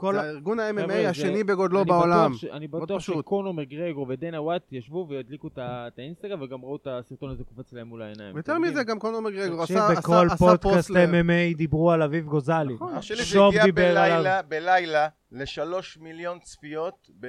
כל- 0.00 0.14
זה 0.14 0.20
הארגון 0.20 0.60
ה-MMA 0.60 0.82
חבר'ה, 0.82 0.86
זה- 1.02 1.08
השני 1.10 1.44
בגודלו 1.44 1.78
אני 1.78 1.84
בטוח 1.84 1.98
בעולם. 1.98 2.34
ש- 2.34 2.44
אני 2.44 2.68
בטוח 2.68 2.98
פשוט. 3.00 3.16
שקונור 3.18 3.54
מגרגור 3.54 4.06
ודנה 4.08 4.40
וואט 4.42 4.72
ישבו 4.72 5.06
והדליקו 5.10 5.48
את 5.48 5.58
האינסטגרם 5.98 6.42
וגם 6.42 6.62
ראו 6.62 6.76
את 6.76 6.86
הסרטון 6.90 7.30
הזה 7.30 7.44
קופץ 7.44 7.72
להם 7.72 7.86
מול 7.88 8.02
העיניים. 8.02 8.36
יותר 8.36 8.58
מזה? 8.58 8.82
גם 8.84 8.98
קונור 8.98 9.20
מגרגור 9.20 9.60
תקשיב, 9.62 9.76
עשה 9.76 9.88
עשה- 9.92 10.00
בכל 10.00 10.26
עשה 10.26 10.36
פודקאסט 10.36 10.62
פוסט 10.62 10.90
ל... 10.90 10.96
MMA 10.96 11.56
דיברו 11.56 11.90
על 11.92 12.02
אביב 12.02 12.26
גוזלי. 12.26 12.74
נכון. 12.74 13.02
שוב 13.02 13.48
הגיע 13.48 13.64
דיבר 13.64 13.98
עליו. 13.98 14.18
בלילה, 14.18 14.42
בלילה 14.42 15.08
לשלוש 15.32 15.98
מיליון 15.98 16.38
צפיות 16.38 17.10
ב... 17.20 17.26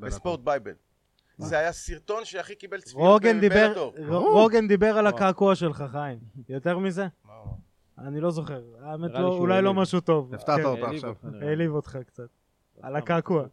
בספורט 0.00 0.40
בייבל. 0.40 0.72
זה 1.38 1.58
היה 1.58 1.72
סרטון 1.72 2.24
שהכי 2.24 2.54
קיבל 2.54 2.80
צפיות 2.80 2.96
רוגן 3.06 3.40
דיבר, 3.40 3.54
בבלאטור. 3.64 3.94
ר- 3.98 4.08
ברור. 4.08 4.40
רוגן 4.42 4.68
דיבר 4.68 4.98
על. 4.98 5.06
הקעקוע 5.06 5.54
שלך, 5.54 5.84
חיים. 5.92 6.18
יותר 6.48 6.78
מזה? 6.78 7.06
אני 8.06 8.20
לא 8.20 8.30
זוכר. 8.30 8.62
האמת, 8.80 9.10
לא- 9.10 9.28
אולי 9.28 9.62
לא. 9.62 9.74
משהו 9.74 10.00
טוב. 10.00 10.34
הפתעת 10.34 10.60
כן, 10.60 10.66
העליב 10.66 10.84
עכשיו. 10.84 11.14
העליב 11.42 11.72
אותך 11.74 11.98
קצת. 12.06 12.28
על. 12.82 12.96
הקעקוע. 12.96 13.44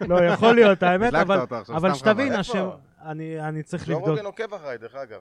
לא, 0.00 0.24
יכול 0.24 0.54
להיות, 0.54 0.82
האמת, 0.92 1.14
אבל... 1.14 1.94
שתבין. 1.94 2.32
השם... 2.32 2.68
אני 3.02 3.48
אני 3.48 3.62
צריך 3.62 3.86
ג'ו 3.88 3.92
לבדוק. 3.92 4.08
רוגן 4.08 4.24
עוקב 4.24 4.54
אחריי, 4.54 4.78
דרך 4.78 4.94
אגב. 4.94 5.20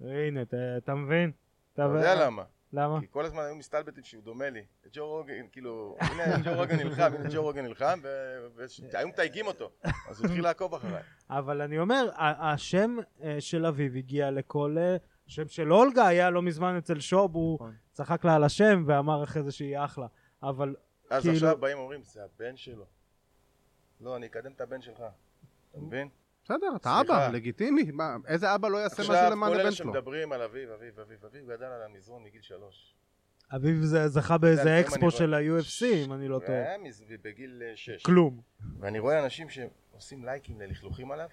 הנה, 0.00 0.42
אתה 0.78 0.94
מבין? 0.94 1.30
אתה 1.74 1.82
יודע 1.82 2.26
למה? 2.26 2.42
למה? 2.72 3.00
כי 3.00 3.06
כל 3.10 3.24
הזמן 3.24 3.42
היו 3.42 3.54
מסתלבטים 3.54 4.04
שהוא 4.04 4.22
דומה 4.22 4.50
לי. 4.50 4.62
ג'ו 4.92 5.06
רוגן, 5.06 5.46
כאילו, 5.52 5.96
הנה 6.00 6.38
ג'ו 6.44 6.50
רוגן 6.54 6.76
נלחם, 6.76 7.12
הנה 7.18 7.28
ג'ו 7.32 7.42
רוגן 7.42 7.64
נלחם, 7.64 8.00
והיו 8.92 9.08
מתייגים 9.08 9.46
אותו. 9.46 9.70
אז 10.08 10.20
הוא 10.20 10.26
התחיל 10.26 10.44
לעקוב 10.44 10.74
אחריי. 10.74 11.02
אבל 11.30 11.60
אני 11.60 11.78
אומר, 11.78 12.08
השם 12.16 12.96
אה, 13.22 13.36
של 13.40 13.66
אביב 13.66 13.96
הגיע 13.96 14.30
לכל... 14.30 14.76
אה, 14.78 14.96
שם 15.26 15.48
של 15.48 15.72
אולגה 15.72 16.06
היה 16.06 16.30
לא 16.30 16.42
מזמן 16.42 16.76
אצל 16.76 17.00
שוב, 17.00 17.34
הוא 17.34 17.54
נכון. 17.54 17.74
צחק 17.98 18.24
לה 18.24 18.34
על 18.34 18.44
השם 18.44 18.84
ואמר 18.86 19.24
אחרי 19.24 19.42
זה 19.42 19.52
שהיא 19.52 19.78
אחלה. 19.78 20.06
אבל 20.42 20.74
אז 21.10 21.22
כאילו- 21.22 21.34
עכשיו 21.34 21.56
באים 21.58 21.78
ואומרים, 21.78 22.02
זה 22.02 22.20
הבן 22.24 22.56
שלו. 22.56 22.84
לא, 24.00 24.16
אני 24.16 24.26
אקדם 24.26 24.52
את 24.52 24.60
הבן 24.60 24.80
שלך. 24.82 25.02
אתה 25.70 25.78
מבין? 25.80 26.08
בסדר, 26.44 26.76
אתה. 26.76 27.00
אבא, 27.00 27.28
לגיטימי. 27.28 27.90
מה, 27.92 28.16
איזה 28.26 28.54
אבא 28.54 28.68
לא 28.68 28.76
יעשה 28.78 29.02
משהו 29.02 29.14
עכשיו, 29.14 29.30
למען 29.30 29.48
כל 29.50 29.54
הבן 29.54 29.64
אלה 29.64 29.72
שלו? 29.72 29.92
שמדברים 29.94 30.32
על 30.32 30.42
אביב, 30.42 30.70
אביב, 30.70 31.00
אביב, 31.00 31.24
אביב, 31.24 31.50
גדל 31.52 31.64
על 31.64 31.82
המזרון 31.82 32.22
מגיל 32.22 32.42
שלוש. 32.42 32.94
אביב 33.56 33.82
זה- 33.82 34.08
זכה 34.08 34.38
באיזה 34.38 34.80
אקספו 34.80 35.10
של 35.10 35.34
ה-UFC, 35.34 35.86
אם 36.06 36.12
אני 36.12 36.28
לא 36.28 36.40
טועה. 36.46 36.78
מז- 36.78 37.04
בגיל 37.22 37.62
אה, 37.66 37.72
שש. 37.76 38.02
כלום. 38.02 38.40
ואני 38.80 38.98
רואה 38.98 39.24
אנשים 39.24 39.46
שעושים 39.50 40.24
לייקים 40.24 40.60
ללכלוכים 40.60 41.10
עליו, 41.12 41.28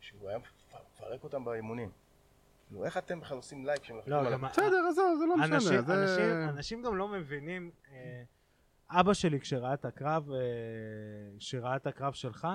שהוא 0.00 0.28
היה 0.28 0.38
מפרק 0.38 1.24
אותם 1.24 1.44
באימונים. 1.44 1.90
כאילו, 2.66 2.84
איך 2.84 2.96
אתם 2.96 3.20
בכלל 3.20 3.36
עושים 3.36 3.66
לייק 3.66 3.80
כשמלכלכים 3.80 4.12
לא, 4.12 4.18
עליו? 4.18 4.32
גם 4.32 4.44
בסדר, 4.44 4.86
עזוב, 4.90 5.18
זה 5.18 5.26
לא 5.26 5.36
משנה. 5.36 5.56
אנשים, 5.56 5.80
זה- 5.80 6.02
אנשים, 6.02 6.48
אנשים 6.48 6.82
גם 6.82 6.96
לא 6.96 7.08
מבינים, 7.08 7.70
אה, 7.92 8.22
אבא 8.90 9.12
שלי 9.14 9.40
כשראה 9.40 9.74
את 9.74 9.84
הקרב, 9.84 10.30
אה, 10.30 10.36
כשראה 11.38 11.76
את 11.76 11.86
הקרב 11.86 12.12
שלך, 12.12 12.48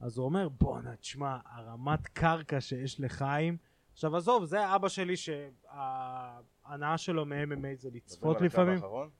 אז 0.00 0.18
הוא 0.18 0.24
אומר 0.24 0.48
בואנה 0.48 0.96
תשמע 0.96 1.38
הרמת 1.46 2.06
קרקע 2.08 2.60
שיש 2.60 3.00
לחיים 3.00 3.56
עכשיו 3.92 4.16
עזוב 4.16 4.44
זה 4.44 4.74
אבא 4.74 4.88
שלי 4.88 5.14
שההנאה 5.16 6.98
שלו 6.98 7.24
מ-MMA 7.24 7.66
זה 7.76 7.90
לצפות 7.92 8.40
לפעמים 8.40 8.74
האחרון? 8.74 9.10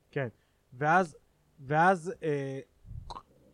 ואז 0.73 1.17
ואז 1.61 2.13
אה, 2.23 2.61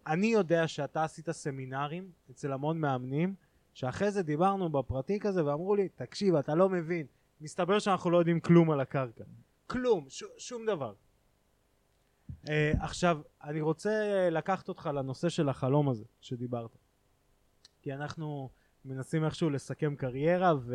אני 0.06 0.26
יודע 0.26 0.68
שאתה 0.68 1.04
עשית 1.04 1.30
סמינרים 1.30 2.10
אצל 2.30 2.52
המון 2.52 2.78
מאמנים 2.80 3.34
שאחרי 3.74 4.10
זה 4.10 4.22
דיברנו 4.22 4.68
בפרטי 4.68 5.20
כזה 5.20 5.44
ואמרו 5.44 5.74
לי 5.76 5.88
תקשיב 5.88 6.34
אתה 6.34 6.54
לא 6.54 6.68
מבין 6.68 7.06
מסתבר 7.40 7.78
שאנחנו 7.78 8.10
לא 8.10 8.18
יודעים 8.18 8.40
כלום 8.40 8.70
על 8.70 8.80
הקרקע 8.80 9.24
כלום 9.66 10.06
ש- 10.08 10.24
שום 10.38 10.66
דבר 10.66 10.94
אה, 12.48 12.72
עכשיו 12.80 13.18
אני 13.44 13.60
רוצה 13.60 13.90
לקחת 14.30 14.68
אותך 14.68 14.90
לנושא 14.94 15.28
של 15.28 15.48
החלום 15.48 15.88
הזה 15.88 16.04
שדיברת 16.20 16.76
כי 17.82 17.94
אנחנו 17.94 18.50
מנסים 18.84 19.24
איכשהו 19.24 19.50
לסכם 19.50 19.96
קריירה 19.96 20.54
ו... 20.62 20.74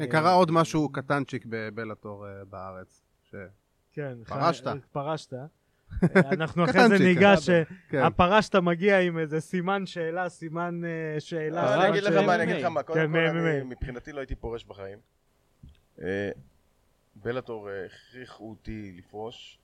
אה, 0.00 0.06
קרה 0.06 0.32
עוד 0.32 0.50
משהו 0.50 0.88
קטנצ'יק 0.92 1.44
בבלאטור 1.48 2.26
אה, 2.28 2.44
בארץ. 2.44 3.02
ש- 3.22 3.34
כן, 3.92 4.18
פרשת. 4.24 4.66
פרשת. 4.92 5.32
אנחנו 6.32 6.64
אחרי 6.64 6.88
זה 6.88 6.98
ניגש. 6.98 7.50
כן. 7.88 8.02
הפרשת 8.02 8.56
מגיע 8.56 9.00
עם 9.00 9.18
איזה 9.18 9.40
סימן 9.40 9.86
שאלה, 9.86 10.28
סימן 10.28 10.80
אה, 10.84 11.20
שאלה. 11.20 11.74
אני 11.74 11.88
אגיד 11.88 12.02
לך. 12.02 12.16
מה, 12.26 12.34
אני 12.34 12.42
אגיד 12.42 12.56
לך 12.56 12.64
מה, 12.64 12.82
קודם 12.82 13.12
כן, 13.12 13.12
כל 13.12 13.38
אני 13.38 13.62
מבחינתי 13.62 14.12
לא 14.12 14.20
הייתי 14.20 14.34
פורש 14.34 14.64
בחיים. 14.64 14.98
אה, 16.02 16.30
בלאטור 17.14 17.70
אה, 17.70 17.86
הכריחו 17.86 18.50
אותי 18.50 18.92
לפרוש, 18.98 19.58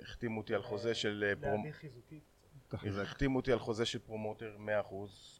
החתימו 0.00 0.40
אותי 0.40 0.54
על 0.54 0.62
חוזה 0.62 0.94
של 0.94 1.34
פרומ... 1.40 1.56
להביא 1.56 1.72
חיזוקית. 1.72 2.22
תחזק. 2.68 3.02
החתימו 3.02 3.36
אותי 3.36 3.52
על 3.52 3.58
חוזה 3.58 3.84
של 3.84 3.98
promoter, 3.98 4.56
100% 4.90 4.94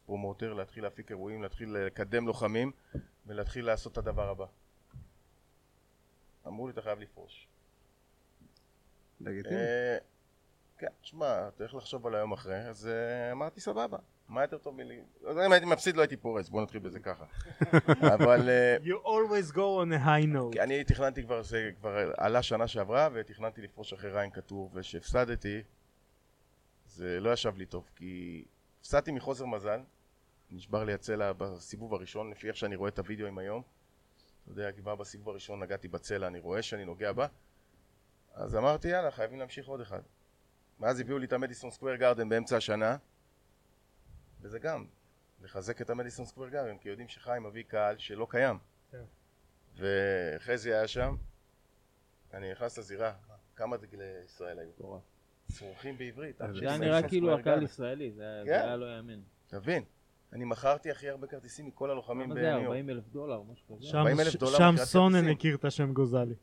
פרומוטר, 0.07 0.53
להתחיל 0.53 0.85
להפיק 0.85 1.11
אירועים, 1.11 1.43
להתחיל 1.43 1.77
לקדם 1.77 2.27
לוחמים 2.27 2.72
ולהתחיל 3.27 3.66
לעשות 3.66 3.93
את 3.93 3.99
הדבר 3.99 4.29
הבא. 4.29 4.45
אמרו 6.47 6.66
לי 6.66 6.72
אתה 6.72 6.83
חייב 6.83 6.99
לפרוש. 7.01 7.49
לגיטימי. 9.20 9.61
כן, 10.79 10.87
תשמע, 11.03 11.49
אתה 11.49 11.64
הולך 11.64 11.75
לחשוב 11.75 12.07
על 12.07 12.14
היום 12.14 12.33
אחרי, 12.33 12.68
אז 12.68 12.87
אה, 12.87 13.33
אמרתי 13.33 13.61
סבבה, 13.61 13.99
מה 14.29 14.43
יותר 14.43 14.59
טוב 14.59 14.77
מלי... 14.77 15.01
אם 15.47 15.53
הייתי 15.53 15.66
מפסיד 15.66 15.97
לא 15.97 16.01
הייתי 16.01 16.16
פורש, 16.16 16.49
בוא 16.49 16.62
נתחיל 16.62 16.81
בזה 16.81 17.01
ככה. 17.01 17.25
אבל 18.14 18.49
אה, 18.49 18.77
You 18.85 19.07
always 19.07 19.53
go 19.53 19.57
on 19.57 20.03
a 20.03 20.07
high 20.07 20.35
note. 20.35 20.53
כי 20.53 20.61
אני 20.61 20.85
תכננתי 20.85 21.22
כבר, 21.22 21.43
זה 21.43 21.70
כבר 21.81 22.12
עלה 22.16 22.43
שנה 22.43 22.68
שעברה 22.68 23.09
ותכננתי 23.12 23.62
לפרוש 23.62 23.93
אחרי 23.93 24.11
ריין 24.11 24.31
כתוב 24.31 24.70
וכשהפסדתי 24.75 25.62
זה 26.87 27.20
לא 27.20 27.33
ישב 27.33 27.57
לי 27.57 27.66
טוב 27.66 27.91
כי 27.97 28.45
הפסדתי 28.81 29.12
מחוסר 29.12 29.47
מזל 29.47 29.81
נשבר 30.51 30.85
לי 30.85 30.93
הצלע 30.93 31.33
בסיבוב 31.33 31.95
הראשון 31.95 32.31
לפי 32.31 32.49
איך 32.49 32.57
שאני 32.57 32.77
רואה 32.77 32.89
את 32.89 32.99
הוידאוים 32.99 33.39
היום 33.39 33.62
אתה 34.43 34.53
יודע 34.53 34.72
כבר 34.72 34.95
בסיבוב 34.95 35.29
הראשון 35.29 35.62
נגעתי 35.62 35.89
בצלע 35.89 36.27
אני 36.27 36.39
רואה 36.39 36.62
שאני 36.62 36.85
נוגע 36.85 37.12
בה 37.12 37.27
אז 38.35 38.57
אמרתי 38.57 38.89
יאללה 38.89 39.11
חייבים 39.11 39.39
להמשיך 39.39 39.68
עוד 39.68 39.81
אחד 39.81 40.01
ואז 40.85 41.01
הביאו 41.01 41.18
לי 41.18 41.26
את 41.26 41.32
המדיסון 41.32 41.70
סקוויר 41.70 41.97
גארדן 41.97 42.28
באמצע 42.28 42.57
השנה 42.57 42.97
וזה 44.41 44.59
גם 44.59 44.85
לחזק 45.43 45.80
את 45.82 45.91
המדיסון 45.91 46.24
סקוויר 46.26 46.49
גארדן 46.49 46.78
כי 46.78 46.89
יודעים 46.89 47.09
שחיים 47.09 47.43
מביא 47.43 47.62
קהל 47.68 47.99
שלא 47.99 48.26
קיים 48.30 48.59
כן. 48.93 49.03
וחזי 49.76 50.74
היה 50.74 50.89
שם, 50.89 51.16
אני 52.35 52.53
נכנס 52.53 52.78
לזירה, 52.78 53.12
כמה 53.57 53.76
דגלי 53.76 54.05
ישראל 54.24 54.59
היו? 54.59 54.68
מטורף. 54.68 55.03
צורכים 55.53 55.99
בעברית. 55.99 56.39
זה 56.39 56.53
זה 56.61 56.68
היה 56.68 56.78
נראה 56.78 57.09
כאילו 57.09 57.35
הקהל. 57.39 57.62
ישראלי, 57.62 58.12
זה 58.12 58.22
היה- 58.22 58.41
כן. 58.45 58.47
זה 58.51 58.64
היה 58.64 58.76
לא 58.76 58.97
יאמן. 58.97 59.20
תבין, 59.47 59.82
אני 60.32 60.45
מכרתי 60.45 60.91
הכי 60.91 61.09
הרבה 61.09 61.26
כרטיסים 61.26 61.66
מכל 61.66 61.91
הלוחמים 61.91 62.28
מה 62.28 62.35
בניו 62.35 62.45
זה, 62.45 62.51
יורק. 62.51 62.66
40 62.66 62.91
אלף 62.91 63.09
דולר, 63.09 63.43
משהו 63.43 63.76
כזה? 63.76 63.87
שם- 63.87 63.97
40,000 63.99 64.37
דולר 64.41 64.59
שם 64.59 64.70
מכירת 64.74 64.89
סונן. 64.89 65.28
הכיר 65.28 65.55
את 65.57 65.64
השם 65.64 65.93
גוזלי. 65.93 66.35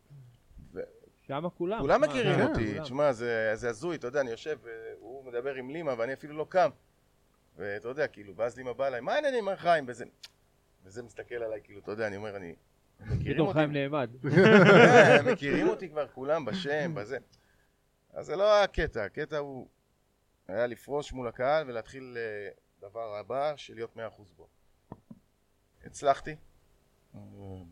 שם 1.32 1.49
כולם. 1.49 1.79
כולם 1.79 2.01
מכירים 2.01 2.36
כן, 2.36 2.47
אותי, 2.47 2.71
כולם. 2.71 2.84
תשמע 2.84 3.11
זה 3.11 3.51
זה 3.55 3.69
הזוי, 3.69 3.95
אתה 3.95 4.07
יודע, 4.07 4.21
אני 4.21 4.32
יושב, 4.32 4.57
והוא 4.63 5.25
מדבר 5.25 5.55
עם 5.55 5.69
לימה 5.69 5.93
ואני 5.97 6.13
אפילו 6.13 6.38
לא 6.38 6.45
קם. 6.49 6.69
ואתה 7.57 7.88
יודע, 7.88 8.07
כאילו, 8.07 8.36
ואז 8.36 8.57
לימה 8.57 8.73
בא 8.73 8.88
אליי, 8.88 9.01
מה 9.01 9.13
העניינים, 9.13 9.45
מה 9.45 9.55
חיים? 9.55 9.86
וזה 9.88 10.05
וזה 10.84 11.03
מסתכל 11.03 11.36
עליי, 11.36 11.61
כאילו, 11.63 11.79
אתה 11.79 11.91
יודע, 11.91 12.07
אני 12.07 12.15
אומר, 12.15 12.36
אני... 12.36 12.55
מכירים 12.99 13.34
פתאום 13.34 13.47
אותי 13.47 13.59
חיים 13.59 13.71
נעמד. 13.71 14.09
כן, 14.36 15.32
מכירים 15.32 15.67
אותי 15.67 15.89
כבר 15.89 16.07
כולם 16.07 16.45
בשם, 16.45 16.95
בזה. 16.95 17.17
אז 18.13 18.25
זה 18.25 18.36
לא 18.36 18.63
הקטע, 18.63 19.03
הקטע 19.03 19.38
הוא 19.38 19.67
היה 20.47 20.67
לפרוש 20.67 21.13
מול 21.13 21.27
הקהל 21.27 21.69
ולהתחיל 21.69 22.17
אה, 22.17 22.49
דבר 22.88 23.15
הבא 23.15 23.53
של 23.55 23.73
להיות 23.73 23.95
מאה 23.95 24.07
אחוז 24.07 24.32
בו. 24.32 24.47
הצלחתי, 25.86 26.36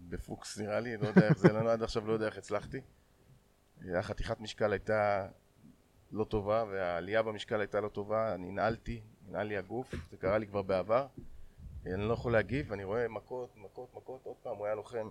בפוקס 0.10 0.57
נראה 0.57 0.80
לי, 0.80 0.97
לא 0.97 1.07
יודע 1.07 1.28
איך 1.28 1.38
זה, 1.38 1.53
לא 1.53 1.72
עד 1.72 1.84
עכשיו 1.84 2.07
לא 2.07 2.14
יודע 2.14 2.26
איך 2.26 2.38
הצלחתי. 2.38 2.82
החתיכת 3.97 4.39
משקל 4.39 4.71
הייתה 4.71 5.27
לא 6.11 6.23
טובה 6.23 6.63
והעלייה 6.71 7.23
במשקל 7.23 7.59
הייתה 7.59 7.82
לא 7.82 7.89
טובה, 7.89 8.36
אני 8.36 8.51
נעלתי, 8.51 9.01
ננעל 9.27 9.47
לי 9.47 9.57
הגוף, 9.57 9.95
זה 10.11 10.17
קרה 10.17 10.38
לי 10.38 10.47
כבר 10.47 10.61
בעבר. 10.61 11.07
אני 11.86 12.07
לא 12.07 12.13
יכול 12.13 12.32
להגיב, 12.32 12.73
אני 12.73 12.84
רואה 12.84 13.07
מכות, 13.07 13.57
מכות, 13.57 13.93
מכות, 13.93 14.25
עוד 14.25 14.36
פעם 14.43 14.57
הוא 14.57 14.65
היה 14.65 14.75
לוחם 14.75 15.09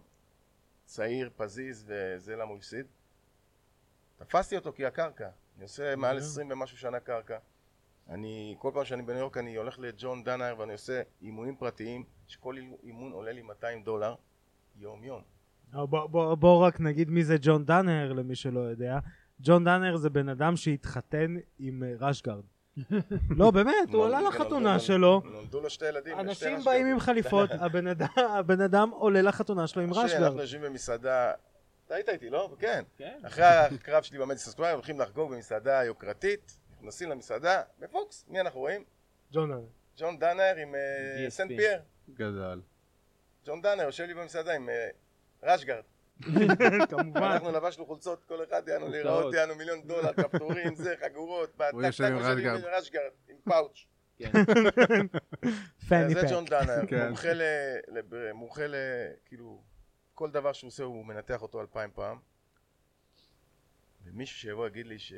צעיר, 0.84 1.30
פזיז, 1.36 1.84
וזה 1.88 2.36
למה 2.36 2.50
הוא 2.50 2.56
הפסיד. 2.56 2.86
תפסתי 4.16 4.56
אותו 4.56 4.72
כי 4.72 4.86
הקרקע, 4.86 5.28
אני 5.56 5.62
עושה 5.62 5.96
מעל 5.96 6.18
עשרים 6.18 6.50
ומשהו 6.50 6.78
שנה 6.78 7.00
קרקע. 7.00 7.38
אני, 8.08 8.56
כל 8.58 8.70
פעם 8.74 8.84
שאני 8.84 9.02
בניו 9.02 9.18
יורק 9.18 9.36
אני 9.36 9.56
הולך 9.56 9.78
לג'ון 9.78 10.24
דנאייר 10.24 10.58
ואני 10.58 10.72
עושה 10.72 11.02
אימונים 11.22 11.56
פרטיים, 11.56 12.04
שכל 12.26 12.56
אימון 12.82 13.12
עולה 13.12 13.32
לי 13.32 13.42
200 13.42 13.82
דולר 13.82 14.14
יום 14.76 15.04
יום. 15.04 15.37
בוא, 15.72 16.06
בוא, 16.06 16.34
בוא 16.34 16.66
רק 16.66 16.80
נגיד 16.80 17.10
מי 17.10 17.24
זה 17.24 17.36
ג'ון 17.40 17.64
דאנר 17.64 18.12
למי 18.12 18.34
שלא 18.34 18.60
יודע. 18.60 18.98
ג'ון 19.40 19.64
דאנר 19.64 19.96
זה 19.96 20.10
בן 20.10 20.28
אדם 20.28 20.56
שהתחתן 20.56 21.36
עם 21.58 21.82
אה, 21.82 21.94
רשגרד. 22.00 22.42
לא 23.38 23.50
באמת, 23.50 23.74
הוא 23.92 24.06
עלה 24.06 24.20
לחתונה 24.20 24.78
שלו. 24.78 25.22
נולדו 25.24 25.60
לו 25.60 25.70
שתי 25.70 25.88
ילדים. 25.88 26.20
אנשים. 26.20 26.58
באים 26.64 26.86
עם 26.86 27.00
חליפות, 27.00 27.50
הבן 28.20 28.60
אדם- 28.60 28.90
עולה 28.90 29.22
לחתונה 29.22 29.66
שלו 29.66 29.82
עם 29.82 29.92
rashguard. 29.94 30.22
אנחנו 30.22 30.40
יושבים 30.40 30.62
במסעדה, 30.62 31.32
אתה 31.86 31.94
היית 31.94 32.08
איתי, 32.08 32.30
לא? 32.30 32.54
כן. 32.58 32.82
כן. 32.96 33.18
אחרי 33.26 33.44
הקרב 33.44 34.02
שלי 34.02 34.18
במדיסון 34.18 34.52
סקווייר 34.52 34.74
הולכים 34.74 35.00
לחגוג 35.00 35.32
במסעדה 35.34 35.84
יוקרתית, 35.84 36.58
נכנסים 36.78 37.10
למסעדה, 37.10 37.62
בפוקס, 37.78 38.24
מי 38.28 38.40
אנחנו 38.40 38.60
רואים? 38.60 38.84
ג'ון 39.32 39.50
דנאהר. 39.50 39.62
ג'ון 39.98 40.18
דנאהר 40.18 40.54
עם 40.62 40.74
אה. 40.74 41.30
סנט 41.30 41.48
פייר. 41.56 41.78
גדל. 42.14 42.60
ג'ון 43.46 43.62
דנאהר 43.62 43.82
יושב 43.82 44.04
לי 44.04 44.14
במסעדה 44.14 44.54
עם 44.56 44.68
אה, 44.68 44.88
rashguard. 45.42 45.82
כמובן. 46.88 47.22
אנחנו 47.22 47.52
לבשנו 47.52 47.86
חולצות, 47.86 48.24
כל 48.24 48.44
אחד 48.44 48.68
יענו 48.68 48.88
להיראות, 48.88 49.34
יענו 49.34 49.54
מיליון 49.54 49.82
דולר, 49.82 50.12
כפתורים, 50.12 50.74
זה, 50.74 50.94
חגורות, 51.04 51.60
הוא 51.72 51.82
יושב 51.82 52.04
עם 52.04 52.16
rashguard. 52.16 52.58
עם 52.60 52.64
rashguard, 52.78 53.10
עם 53.28 53.36
פאוץ'. 53.44 53.86
כן. 54.18 54.30
פני 55.88 56.14
זה 56.14 56.22
פק. 56.22 56.30
ג'ון 56.30 56.44
דאנר, 56.44 56.86
כן. 56.86 57.08
מומחה 58.34 58.66
ל... 58.66 58.74
כאילו, 59.26 59.62
כל 60.14 60.30
דבר 60.30 60.52
שהוא 60.52 60.68
עושה 60.68 60.84
הוא 60.84 61.04
מנתח 61.06 61.42
אותו 61.42 61.60
אלפיים 61.60 61.90
פעם. 61.94 62.18
ומישהו 64.06 64.38
שיבוא 64.38 64.66
יגיד 64.66 64.86
לי 64.86 64.98
ש... 64.98 65.12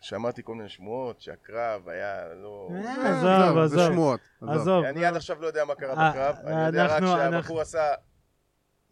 שמעתי 0.00 0.42
כל 0.44 0.54
מיני 0.54 0.68
שמועות 0.68 1.20
שהקרב 1.20 1.88
היה 1.88 2.28
לא... 2.34 2.70
אה, 2.74 3.10
עזוב, 3.10 3.66
זה 3.66 3.74
עזוב. 3.76 3.92
שמועות. 3.92 4.20
עזוב. 4.48 4.84
אני 4.84 5.04
עד 5.06 5.16
עכשיו 5.16 5.40
לא 5.42 5.46
יודע 5.46 5.64
מה 5.64 5.74
קרה 5.74 5.94
אה, 5.94 6.10
בקרב, 6.10 6.36
אני 6.46 6.66
יודע 6.66 6.84
רק 6.84 6.90
אנחנו- 7.02 7.16
שהבחור 7.16 7.60
עשה 7.60 7.94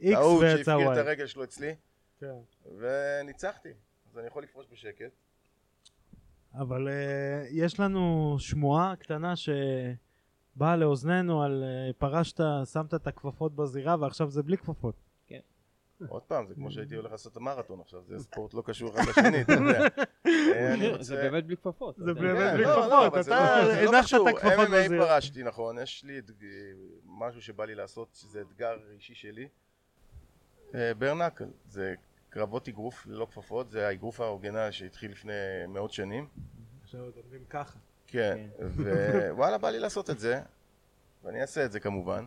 איקס 0.00 0.18
טעות 0.18 0.42
ויצא 0.42 0.56
שהפקיר 0.56 0.82
את 0.82 0.86
וואי. 0.86 0.98
הרגל 0.98 1.26
שלו 1.26 1.44
אצלי, 1.44 1.74
כן. 2.20 2.34
וניצחתי. 2.78 3.72
אז 4.10 4.18
אני 4.18 4.26
יכול 4.26 4.42
לפרוש 4.42 4.66
בשקט. 4.72 5.10
אבל 6.54 6.88
uh, 6.88 7.46
יש 7.50 7.80
לנו 7.80 8.36
שמועה 8.38 8.96
קטנה 8.96 9.34
שבאה 9.36 10.76
לאוזנינו 10.76 11.42
על 11.42 11.64
uh, 11.64 11.92
פרשת, 11.92 12.40
שמת 12.72 12.94
את 12.94 13.06
הכפפות 13.06 13.56
בזירה 13.56 13.96
ועכשיו 14.00 14.30
זה 14.30 14.42
בלי 14.42 14.58
כפפות. 14.58 14.94
עוד 16.08 16.22
פעם, 16.22 16.46
זה 16.46 16.54
כמו 16.54 16.70
שהייתי 16.70 16.96
הולך 16.96 17.12
לעשות 17.12 17.32
את 17.32 17.36
המרתון 17.36 17.80
עכשיו, 17.80 18.02
זה 18.08 18.18
ספורט 18.18 18.54
לא 18.54 18.62
קשור 18.66 18.90
אחד 18.90 19.08
לשני, 19.08 19.40
אתה 19.40 19.52
יודע. 19.52 19.80
אה, 20.26 21.02
זה 21.02 21.16
באמת 21.16 21.46
בלי 21.46 21.56
כפפות. 21.56 21.96
זה 21.96 22.14
באמת. 22.14 22.38
כן, 22.38 22.54
בלי 22.54 22.64
לא, 22.64 22.70
כפפות, 22.70 22.90
לא, 22.90 23.06
אתה 23.06 23.16
לא- 23.16 23.22
זה 23.22 23.30
לא 23.84 23.96
הנחת 23.96 24.14
את. 24.14 24.34
הכפפות 24.34 24.68
MMA 24.68 24.70
בזירה. 24.72 25.06
פרשתי, 25.06 25.42
נכון, 25.42 25.78
יש 25.78 26.04
לי 26.04 26.20
משהו 27.04 27.42
שבא 27.42 27.64
לי 27.64 27.74
לעשות, 27.74 28.08
שזה 28.14 28.40
אתגר 28.40 28.76
אישי 28.94 29.14
שלי. 29.14 29.48
אה, 30.74 30.94
ברנקל, 30.94 31.48
זה 31.68 31.94
קרבות 32.30 32.68
אגרוף 32.68 33.06
ללא 33.06 33.26
כפפות, 33.30 33.70
זה 33.70 33.88
האגרוף 33.88 34.20
האורגינל 34.20 34.70
שהתחיל 34.70 35.10
לפני 35.10 35.32
מאות 35.68 35.92
שנים. 35.92 36.28
עכשיו 36.82 37.00
עוד 37.00 37.12
אומרים 37.24 37.44
ככה. 37.50 37.78
כן, 38.06 38.38
ווואלה, 39.30 39.58
בא 39.58 39.70
לי 39.70 39.78
לעשות 39.78 40.10
את 40.10 40.18
זה, 40.18 40.40
ואני 41.24 41.40
אעשה 41.40 41.64
את 41.64 41.72
זה 41.72 41.80
כמובן. 41.80 42.26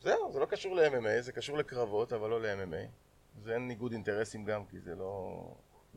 זהו, 0.00 0.32
זה 0.32 0.38
לא 0.40 0.46
קשור 0.46 0.76
ל-MMA, 0.76 1.20
זה 1.20 1.32
קשור 1.32 1.58
לקרבות, 1.58 2.12
אבל 2.12 2.30
לא 2.30 2.40
ל-MMA. 2.42 2.88
זה 3.42 3.54
אין 3.54 3.68
ניגוד 3.68 3.92
אינטרסים 3.92 4.44
גם, 4.44 4.64
כי 4.64 4.80
זה 4.80 4.94
לא... 4.94 5.40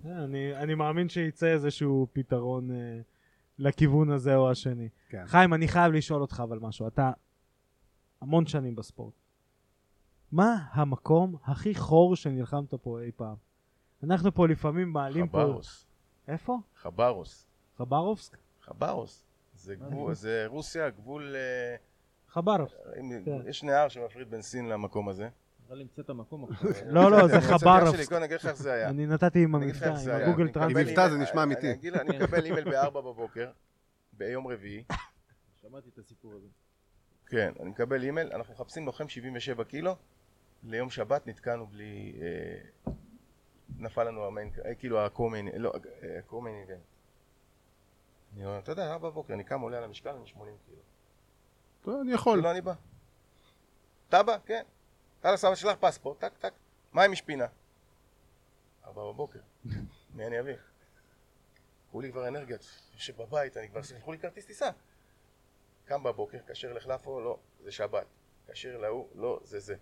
אה, 0.05 0.23
אני, 0.23 0.55
אני 0.55 0.75
מאמין 0.75 1.09
שיצא 1.09 1.47
איזשהו 1.47 2.07
פתרון 2.13 2.71
uh, 2.71 2.73
לכיוון 3.59 4.11
הזה 4.11 4.35
או 4.35 4.51
השני. 4.51 4.89
כן. 5.09 5.23
חיים, 5.25 5.53
אני 5.53 5.67
חייב 5.67 5.93
לשאול 5.93 6.21
אותך 6.21 6.43
אבל 6.43 6.59
משהו. 6.59 6.87
אתה 6.87 7.11
המון 8.21 8.45
שנים 8.45 8.75
בספורט. 8.75 9.13
מה 10.31 10.55
המקום 10.71 11.35
הכי 11.45 11.75
חור 11.75 12.15
שנלחמת 12.15 12.73
פה 12.73 12.99
אי 13.01 13.11
פעם? 13.15 13.35
אנחנו 14.03 14.33
פה 14.33 14.47
לפעמים 14.47 14.89
מעלים 14.93 15.27
פה... 15.27 15.37
חברוס. 15.37 15.85
איפה? 16.27 16.57
חברוס. 16.75 17.45
חברובסק? 17.77 18.37
חברוס. 18.61 19.23
זה 19.55 19.75
גבול, 19.75 20.13
זה 20.13 20.43
רוסיה, 20.47 20.89
גבול... 20.89 21.35
אה, 21.35 21.75
חברוב. 22.27 22.67
אם- 22.99 23.21
כן. 23.25 23.37
יש 23.49 23.63
נהר 23.63 23.87
שמפריד 23.89 24.31
בין 24.31 24.41
סין 24.41 24.69
למקום 24.69 25.09
הזה. 25.09 25.29
נראה 25.65 25.75
לי 25.75 25.81
המצאת 25.83 26.09
מקום 26.09 26.43
עכשיו. 26.51 26.69
לא, 26.95 27.11
לא, 27.11 27.27
זה 27.27 27.41
חברובסק. 27.41 28.07
קודם 28.09 28.17
אני 28.17 28.25
אגיד 28.25 28.37
לך 28.37 28.45
איך 28.45 28.55
זה 28.57 28.73
היה. 28.73 28.89
אני 28.89 29.05
נתתי 29.05 29.43
עם 29.43 29.55
המבטא, 29.55 29.85
עם. 29.85 30.09
הגוגל. 30.21 30.43
מקבל 30.43 30.63
עם 30.63 30.77
מבטא 30.77 31.09
זה 31.09 31.17
נשמע 31.17 31.43
אני- 31.43 31.53
אמיתי. 31.55 31.89
אני 31.99 32.17
מקבל 32.17 32.45
אימייל 32.45 32.69
בארבע 32.69 33.01
בבוקר, 33.01 33.49
ביום 34.13 34.47
רביעי. 34.47 34.83
שמעתי 35.61 35.89
את 35.93 35.97
הסיפור 35.97 36.33
הזה. 36.35 36.47
כן, 37.27 37.51
אני 37.59 37.69
מקבל 37.69 38.03
אימייל, 38.03 38.33
אנחנו 38.33 38.53
מחפשים 38.53 38.85
לוחם 38.85 39.07
77 39.07 39.63
קילו, 39.63 39.95
ליום 40.63 40.89
שבת 40.89 41.27
נתקענו 41.27 41.67
בלי... 41.67 42.19
אה, 42.21 42.91
נפל 43.79 44.03
לנו 44.03 44.25
המיין, 44.25 44.51
אה, 44.65 44.75
כאילו 44.75 45.05
הקומיין, 45.05 45.47
לא, 45.55 45.73
אה, 46.03 46.19
הקומיין 46.19 46.61
איבנט. 46.61 46.83
אני 48.33 48.45
אומר, 48.45 48.59
אתה 48.59 48.71
יודע, 48.71 48.93
ארבע 48.93 49.09
בבוקר, 49.09 49.33
אני 49.33 49.43
קם, 49.43 49.61
עולה 49.61 49.77
על 49.77 49.83
המשקל, 49.83 50.09
אני 50.09 50.27
80 50.27 50.57
קילו. 50.65 50.81
טוב, 51.81 51.99
אני 52.01 52.13
יכול. 52.13 52.39
לא, 52.39 52.51
אני 52.51 52.61
בא. 52.61 52.73
אתה 54.09 54.23
בא? 54.23 54.37
כן. 54.45 54.63
יאללה, 55.23 55.37
סבא 55.37 55.55
שלך 55.55 55.77
פספורט, 55.79 56.19
טק, 56.19 56.37
טק. 56.39 56.53
מה 56.93 57.03
עם 57.03 57.11
משפינה? 57.11 57.45
ארבע 58.85 59.11
בבוקר. 59.11 59.39
מי 60.15 60.27
אני 60.27 60.39
אביא? 60.39 60.55
קחו 61.89 62.01
לי 62.01 62.11
כבר 62.11 62.27
אנרגיות. 62.27 62.81
יושב 62.93 63.17
בבית, 63.17 63.57
אני 63.57 63.69
כבר... 63.69 63.81
שלחו 63.81 64.11
לי 64.11 64.19
כרטיס 64.19 64.45
טיסה. 64.45 64.69
קם 65.85 66.03
בבוקר, 66.03 66.37
כשר 66.47 66.73
לחלפו, 66.73 67.21
לא, 67.21 67.37
זה 67.63 67.71
שבת. 67.71 68.05
כשר 68.47 68.77
להוא, 68.77 69.07
לא, 69.15 69.39
זה 69.43 69.59
זה. 69.59 69.75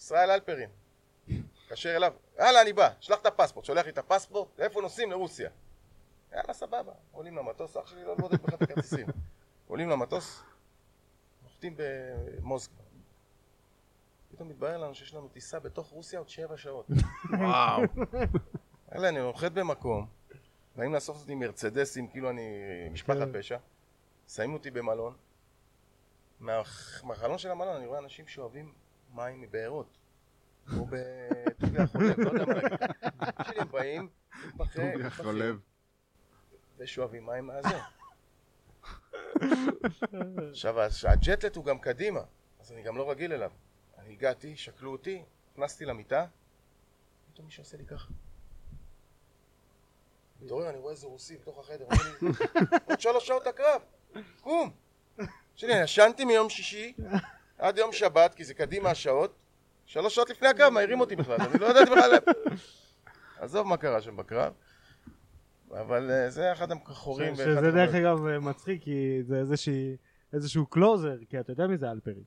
ישראל 0.00 0.30
אלפרין. 0.30 0.70
כשר 1.68 1.96
אליו, 1.96 2.12
יאללה, 2.38 2.62
אני 2.62 2.72
בא. 2.72 2.90
שלח 3.00 3.18
את 3.20 3.26
הפספורט. 3.26 3.64
שולח 3.66 3.84
לי 3.84 3.90
את 3.90 3.98
הפספורט, 3.98 4.58
לאיפה 4.58 4.80
נוסעים? 4.80 5.10
לרוסיה. 5.10 5.50
יאללה, 6.32 6.52
סבבה. 6.52 6.92
עולים 7.12 7.36
למטוס, 7.36 7.76
אח 7.76 7.86
שלי 7.86 8.04
לא 8.04 8.14
בודק 8.14 8.40
בכלל 8.40 8.54
את 8.56 8.62
הכרטיסים. 8.62 9.06
עולים 9.68 9.88
למטוס, 9.90 10.42
נוחתים 11.42 11.74
במוסקבה. 11.76 12.82
פתאום 14.32 14.48
מתברר 14.48 14.76
לנו 14.78 14.94
שיש 14.94 15.14
לנו 15.14 15.28
טיסה 15.28 15.58
בתוך 15.60 15.88
רוסיה 15.88 16.18
עוד 16.18 16.28
שבע 16.28 16.56
שעות. 16.56 16.86
וואו. 17.40 17.82
יאללה, 18.92 19.08
אני 19.08 19.18
נוחת 19.18 19.52
במקום, 19.52 20.06
באים 20.76 20.94
לאסוף 20.94 21.20
אותי 21.20 21.34
מרצדסים, 21.34 22.08
כאילו 22.08 22.30
אני 22.30 22.48
משפחת 22.90 23.16
כן. 23.18 23.38
פשע, 23.38 23.58
שמים 24.28 24.54
אותי 24.54 24.70
במלון, 24.70 25.16
מה- 26.40 26.62
מהחלון 27.02 27.38
של 27.38 27.50
המלון 27.50 27.76
אני 27.76 27.86
רואה 27.86 27.98
אנשים 27.98 28.26
שואבים 28.26 28.72
מים 29.14 29.40
מבארות, 29.40 29.98
או 30.76 30.86
בטוביה 30.86 31.86
חולב, 31.86 32.20
לא 32.20 32.30
יודע 32.30 32.44
מה 32.44 32.54
להגיד. 32.54 32.78
הם 33.56 33.68
באים, 33.70 34.08
טוביה 34.56 35.10
חולב. 35.10 35.60
ושואבים 36.78 37.26
מים 37.26 37.46
מהזה. 37.46 37.78
עכשיו, 40.50 40.80
הג'טלט 41.08 41.56
הוא 41.56 41.64
גם 41.64 41.78
קדימה, 41.78 42.20
אז 42.60 42.72
אני 42.72 42.82
גם 42.82 42.96
לא 42.96 43.10
רגיל 43.10 43.32
אליו. 43.32 43.50
אני 43.98 44.12
הגעתי, 44.12 44.56
שקלו 44.56 44.92
אותי, 44.92 45.22
נכנסתי 45.52 45.84
למיטה, 45.84 46.26
פתאום 47.32 47.46
מישהו 47.46 47.62
עושה 47.62 47.76
לי 47.76 47.86
ככה. 47.86 48.08
מתעורר, 50.42 50.70
אני 50.70 50.78
רואה 50.78 50.92
איזה 50.92 51.06
רוסי 51.06 51.36
בתוך 51.36 51.58
החדר, 51.58 51.84
אומר 51.84 51.96
לי, 52.22 52.28
עוד 52.84 53.00
שלוש 53.00 53.26
שעות 53.26 53.46
הקרב, 53.46 53.82
קום. 54.40 54.70
שלי, 55.56 55.74
אני 55.74 55.82
ישנתי 55.82 56.24
מיום 56.24 56.50
שישי 56.50 56.94
עד 57.60 57.78
יום 57.78 57.92
שבת, 57.92 58.34
כי 58.34 58.44
זה 58.44 58.54
קדימה 58.54 58.90
השעות, 58.90 59.34
שלוש 59.86 60.14
שעות 60.14 60.30
לפני 60.30 60.48
הקרב 60.48 60.72
מעירים 60.72 61.00
אותי 61.00 61.16
בכלל, 61.16 61.36
אני 61.40 61.58
לא 61.60 61.66
ידעתי 61.66 61.90
בכלל... 61.90 62.18
עזוב 63.38 63.66
מה 63.66 63.76
קרה 63.76 64.00
שם 64.00 64.16
בקרב, 64.16 64.52
אבל 65.70 66.10
אה, 66.10 66.30
זה 66.30 66.52
אחד 66.52 66.68
החורים. 66.72 67.32
ואחד 67.36 67.42
שזה 67.60 67.70
דרך. 67.70 67.94
אגב 67.94 68.26
אה, 68.26 68.38
מצחיק, 68.40 68.82
כי 68.82 69.18
זה 69.22 69.38
איזושהי- 69.38 69.96
איזשהו 70.32 70.66
closure, 70.66 71.16
כי 71.28 71.40
אתה 71.40 71.52
יודע 71.52 71.66
מי 71.66 71.76
זה 71.78 71.90
אלפרי. 71.90 72.22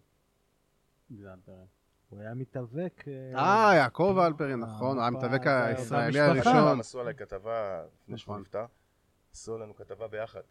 הוא 2.10 2.20
היה 2.22 2.34
מתאבק... 2.34 3.04
אה, 3.36 3.72
יעקב 3.76 4.18
אלפרין, 4.28 4.60
נכון, 4.60 4.88
הוא 4.98 5.02
היה 5.02 5.02
אה, 5.02 5.08
המתאבק 5.08 5.44
זה- 5.44 5.66
הישראלי. 5.66 6.20
הראשון. 6.20 6.80
עשו 6.80 7.02
עליי 7.02 7.16
כתבה, 7.16 7.84
לפני 8.04 8.18
שהוא 8.18 8.32
נכון. 8.34 8.42
נפטר, 8.42 8.66
עשו 9.34 9.58
לנו 9.58 9.76
כתבה 9.76 10.08
ביחד. 10.08 10.42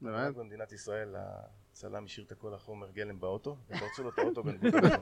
באמת? 0.00 0.34
במדינת 0.34 0.72
ישראל, 0.72 1.14
צלם 1.76 2.04
השאיר 2.04 2.26
את 2.26 2.32
כל 2.32 2.54
החומר 2.54 2.90
גלם 2.90 3.20
באוטו, 3.20 3.56
ופרצו 3.68 4.02
לו 4.02 4.08
את 4.10 4.18
האוטו 4.18 4.42
בנקודה. 4.42 4.96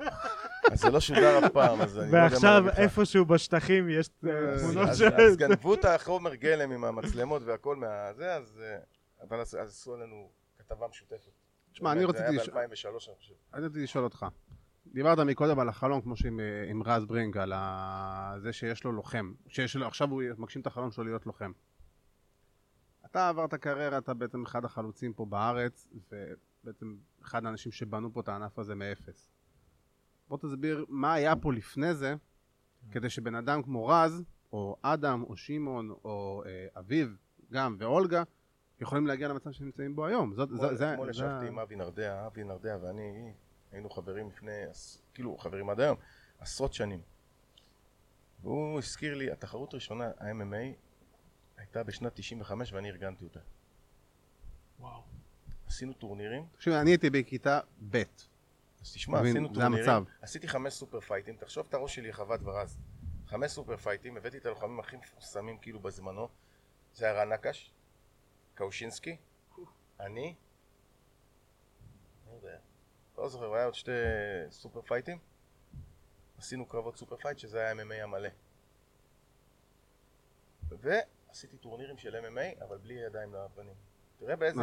אז 0.72 0.80
זה 0.80 0.90
לא 0.90 1.00
שודר 1.00 1.46
אף 1.46 1.52
פעם, 1.52 1.80
אז 1.80 1.98
אני 1.98 2.12
לא 2.12 2.16
יודע 2.16 2.28
מה 2.28 2.32
ועכשיו. 2.32 2.64
איפשהו 2.76 3.24
בשטחים 3.24 3.88
יש 3.88 4.10
אה, 4.26 4.38
אז- 4.38 4.62
תמונות 4.62 4.88
של... 4.96 5.14
אז 5.14 5.36
גנבו 5.36 5.74
את 5.74 5.84
החומר 5.84 6.34
גלם 6.34 6.70
עם 6.72 6.84
המצלמות 6.84 7.42
והכל 7.42 7.76
מהזה, 7.76 8.34
אז... 8.34 8.60
אה, 8.62 8.78
אבל 9.28 9.40
אז 9.40 9.54
עשו 9.54 9.94
עלינו 9.94 10.30
כתבה 10.58 10.88
משותפת. 10.88 11.30
תשמע, 11.72 11.92
אני 11.92 12.04
רציתי... 12.04 12.24
זה 12.38 12.58
היה 12.58 12.68
ב-2003 12.68 12.88
אני 13.08 13.16
חושב. 13.18 13.34
אני 13.54 13.64
רציתי 13.66 13.82
לשאול 13.82 14.04
אותך. 14.04 14.26
דיברת 14.86 15.18
מקודם 15.18 15.58
על 15.58 15.68
החלום, 15.68 16.00
כמו 16.00 16.16
שעם 16.16 16.40
אה, 16.40 16.44
עם 16.70 16.82
רז 16.82 17.04
ברינג, 17.04 17.38
על 17.38 17.52
ה- 17.54 18.34
זה 18.38 18.52
שיש 18.52 18.84
לו 18.84 18.92
לוחם. 18.92 19.32
שיש 19.48 19.76
לו, 19.76 19.86
עכשיו 19.86 20.10
הוא 20.10 20.22
מגשים 20.38 20.62
את 20.62 20.66
החלום 20.66 20.90
שלו 20.90 21.04
להיות 21.04 21.26
לוחם. 21.26 21.52
אתה 23.06 23.28
עברת 23.28 23.54
קריירה, 23.54 23.98
אתה 23.98 24.14
בעצם 24.14 24.42
אחד 24.42 24.64
החלוצים 24.64 25.12
פה 25.12 25.24
בארץ, 25.26 25.88
ובעצם 26.64 26.96
אחד 27.22 27.46
האנשים 27.46 27.72
שבנו 27.72 28.12
פה 28.12 28.20
את 28.20 28.28
הענף 28.28 28.58
הזה 28.58 28.74
מאפס. 28.74 29.30
בוא 30.28 30.38
תסביר 30.38 30.84
מה 30.88 31.14
היה 31.14 31.36
פה 31.36 31.52
לפני 31.52 31.94
זה, 31.94 32.14
כדי 32.90 33.10
שבן 33.10 33.34
אדם 33.34 33.62
כמו 33.62 33.86
רז, 33.86 34.22
או 34.52 34.76
אדם, 34.82 35.22
או 35.22 35.36
שמעון, 35.36 35.90
או 35.90 36.42
אה, 36.46 36.66
אביב, 36.80 37.16
גם, 37.52 37.76
ואולגה, 37.78 38.22
יכולים 38.80 39.06
להגיע 39.06 39.28
למצב 39.28 39.52
שהם 39.52 39.66
נמצאים 39.66 39.96
בו 39.96 40.06
היום. 40.06 40.34
זאת, 40.34 40.48
זה, 40.48 40.74
זה, 40.74 40.92
אתמול 40.92 41.06
זה, 41.06 41.10
ישבתי 41.10 41.46
עם 41.48 41.58
אבי 41.58 41.76
נרדע, 41.76 42.26
אבי 42.26 42.44
נרדע 42.44 42.76
ואני 42.82 43.32
היינו 43.72 43.90
חברים 43.90 44.28
לפני, 44.28 44.52
כאילו 45.14 45.36
חברים 45.38 45.70
עד 45.70 45.80
היום, 45.80 45.96
עשרות 46.38 46.74
שנים. 46.74 47.00
והוא 48.42 48.78
הזכיר 48.78 49.14
לי, 49.14 49.30
התחרות 49.30 49.72
הראשונה, 49.72 50.10
ה-MMA, 50.18 50.76
הייתה 51.56 51.82
בשנת 51.82 52.12
95 52.14 52.72
ואני 52.72 52.90
ארגנתי 52.90 53.24
אותה. 53.24 53.40
וואו. 54.78 55.13
עשינו 55.66 55.92
טורנירים, 55.92 56.46
תקשיב, 56.52 56.72
אני 56.72 56.90
הייתי 56.90 57.10
בכיתה 57.10 57.60
ב'. 57.90 58.02
אז 58.80 58.92
תשמע, 58.94 59.20
עשינו 59.20 59.48
זה 59.48 59.54
טורנירים, 59.54 59.90
המצב. 59.90 60.04
עשיתי 60.22 60.48
חמש 60.48 60.72
super 60.72 61.00
fight 61.00 61.23
ים, 61.23 61.36
תחשוב 61.36 61.66
את 61.68 61.74
הראש 61.74 61.94
שלי 61.94 62.12
חוות 62.12 62.40
ורז. 62.42 62.78
חמש 63.26 63.50
super 63.50 63.76
fight 63.76 64.01
ים, 64.01 64.16
הבאתי 64.16 64.38
את 64.38 64.46
הלוחמים 64.46 64.80
הכי 64.80 64.96
מפורסמים 64.96 65.58
כאילו 65.58 65.80
בזמנו, 65.80 66.28
זה 66.94 67.04
היה 67.04 67.22
רן 67.22 67.32
נקש, 67.32 67.72
קאושינסקי, 68.54 69.16
אני, 70.00 70.34
לא 72.26 72.32
יודע, 72.32 72.58
לא 73.18 73.28
זוכר, 73.28 73.54
היה 73.54 73.64
עוד 73.64 73.74
שתי 73.74 73.90
super 74.50 74.82
fight 74.82 75.05
ים, 75.05 75.18
עשינו 76.38 76.66
קרבות 76.66 76.96
super 76.96 77.16
fight 77.16 77.38
שזה 77.38 77.60
היה 77.60 77.72
MMA 77.72 78.02
המלא. 78.02 78.28
ועשיתי 80.68 81.56
טורנירים 81.56 81.98
של 81.98 82.16
MMA 82.16 82.64
אבל 82.64 82.78
בלי 82.78 82.94
ידיים 82.94 83.34
לפנים. 83.34 83.74
תראה 84.18 84.36
באיזה? 84.36 84.62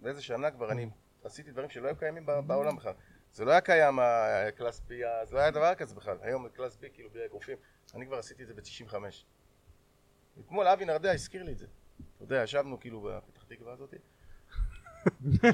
באיזה 0.00 0.22
שנה 0.22 0.50
כבר 0.50 0.70
אני 0.70 0.88
עשיתי 1.24 1.50
דברים 1.50 1.70
שלא 1.70 1.86
היו 1.86 1.96
קיימים 1.96 2.26
בעולם 2.26 2.76
בכלל. 2.76 2.92
זה 3.32 3.44
לא 3.44 3.50
היה 3.50 3.60
קיים 3.60 3.98
ה 3.98 4.12
class 4.12 4.80
B, 4.80 4.92
זה 5.24 5.34
לא 5.34 5.40
היה 5.40 5.50
דבר 5.50 5.74
כזה 5.74 5.94
בכלל. 5.94 6.16
היום 6.20 6.48
class 6.48 6.76
B 6.76 6.86
כאילו 6.92 7.10
בלי 7.10 7.24
אגרופים. 7.24 7.56
אני 7.94 8.06
כבר 8.06 8.18
עשיתי 8.18 8.42
את 8.42 8.48
זה 8.48 8.54
ב-95. 8.54 8.94
אתמול 10.40 10.66
אבי 10.66 10.84
נרדע 10.84 11.12
הזכיר 11.12 11.42
לי 11.42 11.52
את 11.52 11.58
זה. 11.58 11.66
אתה 12.16 12.24
יודע, 12.24 12.42
ישבנו 12.42 12.80
כאילו 12.80 13.00
בפתח 13.00 13.44
תקווה 13.44 13.72
הזאתי. 13.72 13.96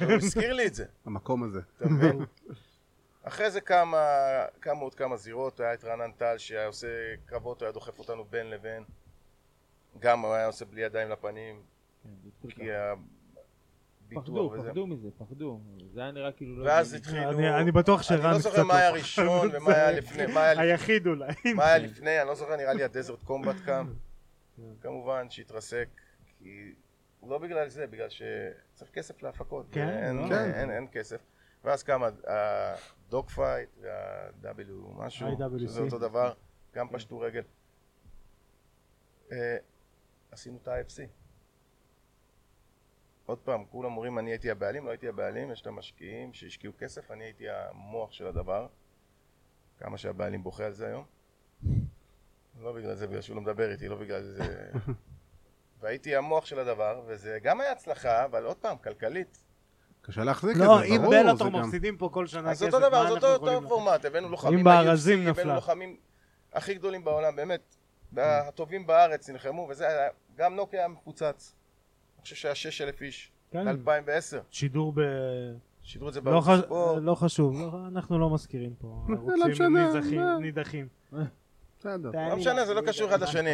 הוא 0.04 0.12
הזכיר 0.16 0.52
לי 0.52 0.66
את 0.66 0.74
זה. 0.74 0.86
המקום 1.06 1.42
הזה. 1.42 1.60
אתה 1.76 1.88
מבין? 1.88 2.24
אחרי 3.22 3.50
זה 3.50 3.60
כמה, 3.60 3.98
קמו 4.60 4.84
עוד 4.84 4.94
כמה 4.94 5.16
זירות, 5.16 5.60
היה 5.60 5.74
את 5.74 5.84
רענן 5.84 6.12
טל 6.12 6.38
שהיה 6.38 6.66
עושה 6.66 6.88
קרבות, 7.26 7.62
היה 7.62 7.72
דוחף 7.72 7.98
אותנו 7.98 8.24
בין 8.24 8.50
לבין. 8.50 8.84
גם 9.98 10.20
הוא 10.20 10.34
היה 10.34 10.46
עושה 10.46 10.64
בלי 10.64 10.82
ידיים 10.82 11.10
לפנים, 11.10 11.62
כן, 12.42 12.48
כי 12.50 12.68
הביטוח 14.16 14.52
פחדו. 14.56 14.64
פחדו 14.68 14.86
מזה, 14.86 15.08
פחדו. 15.18 15.60
זה 15.94 16.00
היה 16.00 16.10
נראה 16.12 16.32
כאילו 16.32 16.58
לא... 16.58 16.64
ואז. 16.70 16.94
התחילו... 16.94 17.30
אני- 17.30 17.54
אני 17.60 17.72
בטוח 17.72 17.98
אני 18.00 18.04
שרן 18.04 18.30
לא 18.34 18.38
קצת 18.38 18.50
זוכר 18.50 18.64
מה 18.64 18.78
היה 18.78 18.90
לא 18.90 18.96
ראשון. 18.96 19.48
ומה 19.52 19.70
היה 19.76 19.92
לפני. 19.92 20.24
היחיד 20.58 21.06
אולי. 21.06 21.32
מה 21.54 21.66
היה 21.66 21.78
לפני, 21.78 22.20
אני 22.20 22.28
לא 22.28 22.34
זוכר, 22.34 22.56
נראה 22.56 22.72
לי 22.72 22.84
הדזרט 22.84 23.22
קומבט 23.22 23.56
קם. 23.64 23.92
כמובן 24.80 25.30
שהתרסק, 25.30 25.88
כי 26.38 26.74
לא 27.28 27.38
בגלל 27.38 27.68
זה, 27.68 27.86
בגלל 27.86 28.08
שצריך 28.08 28.90
כסף 28.90 29.22
להפקות. 29.22 29.66
כן, 29.72 29.88
אין- 29.88 30.28
לא. 30.28 30.36
אין 30.72 30.86
כסף. 30.92 31.20
ואז 31.64 31.82
קם 31.82 32.00
ה 32.26 32.52
dog 32.52 33.28
fight 33.30 33.68
וה-W 33.80 34.72
משהו, 34.96 35.26
IWC. 35.28 35.58
שזה 35.58 35.80
אותו 35.80 35.98
דבר, 35.98 36.32
גם 36.74 36.88
פשטו 36.88 37.20
רגל. 37.20 37.42
אה, 39.32 39.56
עשינו 40.30 40.58
את 40.62 40.68
ה-IFC. 40.68 41.02
עוד 43.26 43.38
פעם, 43.38 43.64
כולם 43.64 43.90
אומרים 43.90 44.18
אני 44.18 44.30
הייתי 44.30 44.50
הבעלים, 44.50 44.84
לא 44.84 44.90
הייתי 44.90 45.08
הבעלים, 45.08 45.52
יש 45.52 45.60
את 45.60 45.66
המשקיעים 45.66 46.32
שהשקיעו 46.32 46.72
כסף, 46.78 47.10
אני 47.10 47.24
הייתי 47.24 47.44
המוח 47.50 48.12
של 48.12 48.26
הדבר. 48.26 48.66
כמה 49.78 49.98
שהבעלים 49.98 50.42
בוכה 50.42 50.64
על 50.64 50.72
זה 50.72 50.86
היום. 50.86 51.04
לא 52.60 52.72
בגלל 52.72 52.94
זה, 52.94 53.06
בגלל 53.06 53.20
שהוא 53.20 53.36
לא 53.36 53.42
מדבר 53.42 53.72
איתי, 53.72 53.88
לא 53.88 53.96
בגלל 53.96 54.22
זה. 54.22 54.70
והייתי 55.80 56.16
המוח 56.16 56.46
של 56.46 56.58
הדבר, 56.58 57.02
וזה 57.06 57.38
גם 57.42 57.60
היה 57.60 57.72
הצלחה, 57.72 58.24
אבל 58.24 58.44
עוד 58.44 58.56
פעם, 58.56 58.76
כלכלית. 58.78 59.44
קשה 60.00 60.24
להחזיק 60.24 60.52
את 60.52 60.56
זה, 60.56 60.64
לא, 60.64 60.84
אם 60.84 60.96
ברור, 60.96 61.10
בלאטור 61.10 61.50
זה 61.50 61.58
מפסידים 61.58 61.96
פה 61.96 62.08
כל 62.12 62.26
שנה 62.26 62.50
אז 62.50 62.62
כסף, 62.62 62.74
אותו 62.74 62.78
דבר, 62.78 63.02
מה 63.02 63.08
זה 63.08 63.14
אנחנו 63.14 63.14
אותו 63.14 63.36
יכולים 63.36 63.54
אותו 63.54 63.64
לעשות? 63.64 63.78
פורמט, 63.78 64.04
הבאנו 64.04 64.28
לוחמים 64.28 64.68
אם 64.68 65.28
הבאנו. 65.28 65.54
לוחמים 65.54 65.96
הכי 66.52 66.74
גדולים 66.74 67.04
בעולם, 67.04 67.36
באמת. 67.36 67.76
הטובים 68.16 68.86
בארץ 68.86 69.30
נלחמו, 69.30 69.66
וזה 69.70 69.88
היה, 69.88 70.08
גם 70.36 70.56
נוקי 70.56 70.78
היה 70.78 70.88
מפוצץ. 70.88 71.54
חושב 72.24 72.36
שהיה 72.36 72.54
6,000 72.54 73.02
איש, 73.02 73.32
כן. 73.50 73.84
ב-2010. 73.84 74.36
שידור 74.50 74.92
ב... 74.96 75.00
שידרו 75.82 76.08
את 76.08 76.14
זה 76.14 76.20
לא 76.20 76.24
בערוץ 76.30 76.44
ח- 76.46 76.64
ספורט. 76.64 76.98
לא 77.02 77.14
חשוב, 77.14 77.60
לא- 77.60 77.86
אנחנו 77.88 78.18
לא 78.18 78.30
מזכירים 78.30 78.74
פה 78.78 79.06
לא 79.08 79.14
ערוצים 79.44 79.72
מה? 79.72 80.38
נידחים. 80.40 80.88
בסדר. 81.78 82.10
לא 82.28 82.36
משנה, 82.36 82.64
זה 82.64 82.74
לא 82.74 82.80
קשור 82.86 83.08
אחד 83.08 83.20
לשני. 83.22 83.50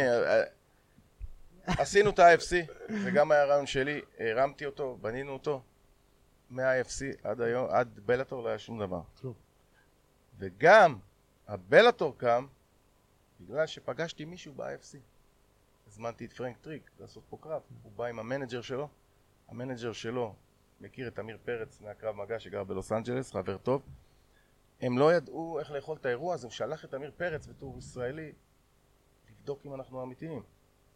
עשינו 1.67 2.09
את 2.09 2.19
ה-IFC, 2.19 2.71
זה 3.03 3.11
גם 3.11 3.31
היה 3.31 3.45
רעיון 3.45 3.65
שלי, 3.65 4.01
הרמתי 4.19 4.65
אותו, 4.65 4.97
בנינו 5.01 5.31
אותו. 5.33 5.61
מה-IFC 6.49 7.03
עד 7.23 7.41
היום, 7.41 7.67
עד 7.69 7.99
בלאטור 8.05 8.43
לא 8.43 8.49
היה 8.49 8.59
שום 8.59 8.79
דבר. 8.79 9.01
וגם 10.39 10.95
הבלאטור 11.47 12.17
קם 12.17 12.45
בגלל 13.39 13.67
שפגשתי 13.67 14.25
מישהו 14.25 14.53
ב-IFC. 14.53 14.97
הזמנתי 15.91 16.25
את 16.25 16.33
פרנק 16.33 16.57
טריג 16.57 16.91
לעשות 16.99 17.23
פה 17.29 17.37
קרב, 17.41 17.61
הוא 17.83 17.91
בא 17.91 18.05
עם 18.05 18.19
המנג'ר 18.19 18.61
שלו, 18.61 18.89
המנג'ר 19.47 19.93
שלו 19.93 20.35
מכיר 20.81 21.07
את 21.07 21.19
אמיר 21.19 21.37
פרץ 21.45 21.81
מהקרב 21.81 22.15
מגע 22.15 22.39
שגר 22.39 22.63
בלוס 22.63 22.91
אנג'לס, 22.91 23.31
חבר 23.31 23.57
טוב. 23.57 23.81
הם 24.81 24.97
לא 24.97 25.13
ידעו 25.13 25.59
איך 25.59 25.71
לאכול 25.71 25.97
את 25.97 26.05
האירוע 26.05 26.33
הזה, 26.33 26.47
הוא 26.47 26.51
שלח 26.51 26.85
את 26.85 26.93
אמיר 26.93 27.11
פרץ 27.17 27.47
בתור 27.47 27.77
ישראלי 27.77 28.31
לבדוק 29.29 29.65
אם 29.65 29.73
אנחנו 29.73 30.03
אמיתיים. 30.03 30.43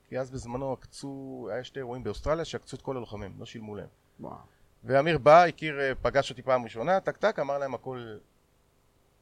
כי 0.08 0.20
אז 0.20 0.32
בזמנו 0.32 0.74
עקצו, 0.74 1.48
היה 1.52 1.64
שתי 1.64 1.80
אירועים 1.80 2.04
באוסטרליה 2.04 2.46
שעקצו 2.46 2.76
את 2.76 2.82
כל 2.82 2.98
הלוחמים, 2.98 3.36
לא 3.40 3.46
שילמו 3.46 3.76
להם. 3.76 3.90
וואו. 4.20 4.38
ואמיר 4.84 5.18
בא, 5.18 5.44
הכיר, 5.44 5.80
אה, 5.80 5.96
פגש 5.96 6.30
אותי 6.30 6.42
פעם 6.42 6.64
ראשונה, 6.64 7.00
טק 7.00 7.18
טק, 7.18 7.40
אמר 7.40 7.58
להם 7.58 7.74
הכל 7.74 8.18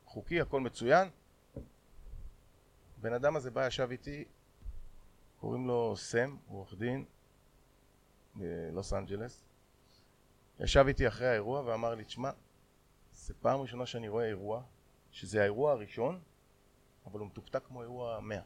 חוקי, 0.06 0.42
הכל 0.42 0.62
מצוין. 0.62 1.10
בן 2.98 3.14
אדם 3.14 3.36
הזה 3.36 3.52
בא, 3.52 3.68
ישב 3.68 3.88
איתי, 3.92 4.26
קוראים 5.44 5.68
לו 5.68 5.94
סם, 5.98 6.36
הוא 6.48 6.58
עורך 6.58 6.74
דין 6.74 7.06
בלוס 8.36 8.94
אנג'לס. 8.94 9.44
ישב 10.60 10.86
איתי 10.88 11.08
אחרי 11.08 11.28
האירוע 11.28 11.62
ואמר 11.62 11.96
לי, 11.96 12.04
תשמע, 12.04 12.32
זו 13.14 13.34
פעם 13.42 13.60
ראשונה 13.60 13.86
שאני 13.86 14.10
רואה 14.10 14.26
אירוע, 14.26 14.64
שזה 15.12 15.42
האירוע 15.42 15.72
הראשון, 15.72 16.22
אבל 17.06 17.20
הוא 17.20 17.28
מתוקתק 17.28 17.64
כמו 17.68 17.82
אירוע 17.82 18.20
100. 18.20 18.40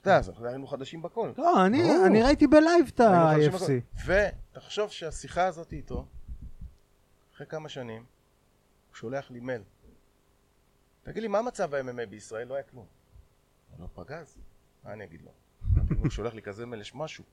אתה 0.00 0.10
יודע, 0.10 0.28
אנחנו 0.28 0.46
היינו 0.46 0.66
חדשים 0.66 1.02
בכל. 1.02 1.32
לא, 1.38 1.66
אני-. 1.66 2.06
אני 2.06 2.22
ראיתי 2.22 2.46
ב 2.46 2.55
live 2.55 2.90
את 2.94 3.00
ה-IFC. 3.00 3.70
ותחשוב 4.06 4.90
שהשיחה 4.90 5.46
הזאת 5.46 5.72
איתו, 5.72 6.06
אחרי 7.34 7.46
כמה 7.46 7.68
שנים, 7.68 8.04
הוא 8.88 8.96
שולח 8.96 9.30
לי 9.30 9.40
מייל. 9.40 9.62
תגיד 11.02 11.22
לי, 11.22 11.28
מה 11.28 11.42
מצב 11.42 11.74
ה-MMA 11.74 12.06
בישראל? 12.06 12.48
לא 12.48 12.54
היה 12.54 12.62
כלום. 12.62 12.86
הוא 13.70 13.80
לא 13.80 13.88
פגז. 13.94 14.38
מה 14.84 14.92
אני 14.92 15.04
אגיד 15.04 15.22
לו? 15.22 15.32
הוא 15.98 16.10
שולח 16.10 16.34
לי 16.34 16.42
כזה 16.42 16.66
מייל, 16.66 16.80
יש 16.80 16.94
משהו. 16.94 17.24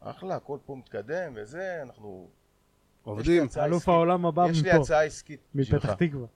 אחלה, 0.00 0.36
הכל 0.36 0.58
פה 0.66 0.74
מתקדם 0.74 1.32
וזה, 1.36 1.82
אנחנו... 1.82 2.30
עובדים. 3.02 3.46
אלוף. 3.56 3.88
העולם 3.88 4.26
הבא 4.26 4.46
יש 4.50 4.62
לי 4.62 4.70
מפה, 4.70 4.80
הצעה 4.80 5.04
עסקית 5.04 5.40
בשבילך. 5.54 5.84
מפתח 5.84 5.96
תקווה. 6.06 6.26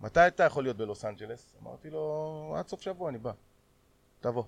מתי 0.00 0.26
אתה 0.26 0.44
יכול 0.44 0.64
להיות 0.64 0.76
בלוס 0.76 1.04
אנג'לס? 1.04 1.56
אמרתי 1.62 1.90
לו, 1.90 2.54
עד 2.58 2.68
סוף 2.68 2.80
שבוע 2.80 3.10
אני 3.10 3.18
בא. 3.18 3.32
תבוא. 4.20 4.44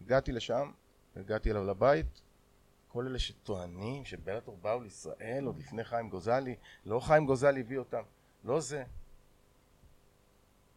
הגעתי 0.00 0.32
לשם, 0.32 0.70
הגעתי 1.16 1.50
אליו 1.50 1.64
לבית, 1.64 2.22
כל 2.88 3.06
אלה 3.06 3.18
שטוענים 3.18 4.04
שבלאטור 4.04 4.58
באו 4.62 4.80
לישראל 4.80 5.44
עוד 5.46 5.58
לפני 5.58 5.84
חיים 5.84 6.08
גוזלי, 6.08 6.56
לא 6.84 7.00
חיים 7.00 7.26
גוזלי 7.26 7.60
הביא 7.60 7.78
אותם, 7.78 8.02
לא 8.44 8.60
זה. 8.60 8.84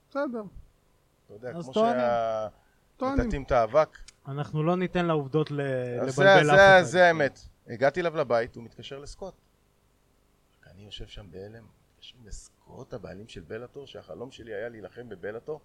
בסדר. 0.10 0.43
אתה 1.26 1.34
יודע, 1.34 1.54
כמו 1.54 1.74
טוענים. 1.74 2.00
שה... 2.00 2.47
מטאטאים 3.04 3.43
את 3.43 3.52
האבק. 3.52 3.97
אנחנו 4.28 4.64
לא 4.64 4.76
ניתן 4.78 5.06
לעובדות 5.06 5.52
ל- 5.52 5.62
לבלבל 5.95 6.12
זה, 6.12 6.39
אף 6.39 6.43
זה, 6.45 6.54
אחד. 6.56 6.82
זה 6.84 7.08
האמת. 7.08 7.39
הגעתי 7.68 8.00
אליו 8.00 8.16
לבית, 8.18 8.56
הוא 8.56 8.64
מתקשר 8.64 9.00
לסקוט. 9.00 9.34
אני 10.68 10.86
יושב 10.86 11.08
שם 11.08 11.32
בהלם, 11.32 11.66
מתקשרים 11.93 12.26
לסקוט, 12.28 12.93
הבעלים 12.93 13.28
של 13.28 13.41
בלאטור, 13.41 13.88
שהחלום 13.88 14.32
שלי 14.32 14.54
היה 14.54 14.70
להילחם 14.70 15.10
בבלאטור. 15.10 15.62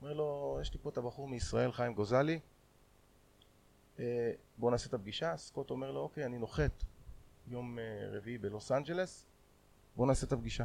אומר 0.00 0.12
לו, 0.12 0.58
יש 0.62 0.72
לי 0.74 0.80
פה 0.82 0.88
את 0.90 0.96
הבחור 0.98 1.28
מישראל, 1.28 1.72
חיים 1.72 1.94
גוזלי, 1.94 2.40
אה, 3.98 4.32
בוא 4.58 4.70
נעשה 4.70 4.88
את 4.88 4.94
הפגישה. 4.94 5.36
סקוט 5.36 5.70
אומר 5.70 5.90
לו, 5.90 6.00
אוקיי, 6.00 6.24
אני 6.26 6.38
נוחת 6.38 6.84
יום 7.46 7.78
אה, 7.78 7.84
רביעי 8.12 8.38
בלוס 8.38 8.72
אנג'לס, 8.72 9.26
בוא 9.96 10.06
נעשה 10.06 10.26
את 10.26 10.32
הפגישה. 10.32 10.64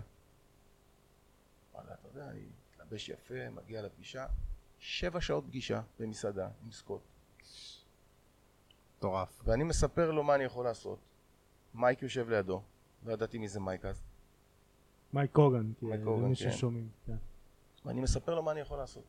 וואלה, 1.74 1.94
אתה 1.94 2.08
יודע, 2.08 2.30
אני 2.30 2.46
מתלבש 2.72 3.10
יפה, 3.10 3.50
מגיע 3.50 3.82
לפגישה, 3.82 4.26
שבע 4.80 5.22
שעות 5.22 5.46
פגישה 5.48 5.82
במסעדה 6.00 6.50
עם 6.64 6.72
סקוט. 6.72 7.02
מטורף. 8.98 9.42
ואני 9.44 9.64
מספר 9.64 10.12
לו 10.12 10.24
מה 10.24 10.36
אני 10.36 10.44
יכול 10.44 10.66
לעשות. 10.66 11.00
מייק 11.74 12.02
יושב 12.02 12.30
לידו, 12.30 12.62
לא 13.06 13.14
ידעתי 13.14 13.38
מי 13.38 13.48
זה 13.48 13.60
מייק 13.60 13.86
אז. 13.86 14.04
מייק 15.14 15.32
קוגן, 15.32 15.74
כי 15.80 15.86
מייק 15.86 16.00
זה 16.00 16.06
קוגן, 16.06 16.24
מי 16.24 16.36
כן. 16.36 16.52
ששומעים. 16.52 16.90
כן. 17.06 17.16
ואני 17.86 18.02
מספר 18.02 18.36
לו 18.36 18.44
מה 18.44 18.52
אני 18.52 18.60
יכול 18.60 18.78
לעשות. 18.78 19.04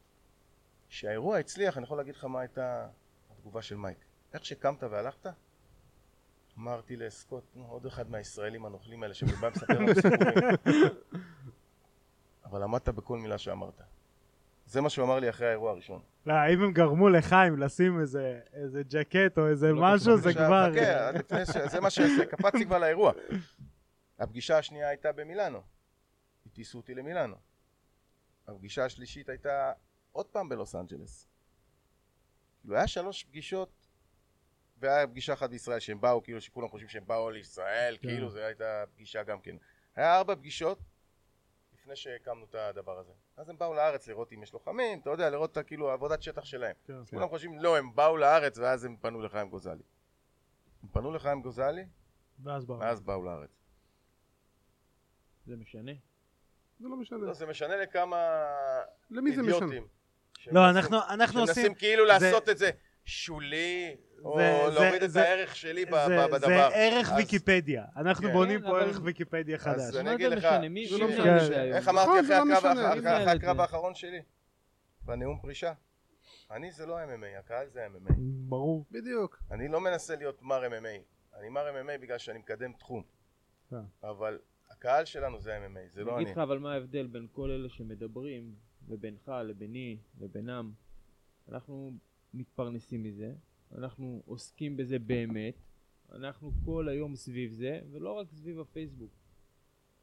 כשהאירוע 0.88 1.38
הצליח, 1.38 1.76
אני 1.76 1.84
יכול 1.84 1.98
להגיד 1.98 2.14
לך 2.14 2.24
מה 2.24 2.40
הייתה 2.40 2.88
התגובה 3.30 3.62
של 3.62 3.76
מייק. 3.76 3.98
איך 4.32 4.44
שקמת 4.44 4.82
והלכת, 4.82 5.26
אמרתי 6.58 6.96
לסקוט, 6.96 7.44
נו, 7.54 7.66
עוד 7.66 7.86
אחד 7.86 8.10
מהישראלים 8.10 8.66
הנוכלים 8.66 9.02
האלה 9.02 9.14
שבא 9.14 9.50
מספר 9.50 9.78
לנו 9.78 9.94
סיפורים. 9.94 10.48
אבל 12.44 12.62
עמדת 12.62 12.88
בכל 12.88 13.18
מילה 13.18 13.38
שאמרת. 13.38 13.80
זה 14.66 14.80
מה 14.80 14.90
שהוא 14.90 15.04
אמר 15.04 15.18
לי 15.18 15.30
אחרי 15.30 15.46
האירוע 15.48 15.70
הראשון. 15.70 16.02
לא, 16.26 16.34
אם 16.54 16.62
הם 16.62 16.72
גרמו 16.72 17.08
לחיים 17.08 17.58
לשים 17.58 18.00
איזה- 18.00 18.40
איזה 18.52 18.82
ג'קט 18.88 19.38
או 19.38 19.48
איזה 19.48 19.72
לא 19.72 19.82
משהו, 19.82 20.16
זה 20.18 20.32
כבר... 20.34 20.70
חכה. 20.72 21.68
זה 21.68 21.80
מה 21.80 21.90
שעשה, 21.90 22.26
קפצתי 22.26 22.64
כבר 22.66 22.78
לאירוע. 22.78 23.12
הפגישה 24.18 24.58
השנייה 24.58 24.88
הייתה 24.88 25.12
במילאנו. 25.12 25.62
הטיסו 26.46 26.78
אותי 26.78 26.94
למילאנו. 26.94 27.36
הפגישה 28.48 28.84
השלישית 28.84 29.28
הייתה 29.28 29.72
עוד 30.12 30.26
פעם 30.26 30.48
בלוס 30.48 30.74
אנג'לס. 30.74 31.28
כאילו 32.60 32.76
היה 32.76 32.86
שלוש 32.86 33.24
פגישות 33.24 33.86
והיה 34.78 35.06
פגישה 35.06 35.32
אחת 35.32 35.50
בישראל 35.50 35.80
שהם 35.80 36.00
באו 36.00 36.22
כאילו 36.22 36.40
שכולם 36.40 36.68
חושבים 36.68 36.88
שהם 36.88 37.06
באו 37.06 37.30
לישראל 37.30 37.96
כן. 38.00 38.08
כאילו 38.08 38.30
זו 38.30 38.38
הייתה 38.38 38.84
פגישה 38.94 39.22
גם 39.22 39.40
כן 39.40 39.56
היה 39.96 40.16
ארבע 40.16 40.34
פגישות 40.34 40.78
לפני 41.74 41.96
שהקמנו 41.96 42.44
את 42.44 42.54
הדבר 42.54 42.98
הזה 42.98 43.12
אז 43.36 43.48
הם 43.48 43.58
באו 43.58 43.74
לארץ 43.74 44.08
לראות 44.08 44.32
אם 44.32 44.42
יש 44.42 44.52
לוחמים 44.52 45.00
אתה 45.00 45.10
יודע 45.10 45.30
לראות 45.30 45.58
את 45.58 45.66
כאילו 45.66 45.90
עבודת 45.90 46.22
שטח 46.22 46.44
שלהם 46.44 46.74
כן. 46.86 47.04
כולם 47.10 47.28
חושבים 47.28 47.58
לא 47.58 47.76
הם 47.76 47.94
באו 47.94 48.16
לארץ 48.16 48.58
ואז 48.58 48.84
הם 48.84 48.96
פנו 49.00 49.22
לחיים 49.22 49.50
גוזלי 49.50 49.82
הם 50.82 50.88
פנו 50.92 51.12
לחיים 51.12 51.42
גוזלי 51.42 51.84
ואז 52.42 52.64
באו. 52.64 52.78
ואז 52.78 53.00
באו 53.00 53.22
לארץ 53.22 53.50
זה 55.46 55.56
משנה. 55.56 55.92
זה 56.80 56.88
לא 56.88 56.96
משנה. 56.96 57.18
לא, 57.18 57.32
זה 57.32 57.46
משנה 57.46 57.76
לכמה 57.76 58.16
למי 59.10 59.36
זה 59.36 59.42
משנה? 59.42 59.76
לא, 60.46 60.70
אנחנו 60.70 60.96
אנחנו 61.08 61.40
עושים... 61.40 61.54
שמנסים 61.54 61.74
כאילו 61.74 62.04
זה- 62.06 62.12
לעשות 62.12 62.48
את 62.48 62.58
זה 62.58 62.70
שולי 63.04 63.96
או 64.24 64.36
זה- 64.38 64.60
זה- 64.74 64.80
להוריד 64.80 65.02
את 65.02 65.10
זה- 65.10 65.22
הערך 65.22 65.56
שלי 65.56 65.84
זה- 65.84 65.90
ב- 65.90 66.06
זה 66.08 66.26
בדבר 66.32 66.68
ערך 66.74 67.10
אז- 67.12 67.16
ויקיפדיה. 67.18 67.84
אנחנו 67.96 68.28
כן. 68.28 68.32
בונים 68.32 68.60
פה 68.62 68.68
אבל- 68.70 68.80
ערך 68.80 69.00
ויקיפדיה 69.02 69.58
חדש. 69.58 69.80
אז 69.80 69.96
אני 69.96 70.04
מה 70.08 70.14
אגיד 70.14 70.28
זה 70.28 70.34
לך? 70.34 70.46
מי 70.70 70.88
זה 70.88 70.98
לא 70.98 71.08
משנה. 71.08 71.24
כן. 71.24 71.44
זה? 71.46 71.62
איך 71.62 71.88
אמרתי 71.88 72.08
נכון, 72.08 72.18
אחרי 72.52 73.00
זה 73.00 73.08
לא 73.08 73.32
הקרב 73.32 73.56
זה? 73.56 73.62
האחרון 73.62 73.94
שלי 73.94 74.22
בנאום 75.04 75.38
פרישה 75.42 75.72
אני 76.50 76.70
זה 76.72 76.86
לא 76.86 76.98
MMA, 77.04 77.38
הקהל 77.38 77.68
זה 77.68 77.86
MMA 77.86 78.12
ברור. 78.48 78.84
בדיוק. 78.90 79.42
אני 79.50 79.68
לא 79.68 79.80
מנסה 79.80 80.16
להיות 80.16 80.42
מר 80.42 80.62
MMA 80.66 81.02
אני 81.38 81.48
מר 81.48 81.66
MMA 81.70 81.98
בגלל 82.02 82.18
שאני 82.18 82.38
מקדם 82.38 82.72
תחום 82.72 83.02
כן. 83.70 83.76
אבל 84.02 84.38
הקהל 84.70 85.04
שלנו 85.04 85.40
זה 85.40 85.56
MMA, 85.58 85.88
זה 85.88 86.04
לא 86.04 86.10
אני 86.10 86.16
אני 86.16 86.24
אגיד 86.24 86.32
לך 86.36 86.42
אבל 86.42 86.58
מה 86.58 86.72
ההבדל 86.72 87.06
בין 87.06 87.26
כל 87.32 87.50
אלה 87.50 87.68
שמדברים 87.68 88.54
ובינך 88.88 89.32
לביני 89.44 89.98
לבינם 90.20 90.72
אנחנו 91.48 91.92
מתפרנסים 92.34 93.02
מזה 93.02 93.32
אנחנו 93.74 94.22
עוסקים 94.26 94.76
בזה 94.76 94.98
באמת. 94.98 95.54
אנחנו 96.12 96.50
כל 96.64 96.88
היום 96.88 97.16
סביב 97.16 97.52
זה 97.52 97.80
ולא 97.92 98.12
רק 98.12 98.26
סביב 98.32 98.60
הפייסבוק. 98.60 99.10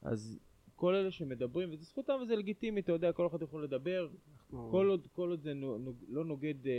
אז 0.02 0.38
כל 0.76 0.94
אלה 0.94 1.10
שמדברים 1.10 1.68
וזה 1.72 1.84
זכותם 1.84 2.12
וזה 2.22 2.36
לגיטימי 2.36 2.80
אתה 2.80 2.92
יודע 2.92 3.12
כל 3.12 3.26
אחד 3.26 3.42
יכול 3.42 3.64
לדבר. 3.64 4.08
כל 4.70 4.86
עוד, 4.90 5.06
כל 5.12 5.30
עוד 5.30 5.40
זה 5.42 5.54
נו- 5.54 5.78
נוג- 5.78 6.04
לא 6.08 6.24
נוגד 6.24 6.66
אה, 6.66 6.72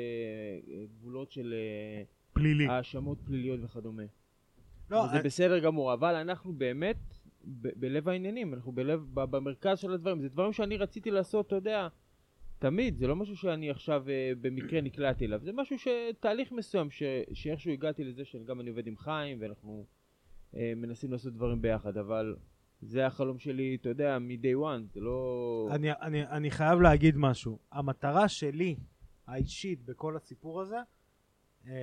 אה, 0.71 0.85
גבולות 0.99 1.31
של 1.31 1.53
אה, 1.53 2.03
פלילי. 2.33 2.65
האשמות 2.67 3.17
פליליות 3.25 3.59
וכדומה. 3.63 4.03
לא, 4.89 4.97
וזה 4.97 5.15
אני- 5.15 5.23
בסדר 5.23 5.59
גמור, 5.59 5.93
אבל 5.93 6.15
אנחנו 6.15 6.53
באמת 6.53 6.97
ב- 7.61 7.79
בלב 7.79 8.09
העניינים, 8.09 8.53
אנחנו 8.53 8.71
בלב, 8.71 9.05
ב- 9.13 9.23
במרכז 9.31 9.79
של 9.79 9.91
הדברים, 9.93 10.21
זה 10.21 10.29
דברים 10.29 10.53
שאני 10.53 10.77
רציתי 10.77 11.11
לעשות, 11.11 11.47
אתה 11.47 11.55
יודע, 11.55 11.87
תמיד, 12.59 12.97
זה 12.97 13.07
לא 13.07 13.15
משהו 13.15 13.35
שאני 13.37 13.69
עכשיו 13.69 14.09
אה, 14.09 14.31
במקרה 14.41 14.81
נקלעתי 14.81 15.25
אליו, 15.25 15.39
זה 15.43 15.51
משהו 15.53 15.75
שתהליך 15.79 16.51
מסוים, 16.51 16.91
ש, 16.91 17.03
שאיכשהו 17.33 17.71
הגעתי 17.71 18.03
לזה 18.03 18.25
שגם 18.25 18.61
אני 18.61 18.69
עובד 18.69 18.87
עם 18.87 18.97
חיים, 18.97 19.37
ואנחנו 19.41 19.85
אה, 20.55 20.73
מנסים 20.75 21.11
לעשות 21.11 21.33
דברים 21.33 21.61
ביחד, 21.61 21.97
אבל 21.97 22.35
זה 22.81 23.05
החלום 23.05 23.39
שלי, 23.39 23.77
אתה 23.81 23.89
יודע, 23.89 24.19
מ-day 24.19 24.55
one, 24.63 24.93
זה 24.93 24.99
לא... 24.99 25.69
אני, 25.71 25.91
אני, 25.91 26.27
אני 26.27 26.51
חייב 26.51 26.81
להגיד 26.81 27.17
משהו. 27.17 27.59
המטרה 27.71 28.27
שלי, 28.27 28.75
האישית, 29.27 29.85
בכל 29.85 30.15
הסיפור 30.15 30.61
הזה, 30.61 30.77
אה, 31.67 31.73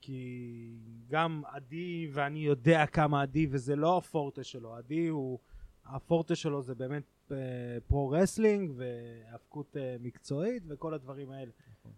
כי 0.00 0.78
גם 1.08 1.42
עדי, 1.46 2.08
ואני 2.12 2.38
יודע 2.38 2.86
כמה 2.86 3.22
עדי, 3.22 3.46
וזה 3.50 3.76
לא 3.76 3.98
הפורטה 3.98 4.44
שלו, 4.44 4.74
עדי 4.74 5.06
הוא, 5.08 5.38
הפורטה 5.84 6.34
שלו 6.34 6.62
זה 6.62 6.74
באמת 6.74 7.13
pro-wrestling 7.86 8.72
והאבקות 8.76 9.76
אה, 9.76 9.96
מקצועית 10.00 10.62
וכל 10.68 10.94
הדברים 10.94 11.30
האלה. 11.30 11.50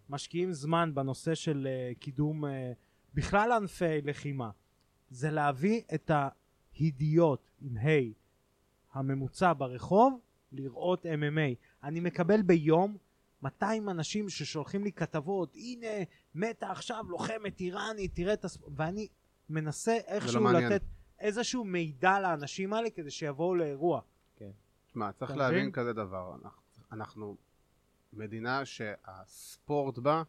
משקיעים 0.09 0.53
זמן 0.53 0.91
בנושא 0.93 1.35
של 1.35 1.67
אה, 1.69 1.91
קידום 1.99 2.45
אה, 2.45 2.71
בכלל 3.13 3.51
ענפי 3.51 4.01
לחימה. 4.01 4.49
זה 5.09 5.31
להביא 5.31 5.81
את 5.93 6.11
ההידיוט 6.13 7.49
עם 7.61 7.77
ה' 7.77 8.13
הממוצע 8.93 9.53
ברחוב 9.57 10.19
לראות 10.51 11.05
MMA. 11.05 11.55
אני 11.83 11.99
מקבל 11.99 12.41
ביום 12.41 12.97
200 13.41 13.89
אנשים 13.89 14.29
ששולחים 14.29 14.83
לי 14.83 14.91
כתבות, 14.91 15.55
הנה 15.55 15.87
מתה 16.35 16.71
עכשיו 16.71 17.05
לוחמת 17.09 17.59
איראנית, 17.59 18.15
תראה 18.15 18.33
את 18.33 18.45
הספורט, 18.45 18.73
ואני 18.75 19.07
מנסה 19.49 19.97
איכשהו 20.07 20.41
מעניין. 20.41 20.71
לתת 20.71 20.83
איזשהו 21.19 21.63
מידע 21.63 22.19
לאנשים 22.19 22.73
האלה 22.73 22.89
כדי 22.89 23.11
שיבואו 23.11 23.55
לאירוע. 23.55 24.01
תשמע, 24.97 25.11
צריך 25.11 25.31
אתה 25.31 25.39
להבין? 25.39 25.71
כזה 25.71 25.93
דבר. 25.93 26.35
אנחנו- 26.35 26.61
אנחנו 26.91 27.35
מדינה 28.13 28.65
שהספורט 28.65 29.97
בה, 29.97 30.23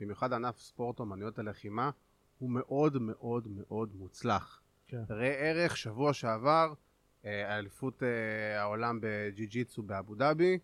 במיוחד 0.00 0.32
ענף 0.32 0.58
ספורט 0.58 1.00
אומנויות 1.00 1.38
הלחימה, 1.38 1.90
הוא 2.38 2.50
מאוד 2.50 2.98
מאוד 3.02 3.48
מאוד 3.48 3.90
מוצלח. 3.96 4.62
כן. 4.86 5.02
ראה 5.10 5.28
ערך, 5.34 5.76
שבוע 5.76 6.12
שעבר, 6.12 6.72
אה, 7.24 7.58
אליפות 7.58 8.02
אה, 8.02 8.60
העולם 8.60 8.98
בג'י-ג'יצו 9.02 9.82
באבו 9.82 10.14
דאבי, 10.14 10.58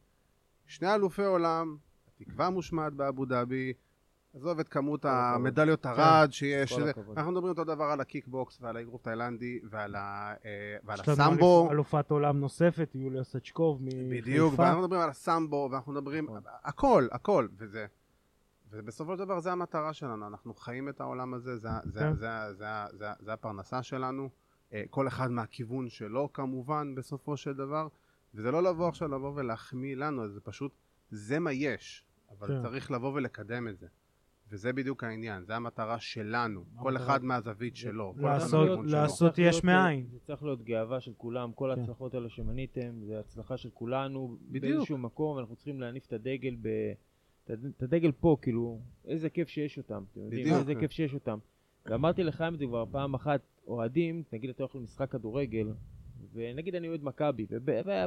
שני 0.67 0.95
אלופי 0.95 1.23
עולם, 1.25 1.77
התקווה 2.09 2.51
מושמעת 2.51 2.93
באבו 2.93 3.25
דאבי, 3.25 3.73
עזוב 4.35 4.59
את 4.59 4.69
כמות 4.69 5.05
המדליות 5.05 5.87
שיש, 6.31 6.73
כל 6.73 6.81
שזה- 6.81 6.91
הכבוד. 6.91 7.19
אנחנו 7.19 7.33
מדברים 7.33 7.49
אותו 7.51 7.65
דבר 7.65 7.85
על 7.85 8.01
הקיקבוקס 8.01 8.59
ועל 8.63 8.77
האגרוף 8.77 9.03
תאילנדי 9.03 9.61
ועל 9.71 9.95
ה- 9.95 10.35
אה, 10.45 10.77
ועל 10.85 11.01
יש 11.01 11.09
לנו 11.09 11.23
הסמבו. 11.23 11.67
אלופ- 11.69 11.73
אלופת 11.73 12.11
עולם 12.11 12.41
נוספת, 12.41 12.91
יוליה 12.95 13.25
סצ'קוב 13.25 13.81
בדיוק, 14.11 14.49
מחיפה. 14.49 14.63
ואנחנו 14.63 14.83
מדברים 14.83 15.01
על 15.01 15.11
הסמבו, 15.11 15.69
ואנחנו 15.73 15.93
מדברים, 15.93 16.25
נכון. 16.25 16.41
הכל, 16.65 17.07
הכל, 17.13 17.49
וזה, 17.59 17.87
ובסופו 18.71 19.13
של 19.17 19.25
דבר 19.25 19.41
זה 19.41 19.53
המטרה 19.53 19.93
שלנו, 19.93 20.27
אנחנו 20.27 20.55
חיים 20.55 20.89
את 20.89 21.01
העולם 21.01 21.35
הזה, 21.35 21.57
זה, 21.57 21.69
זה, 21.85 22.01
כן. 22.01 22.15
זה, 22.15 22.21
זה, 22.21 22.55
זה, 22.59 22.67
זה, 22.99 23.07
זה 23.21 23.33
הפרנסה 23.33 23.83
שלנו, 23.83 24.29
אה, 24.73 24.83
כל 24.91 25.09
אחד 25.09 25.31
מהכיוון 25.31 25.89
שלו 25.89 26.33
כמובן 26.33 26.95
בסופו 26.95 27.37
של 27.37 27.53
דבר, 27.55 27.89
וזה 28.35 28.51
לא 28.51 28.63
לבוא 28.63 28.89
עכשיו 28.89 29.09
לבוא 29.09 29.33
ולהחמיא 29.35 29.97
לנו, 29.97 30.29
זה 30.29 30.41
פשוט, 30.41 30.73
זה 31.11 31.39
מה 31.39 31.53
יש, 31.53 32.05
אבל 32.31 32.49
כן. 32.49 32.63
צריך 32.63 32.91
לבוא 32.91 33.13
ולקדם 33.15 33.69
את 33.69 33.79
זה. 33.79 33.87
וזה 34.51 34.73
בדיוק 34.73 35.05
העניין, 35.05 35.45
זה 35.45 35.57
המטרה 35.57 35.99
שלנו, 36.01 36.65
כל 36.77 36.97
אחד 36.97 37.25
מהזווית 37.25 37.77
שלו, 37.77 38.15
לעשות- 38.85 39.39
יש 39.39 39.65
מאין. 39.65 40.07
זה 40.13 40.19
צריך 40.27 40.43
להיות 40.43 40.63
גאווה 40.65 41.01
של 41.01 41.13
כולם, 41.17 41.53
כל 41.53 41.71
כן. 41.75 41.81
ההצלחות 41.81 42.15
האלה 42.15 42.29
שמניתם, 42.29 43.05
זה 43.07 43.21
הצלחה 43.21 43.57
של 43.57 43.71
כולנו, 43.75 44.37
בדיוק. 44.51 44.65
באיזשהו 44.65 44.99
מקום, 44.99 45.39
אנחנו 45.39 45.57
צריכים 45.57 45.81
להניף 45.81 46.07
את 46.07 46.13
הדגל 46.13 46.57
ב... 46.63 46.69
את 47.45 47.51
הד- 47.51 47.73
את 47.77 47.83
הדגל 47.83 48.13
פה, 48.13 48.37
כאילו, 48.43 48.79
איזה 49.05 49.31
כיף 49.31 49.49
שיש 49.49 49.79
אותם, 49.79 50.03
אתם 50.13 50.21
יודעים, 50.21 50.43
בדיוק. 50.45 50.59
איזה 50.59 50.75
כיף 50.75 50.91
שיש 50.91 51.15
אותם. 51.15 51.39
ואמרתי 51.87 52.23
לחיים 52.23 52.55
את 52.55 52.59
זה 52.59 52.67
כבר 52.67 52.85
פעם 52.91 53.15
אחת, 53.15 53.41
אוהדים, 53.67 54.23
נגיד 54.33 54.51
אתה 54.51 54.63
הולך 54.63 54.77
למשחק 54.77 55.11
כדורגל, 55.11 55.69
ונגיד 56.35 56.75
אני 56.75 56.89
אוהד 56.89 57.03
מכבי, 57.03 57.47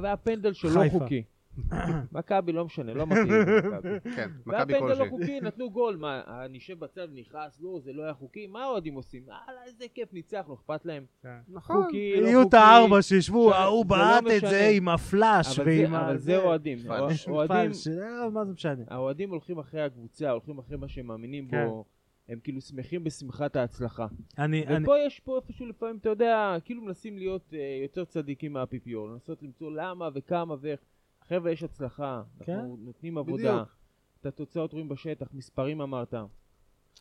והפנדל 0.02 0.54
שלו 0.54 0.70
חיפה. 0.82 1.00
חוקי, 1.00 1.24
מכבי 2.12 2.52
לא 2.52 2.66
משנה, 2.66 2.94
לא 2.94 3.08
מתאים. 3.08 3.24
מכבי. 3.26 3.90
כן, 4.16 4.30
מכבי 4.46 4.74
והפנדל 4.74 4.80
לא 4.94 4.96
כלשהי. 4.96 5.10
חוקי, 5.10 5.42
נתנו 5.42 5.72
גול, 5.72 5.96
מה, 5.96 6.22
נשב 6.50 6.80
בצד, 6.80 7.08
נכעס, 7.14 7.62
לא, 7.62 7.80
זה 7.84 7.94
לא 7.94 8.04
היה 8.04 8.14
חוקי, 8.14 8.48
מה 8.48 8.64
האוהדים 8.64 8.94
עושים? 8.94 9.24
יאללה, 9.28 9.64
איזה 9.66 9.86
כיף, 9.94 10.14
ניצח, 10.14 10.46
לא 10.50 10.54
אכפת 10.54 10.86
להם. 10.86 11.06
נכון. 11.50 11.84
חוקי, 11.84 12.22
לא 12.22 12.28
יהיו 12.28 12.42
את. 12.48 12.54
הארבע 12.54 13.02
שישבו, 13.02 13.50
ש- 13.52 13.56
ההוא 13.56 13.86
לא 13.90 13.98
בעט 13.98 14.24
את. 14.38 14.50
זה 14.50 14.68
עם 14.74 14.90
הפלאש 14.90 15.60
אבל 15.60 15.68
ועם 15.70 15.88
זה- 15.92 15.98
ה... 15.98 16.06
אבל 16.06 16.18
זה 16.18 16.38
אוהדים. 16.38 16.78
אוהדים, 17.28 17.72
אה, 18.02 18.30
מה 18.30 18.46
זה 18.46 18.52
משנה? 18.54 18.84
האוהדים 18.88 19.30
הולכים 19.30 19.60
אחרי 19.60 19.82
הקבוצה, 19.82 20.30
הולכים 20.30 20.58
אחרי 20.60 20.78
מה 20.78 20.88
שהם 20.88 21.06
מאמינים 21.08 21.48
כן. 21.48 21.66
בו. 21.68 21.86
הם 22.30 22.40
כאילו 22.44 22.62
שמחים 22.62 23.04
בשמחת 23.04 23.56
ההצלחה. 23.56 24.08
אני, 24.38 24.66
אני, 24.68 24.84
ופה 24.84 24.94
יש 25.06 25.20
פה 25.20 25.38
איפשהו 25.38 25.66
לפעמים, 25.66 25.98
אתה 25.98 26.10
יודע, 26.10 26.56
כאילו 26.66 26.82
מנסים 26.82 27.18
להיות 27.18 27.54
אה, 27.54 27.60
יותר 27.84 28.06
צדיקים 28.06 28.54
מהאפיפיור, 28.54 29.10
לנסות 29.10 29.44
למצוא 29.44 29.72
למה 29.72 30.10
וכמה 30.16 30.56
ואיך. 30.62 30.80
חבר'ה, 31.30 31.52
יש 31.52 31.64
הצלחה, 31.64 32.24
כן. 32.40 32.54
אנחנו 32.54 32.78
נותנים 32.80 33.18
עבודה, 33.18 33.54
בדיוק. 33.54 33.70
את 34.22 34.26
התוצאות 34.26 34.74
רואים 34.74 34.90
בשטח, 34.90 35.28
מספרים 35.34 35.82
אמרת. 35.82 36.14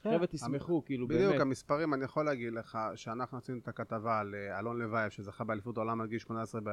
כן. 0.02 0.10
חבר'ה, 0.14 0.26
תשמחו, 0.26 0.84
כאילו, 0.84 1.08
בדיוק, 1.08 1.30
באמת. 1.30 1.40
המספרים, 1.40 1.94
אני 1.94 2.04
יכול 2.04 2.24
להגיד 2.24 2.52
לך 2.52 2.78
שאנחנו 2.94 3.38
עשינו 3.38 3.58
את 3.58 3.68
הכתבה 3.68 4.20
על 4.20 4.34
אה, 4.34 4.58
אלון 4.58 4.82
לבייב, 4.82 5.10
שזכה 5.10 5.44
באליפות 5.44 5.76
העולם 5.76 6.00
עד 6.00 6.08
גיל 6.08 6.18
18 6.18 6.60
ב- 6.64 6.70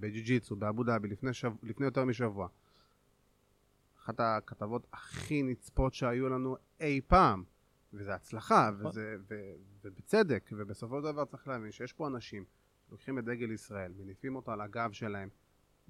בג'י-ג'יצו, 0.00 0.56
באבו 0.56 0.84
דאבי, 0.84 1.08
לפני, 1.08 1.32
שב... 1.34 1.52
לפני 1.62 1.86
יותר 1.86 2.04
משבוע. 2.04 2.48
אחת 3.98 4.20
הכתבות 4.20 4.86
הכי 4.92 5.42
נצפות 5.42 5.94
שהיו 5.94 6.28
לנו 6.28 6.56
אי 6.80 7.00
פעם, 7.06 7.44
וזה 7.92 8.14
הצלחה, 8.14 8.70
נכון. 8.78 8.86
וזה, 8.86 9.16
ו... 9.28 9.34
ובצדק, 9.84 10.50
ובסופו 10.52 11.00
של 11.00 11.12
דבר 11.12 11.24
צריך 11.24 11.48
להבין 11.48 11.70
שיש 11.70 11.92
פה 11.92 12.06
אנשים 12.06 12.44
לוקחים 12.90 13.18
את 13.18 13.24
דגל 13.24 13.50
ישראל, 13.50 13.92
מניפים 13.96 14.36
אותו 14.36 14.52
על 14.52 14.60
הגב 14.60 14.92
שלהם, 14.92 15.28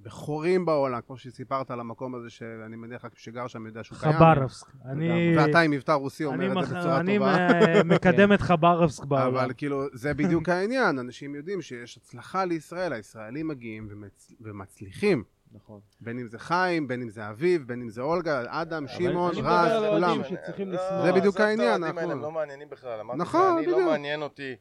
בחורים 0.02 0.64
בעולם, 0.66 1.00
כמו 1.06 1.16
שסיפרת 1.16 1.70
על 1.70 1.80
המקום 1.80 2.14
הזה 2.14 2.30
שאני 2.30 2.76
מניח 2.76 3.04
רק 3.04 3.18
שגר 3.18 3.46
שם 3.46 3.66
יודע 3.66 3.84
שהוא 3.84 3.98
קיים. 3.98 4.12
חברבסק. 4.12 4.66
אני... 4.84 5.34
ואתה 5.38 5.60
עם 5.60 5.70
מבטא 5.70 5.92
רוסי 5.92 6.24
אני 6.26 6.32
אומר 6.34 6.52
את 6.52 6.56
מח- 6.56 6.64
זה 6.68 6.78
בצורה 6.78 7.00
אני 7.00 7.18
טובה. 7.18 7.36
אה, 7.36 7.82
מקדם 7.94 8.32
את 8.32 8.40
חברבסק 8.40 9.04
בעולם. 9.04 9.36
אבל 9.36 9.52
כאילו, 9.56 9.84
זה 9.92 10.14
בדיוק 10.14 10.48
העניין, 10.48 10.98
אנשים 10.98 11.34
יודעים 11.34 11.62
שיש 11.62 11.96
הצלחה 11.96 12.44
לישראל, 12.44 12.92
הישראלים 12.92 13.48
מגיעים 13.48 13.88
ומצ... 13.90 14.32
ומצליחים. 14.40 15.24
נכון. 15.52 15.80
בין 16.00 16.18
אם 16.18 16.28
זה 16.28 16.38
חיים, 16.38 16.88
בין 16.88 17.02
אם 17.02 17.10
זה 17.10 17.30
אביב, 17.30 17.66
בין 17.66 17.80
אם 17.82 17.90
זה 17.90 18.02
אולגה, 18.02 18.42
אדם, 18.48 18.88
שמעון, 18.88 19.30
אני 19.32 19.40
רז, 19.42 19.82
כולם. 19.94 20.18
לא. 20.66 21.02
זה 21.04 21.12
בדיוק 21.12 21.40
העניין, 21.40 21.68
האוהדים 21.68 21.84
אנחנו- 21.84 22.00
האלה, 22.00 22.12
הם 22.12 22.20
לא 22.20 22.30
מעניינים 22.30 22.68
בכלל, 22.70 23.00
אמרתי 23.00 23.20
לך, 23.20 23.26
נכון, 23.28 23.52
אני 23.56 23.62
בדיוק. 23.66 23.80
לא 23.80 23.86
מעניין 23.86 24.22
אותי 24.22 24.54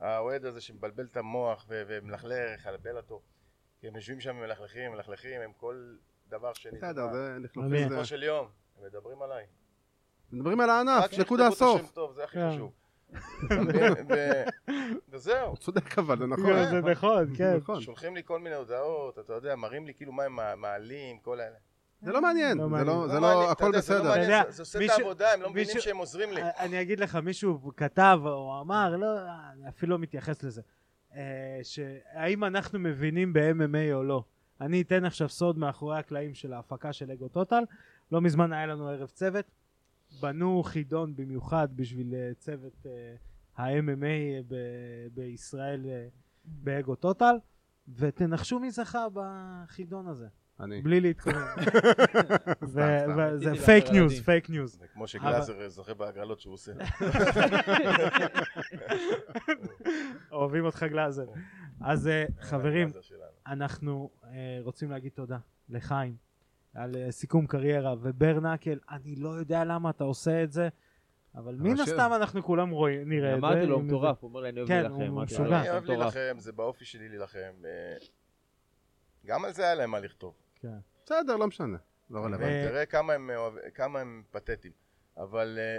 האוהד 0.00 0.44
הזה 0.44 0.60
שמבלבל 0.60 1.04
את 1.04 1.16
המוח 1.16 1.66
ומלכלך 1.68 2.66
על 2.66 2.76
בלאטור. 2.82 3.22
כי 3.80 3.88
הם 3.88 3.96
יושבים 3.96 4.20
שם 4.20 4.36
ומלכלכים, 4.38 4.92
מלכלכים, 4.92 5.40
הם 5.40 5.52
כל 5.56 5.94
דבר 6.28 6.52
שני. 6.54 6.72
בסדר, 6.78 7.12
זה 7.12 7.38
זה... 7.68 7.88
בסופו 7.88 8.04
של 8.04 8.22
יום, 8.22 8.46
הם 8.78 8.84
מדברים 8.86 9.22
עליי. 9.22 9.44
מדברים 10.32 10.60
על 10.60 10.70
רק 10.70 10.76
הענף, 10.76 11.02
שיכתבו 11.10 11.22
נקודה 11.22 11.48
את 11.48 11.52
השם. 11.52 11.86
טוב, 11.94 12.12
זה 12.12 12.24
הכי 12.24 12.34
כן. 12.38 12.50
חשוב. 12.50 12.72
וזהו. 15.10 15.46
הוא 15.48 15.56
צודק 15.56 15.98
אבל, 15.98 16.18
זה 16.18 16.26
נכון. 16.26 16.46
כן, 16.46 16.70
זה 16.70 16.80
נכון, 16.90 17.36
כן. 17.36 17.56
נכון. 17.56 17.80
שולחים 17.80 18.14
לי 18.16 18.22
כל 18.24 18.38
מיני 18.40 18.54
הודעות, 18.56 19.18
אתה 19.18 19.32
יודע, 19.32 19.56
מראים 19.56 19.86
לי 19.86 19.94
כאילו 19.94 20.12
מה 20.12 20.24
הם 20.24 20.36
מע- 20.36 20.54
מעלים, 20.54 21.18
כל 21.18 21.40
האלה. 21.40 21.56
זה 22.02 22.12
לא 22.12 22.22
מעניין, 22.22 22.58
לא 22.58 22.64
זה 22.64 22.70
מעניין. 22.70 22.86
לא, 22.96 23.08
זה 23.08 23.20
לא, 23.20 23.50
הכל 23.50 23.64
לא 23.66 23.78
בסדר. 23.78 24.24
זה- 24.50 24.62
עושה 24.62 24.84
את 24.84 24.90
העבודה, 24.90 25.32
הם 25.32 25.42
לא 25.42 25.50
מבינים 25.50 25.80
שהם 25.80 25.96
עוזרים 25.96 26.32
לי. 26.32 26.42
אני 26.58 26.82
אגיד 26.82 27.00
לך, 27.00 27.16
מישהו 27.16 27.70
כתב 27.76 28.18
או 28.24 28.60
אמר, 28.60 28.96
לא, 28.96 29.06
אני 29.52 29.68
אפילו 29.68 29.92
לא 29.92 29.98
מתייחס 29.98 30.42
לזה, 30.42 30.60
אה, 30.60 30.79
שהאם 31.62 32.44
אנחנו 32.44 32.78
מבינים 32.78 33.32
ב-MMA 33.32 33.92
או 33.92 34.02
לא. 34.02 34.24
אני 34.60 34.82
אתן 34.82 35.04
עכשיו 35.04 35.28
סוד 35.28 35.58
מאחורי 35.58 35.98
הקלעים 35.98 36.34
של 36.34 36.52
ההפקה 36.52 36.92
של 36.92 37.10
אגו 37.10 37.28
טוטל. 37.28 37.64
לא 38.12 38.20
מזמן 38.20 38.52
היה 38.52 38.66
לנו 38.66 38.88
ערב 38.88 39.08
צוות. 39.08 39.44
בנו 40.20 40.62
חידון 40.62 41.16
במיוחד 41.16 41.68
בשביל 41.76 42.14
אה, 42.14 42.30
צוות 42.38 42.86
אה, 42.86 43.14
ה-MMA 43.56 44.42
ב- 44.48 45.06
בישראל 45.14 45.86
אה, 45.86 46.08
באגו 46.44 46.94
טוטל, 46.94 47.36
ותנחשו 47.88 48.58
מי 48.58 48.70
זכה 48.70 49.06
בחידון 49.12 50.06
הזה, 50.06 50.28
אני. 50.60 50.82
בלי 50.82 51.00
להתכונן. 51.00 51.44
רציתי 53.16 53.58
fake 53.58 53.90
news. 53.90 54.20
fake 54.20 54.50
news. 54.50 54.78
זה 54.78 54.86
כמו 54.88 55.06
שגלאזר 55.06 55.68
זוכה 55.68 55.94
בהגרלות 55.94 56.40
שהוא 56.40 56.54
עושה. 56.54 56.72
אוהבים 60.32 60.64
אותך 60.64 60.82
גלאזר. 60.82 61.26
אז 61.80 62.08
אה, 62.08 62.24
חברים, 62.40 62.88
הגלאזר 62.88 63.00
שלנו. 63.00 63.20
אנחנו 63.46 64.10
אה, 64.24 64.58
רוצים 64.62 64.90
להגיד 64.90 65.12
תודה 65.12 65.38
לחיים 65.68 66.16
על 66.74 66.96
אה, 66.96 67.10
סיכום 67.12 67.46
קריירה 67.46 67.94
וברנקל, 68.00 68.78
אני 68.90 69.16
לא 69.16 69.28
יודע 69.28 69.64
למה 69.64 69.90
אתה 69.90 70.04
עושה 70.04 70.42
את 70.42 70.52
זה, 70.52 70.68
אבל 71.34 71.54
מן 71.58 71.80
הסתם 71.80 72.10
אנחנו 72.16 72.42
כולם 72.42 72.70
רואים, 72.70 73.08
נראה 73.08 73.34
את 73.34 73.40
זה. 73.40 73.46
אמרתי 73.46 73.66
לו, 73.66 73.76
הוא 73.76 73.84
מטורף, 73.84 74.22
הוא 74.22 74.28
אומר 74.28 74.40
לי, 74.40 74.48
אני 74.48 74.58
אוהב 74.58 74.68
כן, 74.68 74.82
להילחם. 74.82 74.94
הוא 74.94 75.06
אמרתי 75.06 75.34
משוגע. 75.34 75.48
לו, 75.48 75.56
אני 75.56 75.70
אוהב 75.70 75.82
מטורף. 75.82 76.14
להילחם, 76.14 76.38
זה 76.38 76.52
באופי 76.52 76.84
שלי 76.84 77.08
להילחם. 77.08 77.52
אה, 77.64 77.96
גם 79.26 79.44
על 79.44 79.52
זה 79.52 79.62
היה 79.62 79.74
להם 79.74 79.90
מה 79.90 80.00
לכתוב. 80.00 80.34
כן. 80.60 80.78
בסדר, 81.04 81.36
לא 81.36 81.46
משנה. 81.46 81.78
לא 82.10 82.20
רלוונטי. 82.20 82.44
אה, 82.64 82.68
תראה 82.68 82.86
כמה 82.86 83.12
הם 83.12 83.30
אוהב- 83.36 83.70
כמה 83.74 84.00
הם 84.00 84.22
פתטיים. 84.30 84.72
אבל 85.16 85.58
אה, 85.60 85.78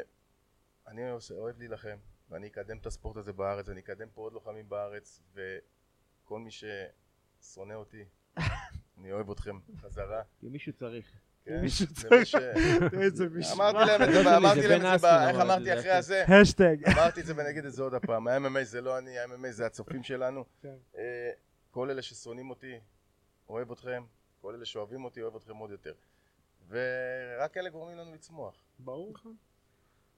אני 0.88 1.02
אוהב 1.32 1.58
להילחם, 1.60 1.98
ואני 2.30 2.48
אקדם 2.48 2.78
את 2.78 2.86
הספורט 2.86 3.18
הזה 3.18 3.34
בארץ, 3.34 3.70
אני 3.70 3.80
אקדם 3.80 4.08
פה 4.14 4.22
עוד 4.22 4.34
לוחמים 4.34 4.70
בארץ, 4.70 5.22
וכל 5.34 6.40
מי 6.40 6.50
ששונא 6.52 7.74
אותי, 7.74 8.06
אני 8.98 9.12
אוהב 9.12 9.32
אתכם 9.32 9.60
חזרה. 9.82 10.22
כי 10.40 10.50
מישהו 10.50 10.74
צריך. 10.74 11.12
כן? 11.46 11.62
מישהו 11.62 11.88
צריך. 11.94 12.30
איזה 13.02 13.26
משמע. 13.30 13.70
אמרתי 13.70 13.92
להם 13.92 14.02
את 14.02 14.14
זה 14.14 14.24
שלי, 14.24 14.38
אמרתי 14.38 14.68
להם 14.68 14.96
את 14.96 15.00
זה, 15.00 15.30
איך 15.30 15.38
אמרתי 15.40 15.74
אחרי. 15.80 15.92
הזה? 15.92 16.24
השטג. 16.42 16.78
אמרתי 16.98 17.22
את 17.22 17.26
זה 17.26 17.34
ונגיד 17.38 17.66
את 17.66 17.74
זה 17.74 17.84
עוד 17.84 17.94
הפעם, 17.94 18.28
ה-MMA 18.28 18.64
זה 18.64 18.82
לא 18.82 18.98
אני, 18.98 19.20
ה-MMA 19.20 19.52
זה 19.52 19.66
הצופים 19.66 20.04
שלנו. 20.04 20.46
כן. 20.62 20.76
אה, 20.98 21.32
כל 21.72 21.90
אלה 21.90 22.02
ששונאים 22.02 22.50
אותי, 22.50 22.80
אוהב 23.50 23.72
אתכם, 23.72 24.04
כל 24.42 24.56
אלה 24.56 24.66
שאוהבים 24.66 25.04
אותי, 25.04 25.22
אוהב 25.22 25.36
אתכם 25.36 25.56
עוד 25.56 25.72
יותר. 25.72 25.94
ורק 26.70 27.58
אלה 27.58 27.70
גורמים 27.70 27.98
לנו 27.98 28.14
לצמוח. 28.14 28.56
ברור. 28.80 29.14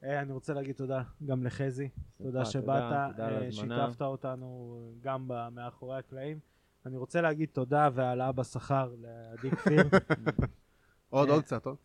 אה, 0.03 0.19
אני 0.19 0.31
רוצה 0.33 0.53
להגיד 0.53 0.75
תודה 0.75 1.01
גם 1.25 1.43
לחזי, 1.43 1.89
תודה 2.17 2.29
תודה, 2.31 2.45
שבאת, 2.45 2.65
תודה 3.11 3.27
על 3.27 3.43
אה. 3.43 3.51
שיתפת 3.51 4.01
אותנו 4.01 4.77
גם 5.01 5.31
מאחורי 5.51 5.97
הקלעים. 5.97 6.39
אני 6.85 6.97
רוצה 6.97 7.21
להגיד 7.21 7.49
תודה 7.53 7.89
והעלאה 7.93 8.31
בשכר 8.31 8.93
לעדי 9.01 9.51
כפיר, 9.51 9.83
עוד, 11.09 11.29
אה, 11.29 11.33
עוד 11.33 11.43
קצת, 11.43 11.65
עוד. 11.65 11.77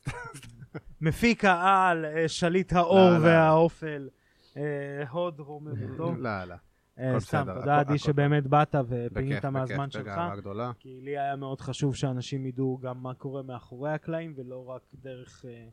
מפיק 1.01 1.45
העל, 1.45 2.05
שליט 2.26 2.72
האור. 2.72 3.11
והאופל, 3.22 4.09
הוד 5.11 5.41
רוממותו. 5.41 6.12
לא, 6.18 6.45
לא. 6.45 6.55
אה, 6.99 7.20
סתם, 7.20 7.46
תודה 7.55 7.80
עדי 7.80 7.99
שבאמת 7.99 8.46
באת 8.46 8.74
ופינית 8.88 9.44
מהזמן 9.44 9.90
שלך. 9.90 10.20
כי 10.78 11.01
לי 11.01 11.18
היה 11.18 11.36
מאוד 11.36 11.61
חשוב 11.61 11.94
שאנשים 11.94 12.46
ידעו 12.46 12.78
גם 12.82 13.03
מה 13.03 13.14
קורה 13.14 13.42
מאחורי 13.42 13.92
הקלעים 13.92 14.34
ולא 14.36 14.68
רק 14.68 14.82
דרך... 14.94 15.44
אה, 15.49 15.68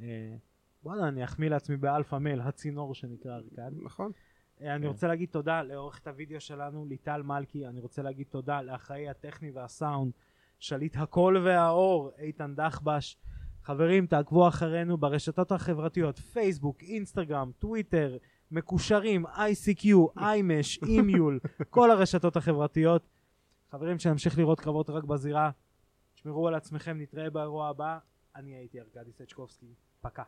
אה, 0.00 0.36
וואלה, 0.82 1.08
אני 1.08 1.24
אחמיא 1.24 1.48
לעצמי 1.48 1.76
באלפא 1.76 2.16
male, 2.16 2.40
הצינור 2.40 2.94
שנקרא 2.94 3.34
ארכד. 3.34 3.70
נכון. 3.82 4.12
אני 4.60 4.82
כן. 4.82 4.86
רוצה 4.86 5.08
להגיד 5.08 5.28
תודה 5.28 5.62
לעורכת 5.62 6.06
הוידאו 6.06 6.40
שלנו, 6.40 6.84
ליטל 6.84 7.22
מלכי, 7.22 7.66
אני 7.66 7.80
רוצה 7.80 8.02
להגיד 8.02 8.26
תודה 8.30 8.62
לאחראי 8.62 9.08
הטכני 9.08 9.50
והסאונד, 9.50 10.12
שליט 10.58 10.96
הקול 10.96 11.36
והאור, 11.36 12.10
איתן 12.18 12.54
דחבש. 12.54 13.16
חברים, 13.62 14.06
תעקבו 14.06 14.48
אחרינו 14.48 14.98
ברשתות 14.98 15.52
החברתיות, 15.52 16.18
פייסבוק, 16.18 16.82
אינסטגרם, 16.82 17.50
טוויטר, 17.58 18.16
מקושרים, 18.50 19.26
ICQ, 19.26 20.18
iMesh, 20.18 20.86
אימיול, 20.86 21.40
כל 21.70 21.90
הרשתות 21.90 22.36
החברתיות. 22.36 23.02
חברים, 23.70 23.98
שנמשיך 23.98 24.38
לראות 24.38 24.60
קרבות 24.60 24.90
רק 24.90 25.04
בזירה. 25.04 25.50
תשמרו 26.14 26.48
על 26.48 26.54
עצמכם, 26.54 27.00
נתראה 27.00 27.30
באירוע 27.30 27.68
הבא. 27.68 27.98
אני 28.36 28.54
הייתי 28.54 28.80
ארגדי 28.80 29.12
סצ'קובסקי, 29.12 29.74
פקע. 30.00 30.22